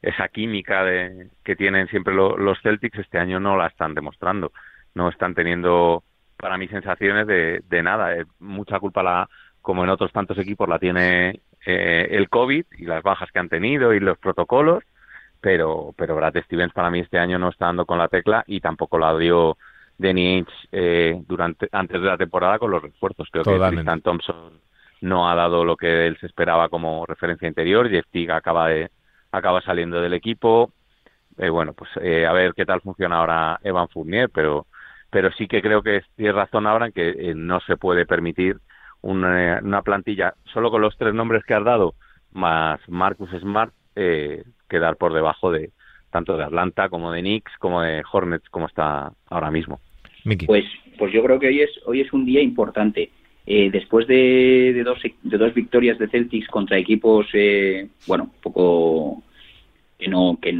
esa 0.00 0.26
química 0.28 0.82
de, 0.82 1.28
que 1.44 1.54
tienen 1.54 1.86
siempre 1.88 2.14
los 2.14 2.58
Celtics, 2.62 2.98
este 2.98 3.18
año 3.18 3.38
no 3.38 3.58
la 3.58 3.66
están 3.66 3.94
demostrando. 3.94 4.50
No 4.94 5.10
están 5.10 5.34
teniendo, 5.34 6.02
para 6.38 6.56
mí, 6.56 6.66
sensaciones 6.68 7.26
de, 7.26 7.62
de 7.68 7.82
nada. 7.82 8.16
Eh, 8.16 8.24
mucha 8.38 8.80
culpa, 8.80 9.02
la, 9.02 9.28
como 9.60 9.84
en 9.84 9.90
otros 9.90 10.10
tantos 10.10 10.38
equipos, 10.38 10.66
la 10.66 10.78
tiene 10.78 11.42
eh, 11.66 12.08
el 12.10 12.30
COVID 12.30 12.64
y 12.78 12.86
las 12.86 13.02
bajas 13.02 13.30
que 13.30 13.40
han 13.40 13.50
tenido 13.50 13.92
y 13.92 14.00
los 14.00 14.16
protocolos, 14.16 14.84
pero, 15.42 15.92
pero 15.94 16.16
Brad 16.16 16.42
Stevens 16.44 16.72
para 16.72 16.90
mí 16.90 17.00
este 17.00 17.18
año 17.18 17.38
no 17.38 17.50
está 17.50 17.66
dando 17.66 17.84
con 17.84 17.98
la 17.98 18.08
tecla 18.08 18.44
y 18.46 18.60
tampoco 18.60 18.98
la 18.98 19.14
dio 19.18 19.58
Danny 19.98 20.42
eh, 20.72 21.20
durante 21.28 21.68
antes 21.70 22.00
de 22.00 22.06
la 22.06 22.16
temporada 22.16 22.58
con 22.58 22.70
los 22.70 22.80
refuerzos. 22.80 23.28
Creo 23.30 23.44
que 23.44 23.76
Tristan 23.76 24.00
Thompson 24.00 24.67
no 25.00 25.28
ha 25.28 25.34
dado 25.34 25.64
lo 25.64 25.76
que 25.76 26.06
él 26.06 26.16
se 26.18 26.26
esperaba 26.26 26.68
como 26.68 27.06
referencia 27.06 27.48
interior. 27.48 27.88
Jeff 27.88 28.06
Teague 28.10 28.32
acaba, 28.32 28.68
de, 28.68 28.90
acaba 29.32 29.60
saliendo 29.62 30.00
del 30.00 30.14
equipo. 30.14 30.72
Eh, 31.38 31.50
bueno, 31.50 31.72
pues 31.72 31.90
eh, 32.02 32.26
a 32.26 32.32
ver 32.32 32.52
qué 32.54 32.66
tal 32.66 32.80
funciona 32.80 33.18
ahora 33.18 33.60
Evan 33.62 33.88
Fournier, 33.88 34.28
pero, 34.28 34.66
pero 35.10 35.30
sí 35.32 35.46
que 35.46 35.62
creo 35.62 35.82
que 35.82 36.02
tiene 36.16 36.32
razón 36.32 36.66
ahora 36.66 36.86
en 36.86 36.92
que 36.92 37.10
eh, 37.10 37.34
no 37.34 37.60
se 37.60 37.76
puede 37.76 38.06
permitir 38.06 38.56
una, 39.02 39.60
una, 39.62 39.82
plantilla 39.82 40.34
solo 40.52 40.72
con 40.72 40.82
los 40.82 40.96
tres 40.98 41.14
nombres 41.14 41.44
que 41.44 41.54
has 41.54 41.64
dado, 41.64 41.94
más 42.32 42.80
Marcus 42.88 43.30
Smart, 43.38 43.72
quedar 43.94 44.96
por 44.96 45.12
debajo 45.12 45.50
de 45.50 45.70
tanto 46.10 46.36
de 46.36 46.44
Atlanta 46.44 46.88
como 46.88 47.10
de 47.10 47.20
Knicks 47.20 47.52
como 47.58 47.82
de 47.82 48.02
Hornets 48.10 48.48
como 48.48 48.66
está 48.66 49.12
ahora 49.28 49.50
mismo. 49.50 49.80
Pues, 50.46 50.64
pues 50.98 51.12
yo 51.12 51.22
creo 51.22 51.38
que 51.38 51.48
hoy 51.48 51.62
es 51.62 51.70
hoy 51.86 52.00
es 52.00 52.12
un 52.12 52.24
día 52.24 52.40
importante. 52.40 53.10
Eh, 53.50 53.70
después 53.72 54.06
de, 54.06 54.82
dos, 54.84 54.98
de 55.22 55.38
dos 55.38 55.54
victorias 55.54 55.98
de 55.98 56.06
Celtics 56.08 56.48
contra 56.48 56.76
equipos, 56.76 57.26
eh, 57.32 57.88
bueno, 58.06 58.24
un 58.24 58.42
poco 58.42 59.22
que 59.98 60.06
no 60.06 60.38
que 60.38 60.54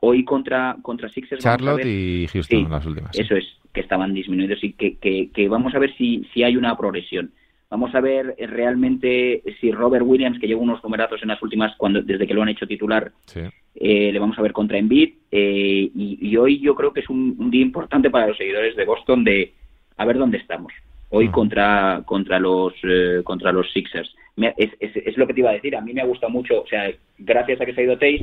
hoy 0.00 0.24
contra 0.24 0.76
contra 0.82 1.08
Sixers 1.08 1.40
Charlotte 1.40 1.86
y 1.86 2.26
Houston 2.32 2.68
las 2.68 2.84
últimas 2.84 3.16
eso 3.16 3.36
es 3.36 3.44
que 3.72 3.80
estaban 3.80 4.12
disminuidos 4.12 4.62
y 4.64 4.72
que, 4.72 4.96
que, 4.96 5.48
vamos 5.48 5.72
a 5.76 5.78
ver 5.78 5.94
si, 5.96 6.26
si 6.34 6.42
hay 6.42 6.56
una 6.56 6.76
progresión. 6.76 7.30
Vamos 7.70 7.94
a 7.94 8.00
ver 8.00 8.34
realmente 8.36 9.44
si 9.60 9.70
Robert 9.70 10.04
Williams 10.04 10.40
que 10.40 10.48
lleva 10.48 10.60
unos 10.60 10.82
numerazos 10.82 11.22
en 11.22 11.28
las 11.28 11.40
últimas 11.42 11.76
cuando 11.76 12.02
desde 12.02 12.26
que 12.26 12.34
lo 12.34 12.42
han 12.42 12.48
hecho 12.48 12.66
titular 12.66 13.12
eh, 13.36 14.10
le 14.12 14.18
vamos 14.18 14.36
a 14.36 14.42
ver 14.42 14.52
contra 14.52 14.78
Embiid 14.78 15.12
y, 15.30 16.36
hoy 16.36 16.58
yo 16.58 16.74
creo 16.74 16.92
que 16.92 17.00
es 17.00 17.08
un 17.08 17.50
día 17.52 17.62
importante 17.62 18.10
para 18.10 18.26
los 18.26 18.36
seguidores 18.36 18.74
de 18.74 18.84
Boston 18.84 19.22
de 19.22 19.52
a 19.96 20.04
ver 20.04 20.18
dónde 20.18 20.38
estamos 20.38 20.72
hoy 21.12 21.28
contra 21.28 22.02
contra 22.04 22.38
los 22.38 22.72
eh, 22.82 23.20
contra 23.22 23.52
los 23.52 23.70
Sixers. 23.72 24.14
es, 24.56 24.70
es, 24.80 25.16
lo 25.16 25.26
que 25.26 25.34
te 25.34 25.40
iba 25.40 25.50
a 25.50 25.54
decir. 25.54 25.76
A 25.76 25.80
mí 25.80 25.92
me 25.92 26.00
ha 26.00 26.06
gustado 26.06 26.32
mucho, 26.32 26.62
o 26.62 26.66
sea, 26.66 26.90
gracias 27.18 27.60
a 27.60 27.66
que 27.66 27.74
se 27.74 27.82
ha 27.82 27.84
ido 27.84 27.98
Tays, 27.98 28.22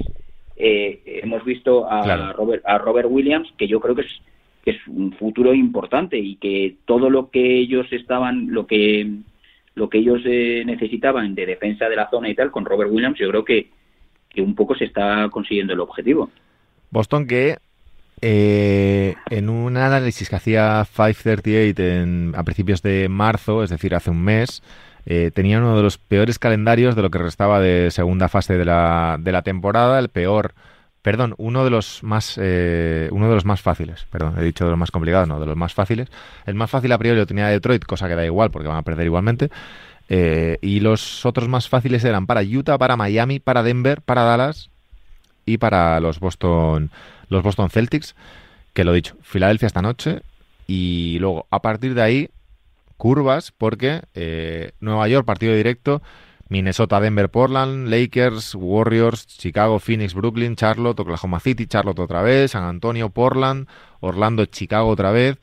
eh, 0.58 1.02
hemos 1.24 1.46
visto 1.46 1.90
a 1.90 2.34
Robert 2.34 2.64
a 2.66 2.78
Robert 2.80 3.08
Williams, 3.10 3.48
que 3.58 3.68
yo 3.68 3.80
creo 3.80 3.96
que 3.96 4.02
es 4.02 4.22
que 4.64 4.72
es 4.72 4.88
un 4.88 5.14
futuro 5.14 5.54
importante 5.54 6.18
y 6.18 6.36
que 6.36 6.76
todo 6.86 7.10
lo 7.10 7.30
que 7.30 7.60
ellos 7.60 7.88
estaban, 7.92 8.48
lo 8.52 8.68
que 8.68 9.08
lo 9.76 9.90
que 9.90 10.00
ellos 10.00 10.22
eh, 10.26 10.64
necesitaban 10.66 11.36
de 11.36 11.46
defensa 11.46 11.88
de 11.88 11.96
la 11.96 12.10
zona 12.10 12.28
y 12.30 12.36
tal, 12.36 12.52
con 12.52 12.66
Robert 12.66 12.92
Williams, 12.92 13.18
yo 13.18 13.30
creo 13.30 13.46
que, 13.46 13.70
que 14.30 14.42
un 14.42 14.56
poco 14.56 14.76
se 14.76 14.86
está 14.86 15.30
consiguiendo 15.32 15.74
el 15.74 15.80
objetivo. 15.80 16.30
Boston 16.92 17.28
que 17.28 17.56
Eh, 18.22 19.16
en 19.30 19.50
un 19.50 19.78
análisis 19.78 20.30
que 20.30 20.36
hacía 20.36 20.86
538 20.94 22.38
a 22.38 22.44
principios 22.44 22.82
de 22.82 23.08
marzo, 23.10 23.64
es 23.64 23.70
decir, 23.70 23.96
hace 23.96 24.10
un 24.10 24.22
mes, 24.22 24.62
eh, 25.06 25.32
tenía 25.34 25.60
uno 25.60 25.78
de 25.78 25.84
los 25.84 25.98
peores 25.98 26.38
calendarios 26.38 26.96
de 26.96 27.02
lo 27.02 27.12
que 27.12 27.20
restaba 27.20 27.60
de 27.60 27.92
segunda 27.92 28.28
fase 28.28 28.58
de 28.58 28.66
la, 28.66 29.18
de 29.20 29.32
la 29.32 29.42
temporada, 29.42 30.00
el 30.00 30.10
peor, 30.10 30.54
perdón, 31.02 31.34
uno 31.38 31.64
de 31.64 31.70
los 31.70 32.04
más 32.04 32.38
eh, 32.42 33.08
uno 33.12 33.30
de 33.30 33.36
los 33.36 33.46
más 33.46 33.62
fáciles, 33.62 34.06
perdón, 34.12 34.36
he 34.38 34.44
dicho 34.44 34.66
de 34.66 34.72
los 34.72 34.80
más 34.80 34.92
complicados, 34.92 35.28
no, 35.28 35.40
de 35.40 35.46
los 35.46 35.56
más 35.56 35.74
fáciles. 35.74 36.10
El 36.46 36.56
más 36.56 36.70
fácil 36.70 36.92
a 36.92 36.98
priori 36.98 37.18
lo 37.18 37.26
tenía 37.26 37.48
Detroit, 37.48 37.86
cosa 37.86 38.10
que 38.10 38.16
da 38.16 38.26
igual 38.26 38.52
porque 38.52 38.68
van 38.68 38.78
a 38.78 38.84
perder 38.84 39.06
igualmente. 39.06 39.50
y 40.10 40.80
los 40.82 41.26
otros 41.26 41.48
más 41.48 41.70
fáciles 41.70 42.04
eran 42.04 42.26
para 42.28 42.42
Utah, 42.42 42.78
para 42.78 42.98
Miami, 42.98 43.40
para 43.40 43.64
Denver, 43.64 44.02
para 44.02 44.24
Dallas 44.24 44.70
y 45.46 45.58
para 45.58 46.00
los 46.00 46.20
Boston 46.20 46.92
los 47.30 47.44
Boston 47.44 47.70
Celtics, 47.70 48.16
que 48.74 48.84
lo 48.84 48.94
dicho, 48.94 49.16
Filadelfia 49.22 49.68
esta 49.68 49.82
noche 49.82 50.22
y 50.68 51.18
luego 51.20 51.48
a 51.50 51.62
partir 51.62 51.94
de 51.94 52.02
ahí 52.02 52.30
curvas 52.98 53.52
porque 53.52 54.02
eh, 54.14 54.72
Nueva 54.80 55.08
York 55.08 55.26
partido 55.26 55.56
directo, 55.56 56.02
Minnesota, 56.50 57.00
Denver, 57.00 57.30
Portland, 57.30 57.88
Lakers, 57.88 58.56
Warriors, 58.56 59.28
Chicago, 59.28 59.80
Phoenix, 59.80 60.14
Brooklyn, 60.14 60.56
Charlotte, 60.56 61.00
Oklahoma 61.00 61.40
City, 61.40 61.68
Charlotte 61.68 62.00
otra 62.00 62.22
vez, 62.24 62.52
San 62.52 62.64
Antonio, 62.64 63.10
Portland, 63.10 63.68
Orlando, 64.00 64.46
Chicago 64.46 64.88
otra 64.88 65.12
vez, 65.12 65.38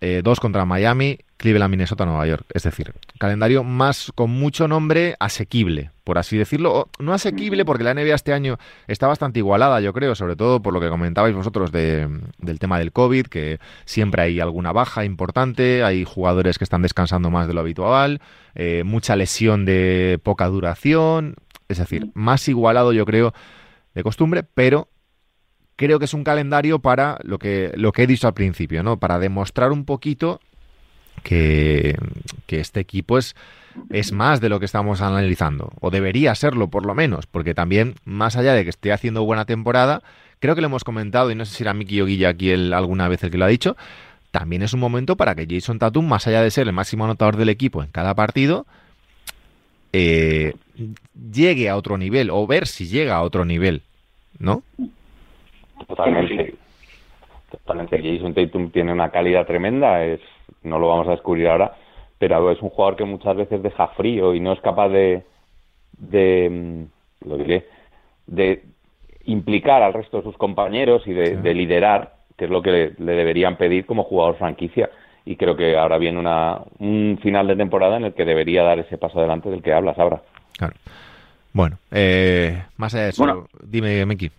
eh, 0.00 0.20
dos 0.22 0.40
contra 0.40 0.64
Miami, 0.64 1.18
Cleveland, 1.38 1.70
Minnesota, 1.70 2.04
Nueva 2.04 2.26
York. 2.26 2.44
Es 2.52 2.64
decir, 2.64 2.92
calendario 3.18 3.64
más 3.64 4.12
con 4.14 4.30
mucho 4.30 4.68
nombre 4.68 5.16
asequible, 5.20 5.90
por 6.04 6.18
así 6.18 6.36
decirlo. 6.36 6.88
no 6.98 7.12
asequible 7.12 7.64
porque 7.64 7.84
la 7.84 7.94
NBA 7.94 8.14
este 8.14 8.32
año 8.32 8.58
está 8.86 9.06
bastante 9.06 9.38
igualada, 9.38 9.80
yo 9.80 9.92
creo, 9.92 10.14
sobre 10.14 10.36
todo 10.36 10.60
por 10.60 10.74
lo 10.74 10.80
que 10.80 10.88
comentabais 10.88 11.34
vosotros 11.34 11.72
de, 11.72 12.08
del 12.38 12.58
tema 12.58 12.78
del 12.78 12.92
COVID, 12.92 13.26
que 13.26 13.60
siempre 13.84 14.22
hay 14.22 14.40
alguna 14.40 14.72
baja 14.72 15.04
importante, 15.04 15.82
hay 15.84 16.04
jugadores 16.04 16.58
que 16.58 16.64
están 16.64 16.82
descansando 16.82 17.30
más 17.30 17.46
de 17.46 17.54
lo 17.54 17.60
habitual, 17.60 18.20
eh, 18.54 18.82
mucha 18.84 19.16
lesión 19.16 19.64
de 19.64 20.20
poca 20.22 20.46
duración. 20.46 21.36
Es 21.68 21.78
decir, 21.78 22.10
más 22.14 22.48
igualado, 22.48 22.92
yo 22.92 23.04
creo, 23.04 23.34
de 23.94 24.02
costumbre, 24.02 24.42
pero 24.42 24.88
creo 25.78 26.00
que 26.00 26.06
es 26.06 26.12
un 26.14 26.24
calendario 26.24 26.80
para 26.80 27.18
lo 27.22 27.38
que, 27.38 27.70
lo 27.76 27.92
que 27.92 28.02
he 28.02 28.06
dicho 28.08 28.26
al 28.26 28.34
principio, 28.34 28.82
¿no? 28.82 28.98
Para 28.98 29.20
demostrar 29.20 29.70
un 29.70 29.84
poquito 29.84 30.40
que, 31.22 31.96
este 32.48 32.80
equipo 32.80 33.16
es, 33.16 33.36
es 33.88 34.10
más 34.10 34.40
de 34.40 34.48
lo 34.48 34.58
que 34.58 34.66
estamos 34.66 35.00
analizando, 35.00 35.72
o 35.80 35.90
debería 35.90 36.34
serlo 36.34 36.66
por 36.66 36.84
lo 36.84 36.96
menos, 36.96 37.26
porque 37.26 37.54
también, 37.54 37.94
más 38.04 38.36
allá 38.36 38.54
de 38.54 38.64
que 38.64 38.70
esté 38.70 38.92
haciendo 38.92 39.22
buena 39.22 39.44
temporada, 39.44 40.02
creo 40.40 40.56
que 40.56 40.62
lo 40.62 40.66
hemos 40.66 40.82
comentado, 40.82 41.30
y 41.30 41.36
no 41.36 41.44
sé 41.44 41.54
si 41.54 41.62
era 41.62 41.74
Miki 41.74 42.00
o 42.00 42.06
Guilla 42.06 42.30
aquí 42.30 42.52
alguna 42.52 43.06
vez 43.06 43.22
el 43.22 43.30
que 43.30 43.38
lo 43.38 43.44
ha 43.44 43.48
dicho, 43.48 43.76
también 44.32 44.62
es 44.62 44.72
un 44.72 44.80
momento 44.80 45.16
para 45.16 45.36
que 45.36 45.46
Jason 45.48 45.78
Tatum, 45.78 46.08
más 46.08 46.26
allá 46.26 46.42
de 46.42 46.50
ser 46.50 46.66
el 46.66 46.72
máximo 46.72 47.04
anotador 47.04 47.36
del 47.36 47.50
equipo 47.50 47.84
en 47.84 47.90
cada 47.90 48.16
partido, 48.16 48.66
eh, 49.92 50.54
llegue 51.32 51.68
a 51.68 51.76
otro 51.76 51.98
nivel, 51.98 52.30
o 52.30 52.48
ver 52.48 52.66
si 52.66 52.88
llega 52.88 53.14
a 53.14 53.22
otro 53.22 53.44
nivel, 53.44 53.82
¿no? 54.40 54.64
Totalmente. 55.86 56.54
Totalmente. 57.50 58.02
Jason 58.02 58.34
Tatum 58.34 58.70
tiene 58.70 58.92
una 58.92 59.10
calidad 59.10 59.46
tremenda, 59.46 60.04
es 60.04 60.20
no 60.62 60.78
lo 60.78 60.88
vamos 60.88 61.08
a 61.08 61.12
descubrir 61.12 61.48
ahora, 61.48 61.74
pero 62.18 62.50
es 62.50 62.60
un 62.62 62.70
jugador 62.70 62.96
que 62.96 63.04
muchas 63.04 63.36
veces 63.36 63.62
deja 63.62 63.88
frío 63.88 64.34
y 64.34 64.40
no 64.40 64.52
es 64.52 64.60
capaz 64.60 64.88
de, 64.88 65.22
de 65.98 66.50
mm, 66.50 67.28
lo 67.28 67.38
diré, 67.38 67.66
de 68.26 68.62
implicar 69.24 69.82
al 69.82 69.92
resto 69.92 70.18
de 70.18 70.22
sus 70.24 70.36
compañeros 70.36 71.02
y 71.06 71.12
de, 71.12 71.54
liderar, 71.54 72.14
que 72.36 72.46
es 72.46 72.50
lo 72.50 72.62
que 72.62 72.70
le, 72.70 72.92
le, 72.98 73.12
deberían 73.12 73.56
pedir 73.56 73.86
como 73.86 74.04
jugador 74.04 74.36
franquicia. 74.36 74.90
Y 75.24 75.36
creo 75.36 75.56
que 75.56 75.76
ahora 75.76 75.98
viene 75.98 76.18
una, 76.18 76.60
un 76.78 77.18
final 77.22 77.46
de 77.46 77.56
temporada 77.56 77.98
en 77.98 78.04
el 78.04 78.14
que 78.14 78.24
debería 78.24 78.62
dar 78.62 78.78
ese 78.78 78.96
paso 78.96 79.18
adelante 79.18 79.50
del 79.50 79.62
que 79.62 79.74
hablas 79.74 79.98
ahora. 79.98 80.22
Claro. 80.56 80.74
Bueno, 81.52 81.76
eh, 81.90 82.62
más 82.76 82.94
allá 82.94 83.04
de 83.04 83.10
eso, 83.10 83.48
dime, 83.62 84.06
Miki. 84.06 84.30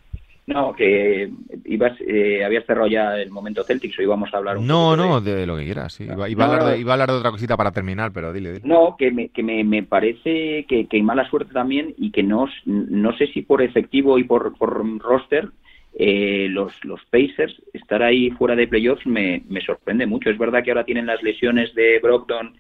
No, 0.50 0.74
que 0.74 1.30
ibas, 1.66 1.94
eh, 2.02 2.44
habías 2.44 2.66
cerrado 2.66 2.88
ya 2.88 3.16
el 3.18 3.30
momento 3.30 3.64
Celtics 3.64 4.00
o 4.00 4.02
íbamos 4.02 4.34
a 4.34 4.38
hablar 4.38 4.58
un 4.58 4.66
No, 4.66 4.98
no, 4.98 5.22
de... 5.22 5.46
lo 5.46 5.56
que 5.56 5.66
quieras. 5.66 5.94
Sí. 5.94 6.06
Iba, 6.06 6.26
a 6.26 6.48
hablar 6.48 6.64
de, 6.64 6.80
iba, 6.80 6.92
a 6.92 6.94
hablar 6.96 7.12
de, 7.12 7.18
otra 7.18 7.30
cosita 7.30 7.56
para 7.56 7.72
terminar, 7.72 8.12
pero 8.12 8.34
dile. 8.34 8.54
dile. 8.54 8.68
No, 8.68 8.96
que 8.98 9.12
me, 9.12 9.30
que 9.30 9.44
me, 9.44 9.64
me 9.64 9.84
parece 9.84 10.66
que, 10.68 10.88
que, 10.88 10.98
hay 10.98 11.04
mala 11.04 11.30
suerte 11.30 11.54
también 11.54 11.94
y 12.00 12.10
que 12.10 12.24
no, 12.24 12.48
no 12.66 13.16
sé 13.16 13.28
si 13.28 13.44
por 13.44 13.62
efectivo 13.62 14.18
y 14.18 14.24
por, 14.24 14.58
por 14.58 15.00
roster 15.00 15.50
eh, 15.94 16.48
los, 16.50 16.74
los 16.84 17.00
Pacers, 17.12 17.62
estar 17.74 18.02
ahí 18.02 18.32
fuera 18.32 18.56
de 18.56 18.68
playoffs 18.68 19.06
me, 19.06 19.44
me 19.48 19.62
sorprende 19.62 20.08
mucho. 20.08 20.32
Es 20.32 20.38
verdad 20.40 20.64
que 20.64 20.72
ahora 20.72 20.84
tienen 20.84 21.06
las 21.06 21.22
lesiones 21.22 21.76
de 21.76 22.00
Brogdon 22.02 22.56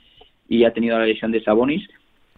y 0.47 0.63
ha 0.63 0.73
tenido 0.73 0.99
la 0.99 1.05
lesión 1.05 1.31
de 1.31 1.43
Sabonis, 1.43 1.87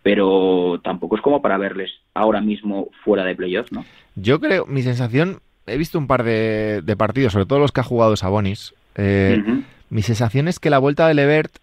pero 0.03 0.79
tampoco 0.83 1.15
es 1.15 1.21
como 1.21 1.41
para 1.41 1.57
verles 1.57 1.91
ahora 2.13 2.41
mismo 2.41 2.89
fuera 3.03 3.23
de 3.23 3.35
playoffs, 3.35 3.71
¿no? 3.71 3.85
Yo 4.15 4.39
creo, 4.39 4.65
mi 4.65 4.81
sensación, 4.81 5.39
he 5.67 5.77
visto 5.77 5.97
un 5.97 6.07
par 6.07 6.23
de, 6.23 6.95
partidos, 6.97 7.33
sobre 7.33 7.45
todo 7.45 7.59
los 7.59 7.71
que 7.71 7.81
ha 7.81 7.85
jugado 7.85 8.15
Sabonis. 8.15 8.73
Eh, 8.95 9.41
mi 9.89 10.01
sensación 10.01 10.47
es 10.47 10.59
que 10.59 10.69
la 10.69 10.79
vuelta 10.79 11.07
de 11.07 11.13
Levert, 11.13 11.53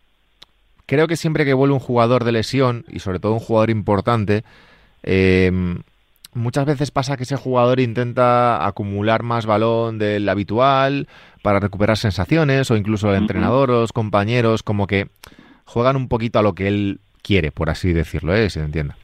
creo 0.86 1.08
que 1.08 1.16
siempre 1.16 1.44
que 1.44 1.54
vuelve 1.54 1.74
un 1.74 1.80
jugador 1.80 2.24
de 2.24 2.32
lesión, 2.32 2.84
y 2.88 3.00
sobre 3.00 3.18
todo 3.18 3.32
un 3.32 3.40
jugador 3.40 3.70
importante, 3.70 4.44
eh, 5.02 5.50
muchas 6.32 6.64
veces 6.64 6.90
pasa 6.90 7.16
que 7.16 7.24
ese 7.24 7.36
jugador 7.36 7.80
intenta 7.80 8.66
acumular 8.66 9.22
más 9.22 9.46
balón 9.46 9.98
del 9.98 10.28
habitual 10.28 11.08
para 11.42 11.60
recuperar 11.60 11.98
sensaciones, 11.98 12.70
o 12.70 12.76
incluso 12.76 13.10
el 13.10 13.16
entrenador 13.16 13.70
o 13.70 13.80
los 13.80 13.92
compañeros, 13.92 14.62
como 14.62 14.86
que 14.86 15.08
juegan 15.64 15.96
un 15.96 16.08
poquito 16.08 16.38
a 16.38 16.42
lo 16.42 16.54
que 16.54 16.68
él 16.68 17.00
quiere, 17.28 17.52
por 17.52 17.68
así 17.68 17.92
decirlo, 17.92 18.34
¿eh? 18.34 18.48
si 18.48 18.58
se 18.58 18.64
entienda. 18.64 18.96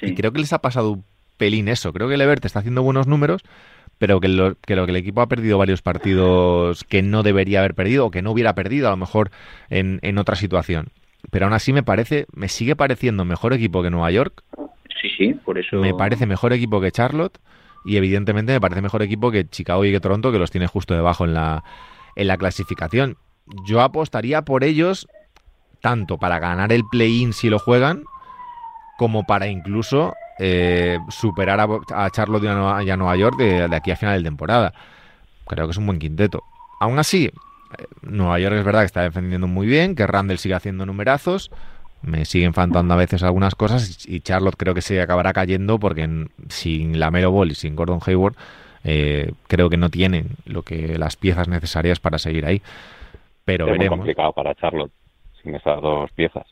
Y 0.00 0.14
creo 0.14 0.32
que 0.32 0.38
les 0.38 0.52
ha 0.52 0.60
pasado 0.60 0.92
un 0.92 1.04
pelín 1.36 1.66
eso. 1.66 1.92
Creo 1.92 2.08
que 2.08 2.16
Levert 2.16 2.44
está 2.44 2.60
haciendo 2.60 2.84
buenos 2.84 3.08
números, 3.08 3.42
pero 3.98 4.20
que 4.20 4.28
lo, 4.28 4.54
que 4.54 4.76
lo 4.76 4.86
que 4.86 4.92
el 4.92 4.96
equipo 4.96 5.22
ha 5.22 5.26
perdido 5.26 5.58
varios 5.58 5.82
partidos 5.82 6.84
que 6.84 7.02
no 7.02 7.24
debería 7.24 7.58
haber 7.58 7.74
perdido 7.74 8.06
o 8.06 8.10
que 8.12 8.22
no 8.22 8.30
hubiera 8.30 8.54
perdido 8.54 8.86
a 8.86 8.92
lo 8.92 8.96
mejor 8.96 9.32
en, 9.70 9.98
en 10.02 10.18
otra 10.18 10.36
situación. 10.36 10.90
Pero 11.32 11.46
aún 11.46 11.52
así 11.52 11.72
me 11.72 11.82
parece, 11.82 12.26
me 12.32 12.48
sigue 12.48 12.76
pareciendo 12.76 13.24
mejor 13.24 13.52
equipo 13.52 13.82
que 13.82 13.90
Nueva 13.90 14.12
York. 14.12 14.44
Sí, 15.02 15.08
sí, 15.16 15.34
por 15.34 15.58
eso. 15.58 15.80
Me 15.80 15.94
parece 15.94 16.26
mejor 16.26 16.52
equipo 16.52 16.80
que 16.80 16.92
Charlotte 16.92 17.38
y 17.84 17.96
evidentemente 17.96 18.52
me 18.52 18.60
parece 18.60 18.82
mejor 18.82 19.02
equipo 19.02 19.32
que 19.32 19.48
Chicago 19.48 19.84
y 19.84 19.90
que 19.90 19.98
Toronto, 19.98 20.30
que 20.30 20.38
los 20.38 20.52
tiene 20.52 20.68
justo 20.68 20.94
debajo 20.94 21.24
en 21.24 21.34
la, 21.34 21.64
en 22.14 22.28
la 22.28 22.36
clasificación. 22.36 23.16
Yo 23.66 23.80
apostaría 23.80 24.42
por 24.42 24.62
ellos 24.62 25.08
tanto 25.80 26.18
para 26.18 26.38
ganar 26.38 26.72
el 26.72 26.84
play-in 26.84 27.32
si 27.32 27.50
lo 27.50 27.58
juegan, 27.58 28.04
como 28.96 29.24
para 29.24 29.46
incluso 29.46 30.14
eh, 30.40 30.98
superar 31.08 31.60
a, 31.60 32.10
Charlotte 32.10 32.44
y 32.44 32.46
a, 32.90 32.96
Nueva 32.96 33.16
York 33.16 33.36
de, 33.38 33.64
aquí 33.74 33.90
a 33.90 33.96
final 33.96 34.22
de 34.22 34.28
temporada. 34.28 34.72
Creo 35.46 35.66
que 35.66 35.72
es 35.72 35.76
un 35.76 35.86
buen 35.86 35.98
quinteto. 35.98 36.42
Aún 36.80 36.98
así, 36.98 37.26
eh, 37.26 37.84
Nueva 38.02 38.38
York 38.38 38.56
es 38.56 38.64
verdad 38.64 38.80
que 38.80 38.86
está 38.86 39.02
defendiendo 39.02 39.46
muy 39.46 39.66
bien, 39.66 39.94
que 39.94 40.06
Randall 40.06 40.38
sigue 40.38 40.54
haciendo 40.54 40.86
numerazos. 40.86 41.50
Me 42.02 42.24
siguen 42.24 42.54
faltando 42.54 42.94
a 42.94 42.96
veces 42.96 43.24
algunas 43.24 43.56
cosas 43.56 44.06
y 44.06 44.20
Charlotte 44.20 44.56
creo 44.56 44.74
que 44.74 44.82
se 44.82 45.00
acabará 45.00 45.32
cayendo 45.32 45.80
porque 45.80 46.26
sin 46.48 47.00
la 47.00 47.10
Melo 47.10 47.32
Ball 47.32 47.50
y 47.50 47.54
sin 47.56 47.74
Gordon 47.74 47.98
Hayward 48.06 48.36
eh, 48.84 49.32
creo 49.48 49.68
que 49.68 49.76
no 49.76 49.90
tienen 49.90 50.28
lo 50.44 50.62
que 50.62 50.96
las 50.96 51.16
piezas 51.16 51.48
necesarias 51.48 51.98
para 51.98 52.18
seguir 52.18 52.46
ahí. 52.46 52.62
Pero 53.44 53.66
es 53.66 53.72
veremos. 53.72 53.98
Muy 53.98 54.06
complicado 54.06 54.32
para 54.32 54.54
Charlotte 54.54 54.92
sin 55.42 55.54
esas 55.54 55.80
dos 55.80 56.10
piezas. 56.12 56.46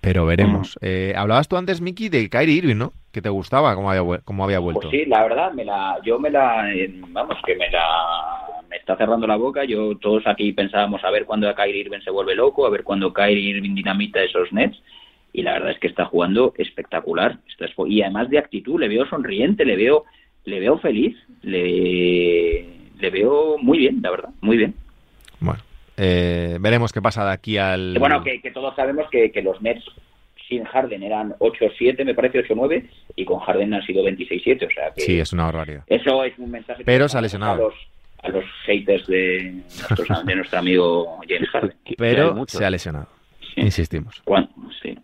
Pero 0.00 0.26
veremos. 0.26 0.78
Eh, 0.82 1.14
hablabas 1.16 1.48
tú 1.48 1.56
antes, 1.56 1.80
Miki, 1.80 2.08
de 2.08 2.28
Kyrie 2.28 2.56
Irving, 2.56 2.76
¿no? 2.76 2.92
Que 3.12 3.22
te 3.22 3.28
gustaba 3.28 3.74
cómo 3.74 3.90
había, 3.90 4.20
cómo 4.24 4.44
había 4.44 4.58
vuelto. 4.58 4.82
Pues 4.82 4.90
sí, 4.90 5.06
la 5.06 5.22
verdad, 5.22 5.52
me 5.52 5.64
la, 5.64 5.98
yo 6.04 6.18
me 6.18 6.30
la, 6.30 6.64
vamos, 7.08 7.38
que 7.46 7.54
me 7.56 7.70
la, 7.70 8.62
me 8.68 8.76
está 8.76 8.96
cerrando 8.96 9.26
la 9.26 9.36
boca. 9.36 9.64
Yo 9.64 9.96
todos 9.96 10.26
aquí 10.26 10.52
pensábamos 10.52 11.02
a 11.04 11.10
ver 11.10 11.24
cuándo 11.24 11.52
Kyrie 11.54 11.80
Irving 11.80 12.00
se 12.00 12.10
vuelve 12.10 12.34
loco, 12.34 12.66
a 12.66 12.70
ver 12.70 12.82
cuándo 12.82 13.12
Kyrie 13.12 13.56
Irving 13.56 13.74
dinamita 13.74 14.22
esos 14.22 14.52
nets. 14.52 14.76
Y 15.32 15.42
la 15.42 15.54
verdad 15.54 15.70
es 15.70 15.78
que 15.78 15.88
está 15.88 16.06
jugando 16.06 16.52
espectacular. 16.56 17.38
Y 17.86 18.02
además 18.02 18.28
de 18.28 18.38
actitud, 18.38 18.80
le 18.80 18.88
veo 18.88 19.06
sonriente, 19.06 19.64
le 19.64 19.76
veo, 19.76 20.04
le 20.44 20.60
veo 20.60 20.78
feliz, 20.78 21.16
le, 21.42 22.66
le 22.98 23.10
veo 23.10 23.56
muy 23.58 23.78
bien, 23.78 24.00
la 24.02 24.10
verdad, 24.10 24.30
muy 24.40 24.56
bien. 24.56 24.74
Bueno, 25.40 25.60
eh, 25.96 26.58
veremos 26.60 26.92
qué 26.92 27.00
pasa 27.00 27.24
de 27.24 27.32
aquí 27.32 27.58
al. 27.58 27.98
Bueno, 27.98 28.22
que, 28.22 28.50
todos 28.52 28.74
sabemos 28.76 29.08
que, 29.10 29.30
los 29.42 29.60
Nets 29.62 29.84
sin 30.48 30.64
Harden 30.64 31.02
eran 31.02 31.32
8-7, 31.38 32.04
me 32.04 32.14
parece 32.14 32.46
8-9, 32.46 32.88
y 33.16 33.24
con 33.24 33.40
Harden 33.40 33.74
han 33.74 33.82
sido 33.82 34.04
26-7. 34.04 34.66
O 34.66 34.70
sea 34.70 34.92
que 34.94 35.00
sí, 35.00 35.18
es 35.18 35.32
una 35.32 35.46
barbaridad. 35.46 35.82
Eso 35.86 36.22
es 36.24 36.38
un 36.38 36.50
mensaje 36.50 36.84
Pero 36.84 37.08
se 37.08 37.18
ha 37.18 37.20
lesionado. 37.20 37.72
A 38.22 38.28
los, 38.28 38.44
haters 38.64 39.06
de, 39.06 39.62
de 40.24 40.34
nuestro 40.34 40.58
amigo 40.58 41.20
James 41.28 41.48
Harden. 41.50 41.76
Pero 41.98 42.44
se 42.46 42.64
ha 42.64 42.70
lesionado. 42.70 43.15
Insistimos. 43.56 44.20
Cuando, 44.24 44.50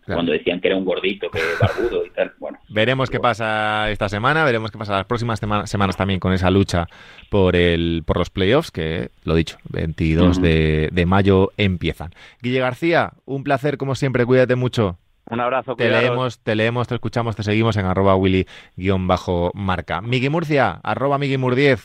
cuando 0.05 0.31
decían 0.31 0.61
que 0.61 0.67
era 0.67 0.77
un 0.77 0.85
gordito, 0.85 1.29
que 1.31 1.39
barbudo 1.59 2.05
y 2.05 2.09
tal. 2.11 2.33
Bueno. 2.39 2.59
Veremos 2.69 3.09
qué 3.09 3.19
pasa 3.19 3.89
esta 3.89 4.09
semana, 4.09 4.43
veremos 4.43 4.71
qué 4.71 4.77
pasa 4.77 4.93
las 4.93 5.05
próximas 5.05 5.39
semanas 5.65 5.97
también 5.97 6.19
con 6.19 6.33
esa 6.33 6.51
lucha 6.51 6.87
por 7.29 7.55
el 7.55 8.03
por 8.05 8.17
los 8.17 8.29
playoffs, 8.29 8.71
que 8.71 9.09
lo 9.23 9.35
dicho, 9.35 9.57
22 9.69 10.41
de, 10.41 10.89
de 10.91 11.05
mayo 11.05 11.51
empiezan. 11.57 12.11
Guille 12.41 12.59
García, 12.59 13.13
un 13.25 13.43
placer 13.43 13.77
como 13.77 13.95
siempre, 13.95 14.25
cuídate 14.25 14.55
mucho. 14.55 14.97
Un 15.29 15.39
abrazo. 15.39 15.75
Te 15.75 15.89
leemos, 15.89 16.39
te 16.39 16.55
leemos, 16.55 16.87
te 16.87 16.95
escuchamos, 16.95 17.35
te 17.35 17.43
seguimos 17.43 17.77
en 17.77 17.85
arroba 17.85 18.15
willy-marca. 18.15 20.01
Miki 20.01 20.29
Murcia, 20.29 20.79
arroba 20.83 21.17
Miki 21.17 21.37
Mur10. 21.37 21.79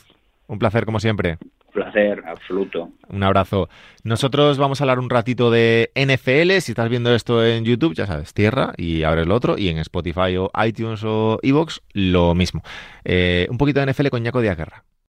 Un 0.48 0.58
placer 0.58 0.84
como 0.84 0.98
siempre. 0.98 1.38
Placer, 1.72 2.22
absoluto. 2.26 2.90
Un 3.08 3.22
abrazo. 3.22 3.68
Nosotros 4.04 4.58
vamos 4.58 4.80
a 4.80 4.84
hablar 4.84 4.98
un 4.98 5.10
ratito 5.10 5.50
de 5.50 5.90
NFL. 5.94 6.60
Si 6.60 6.72
estás 6.72 6.88
viendo 6.88 7.14
esto 7.14 7.44
en 7.44 7.64
YouTube, 7.64 7.94
ya 7.94 8.06
sabes, 8.06 8.32
tierra 8.34 8.72
y 8.76 9.02
abres 9.02 9.26
lo 9.26 9.34
otro. 9.34 9.58
Y 9.58 9.68
en 9.68 9.78
Spotify 9.78 10.36
o 10.38 10.50
iTunes 10.64 11.02
o 11.04 11.38
Evox, 11.42 11.82
lo 11.92 12.34
mismo. 12.34 12.62
Eh, 13.04 13.46
un 13.50 13.58
poquito 13.58 13.80
de 13.80 13.92
NFL 13.92 14.08
con 14.08 14.22
Ñaco 14.22 14.40
Díaz 14.40 14.56
Guerra. 14.56 14.84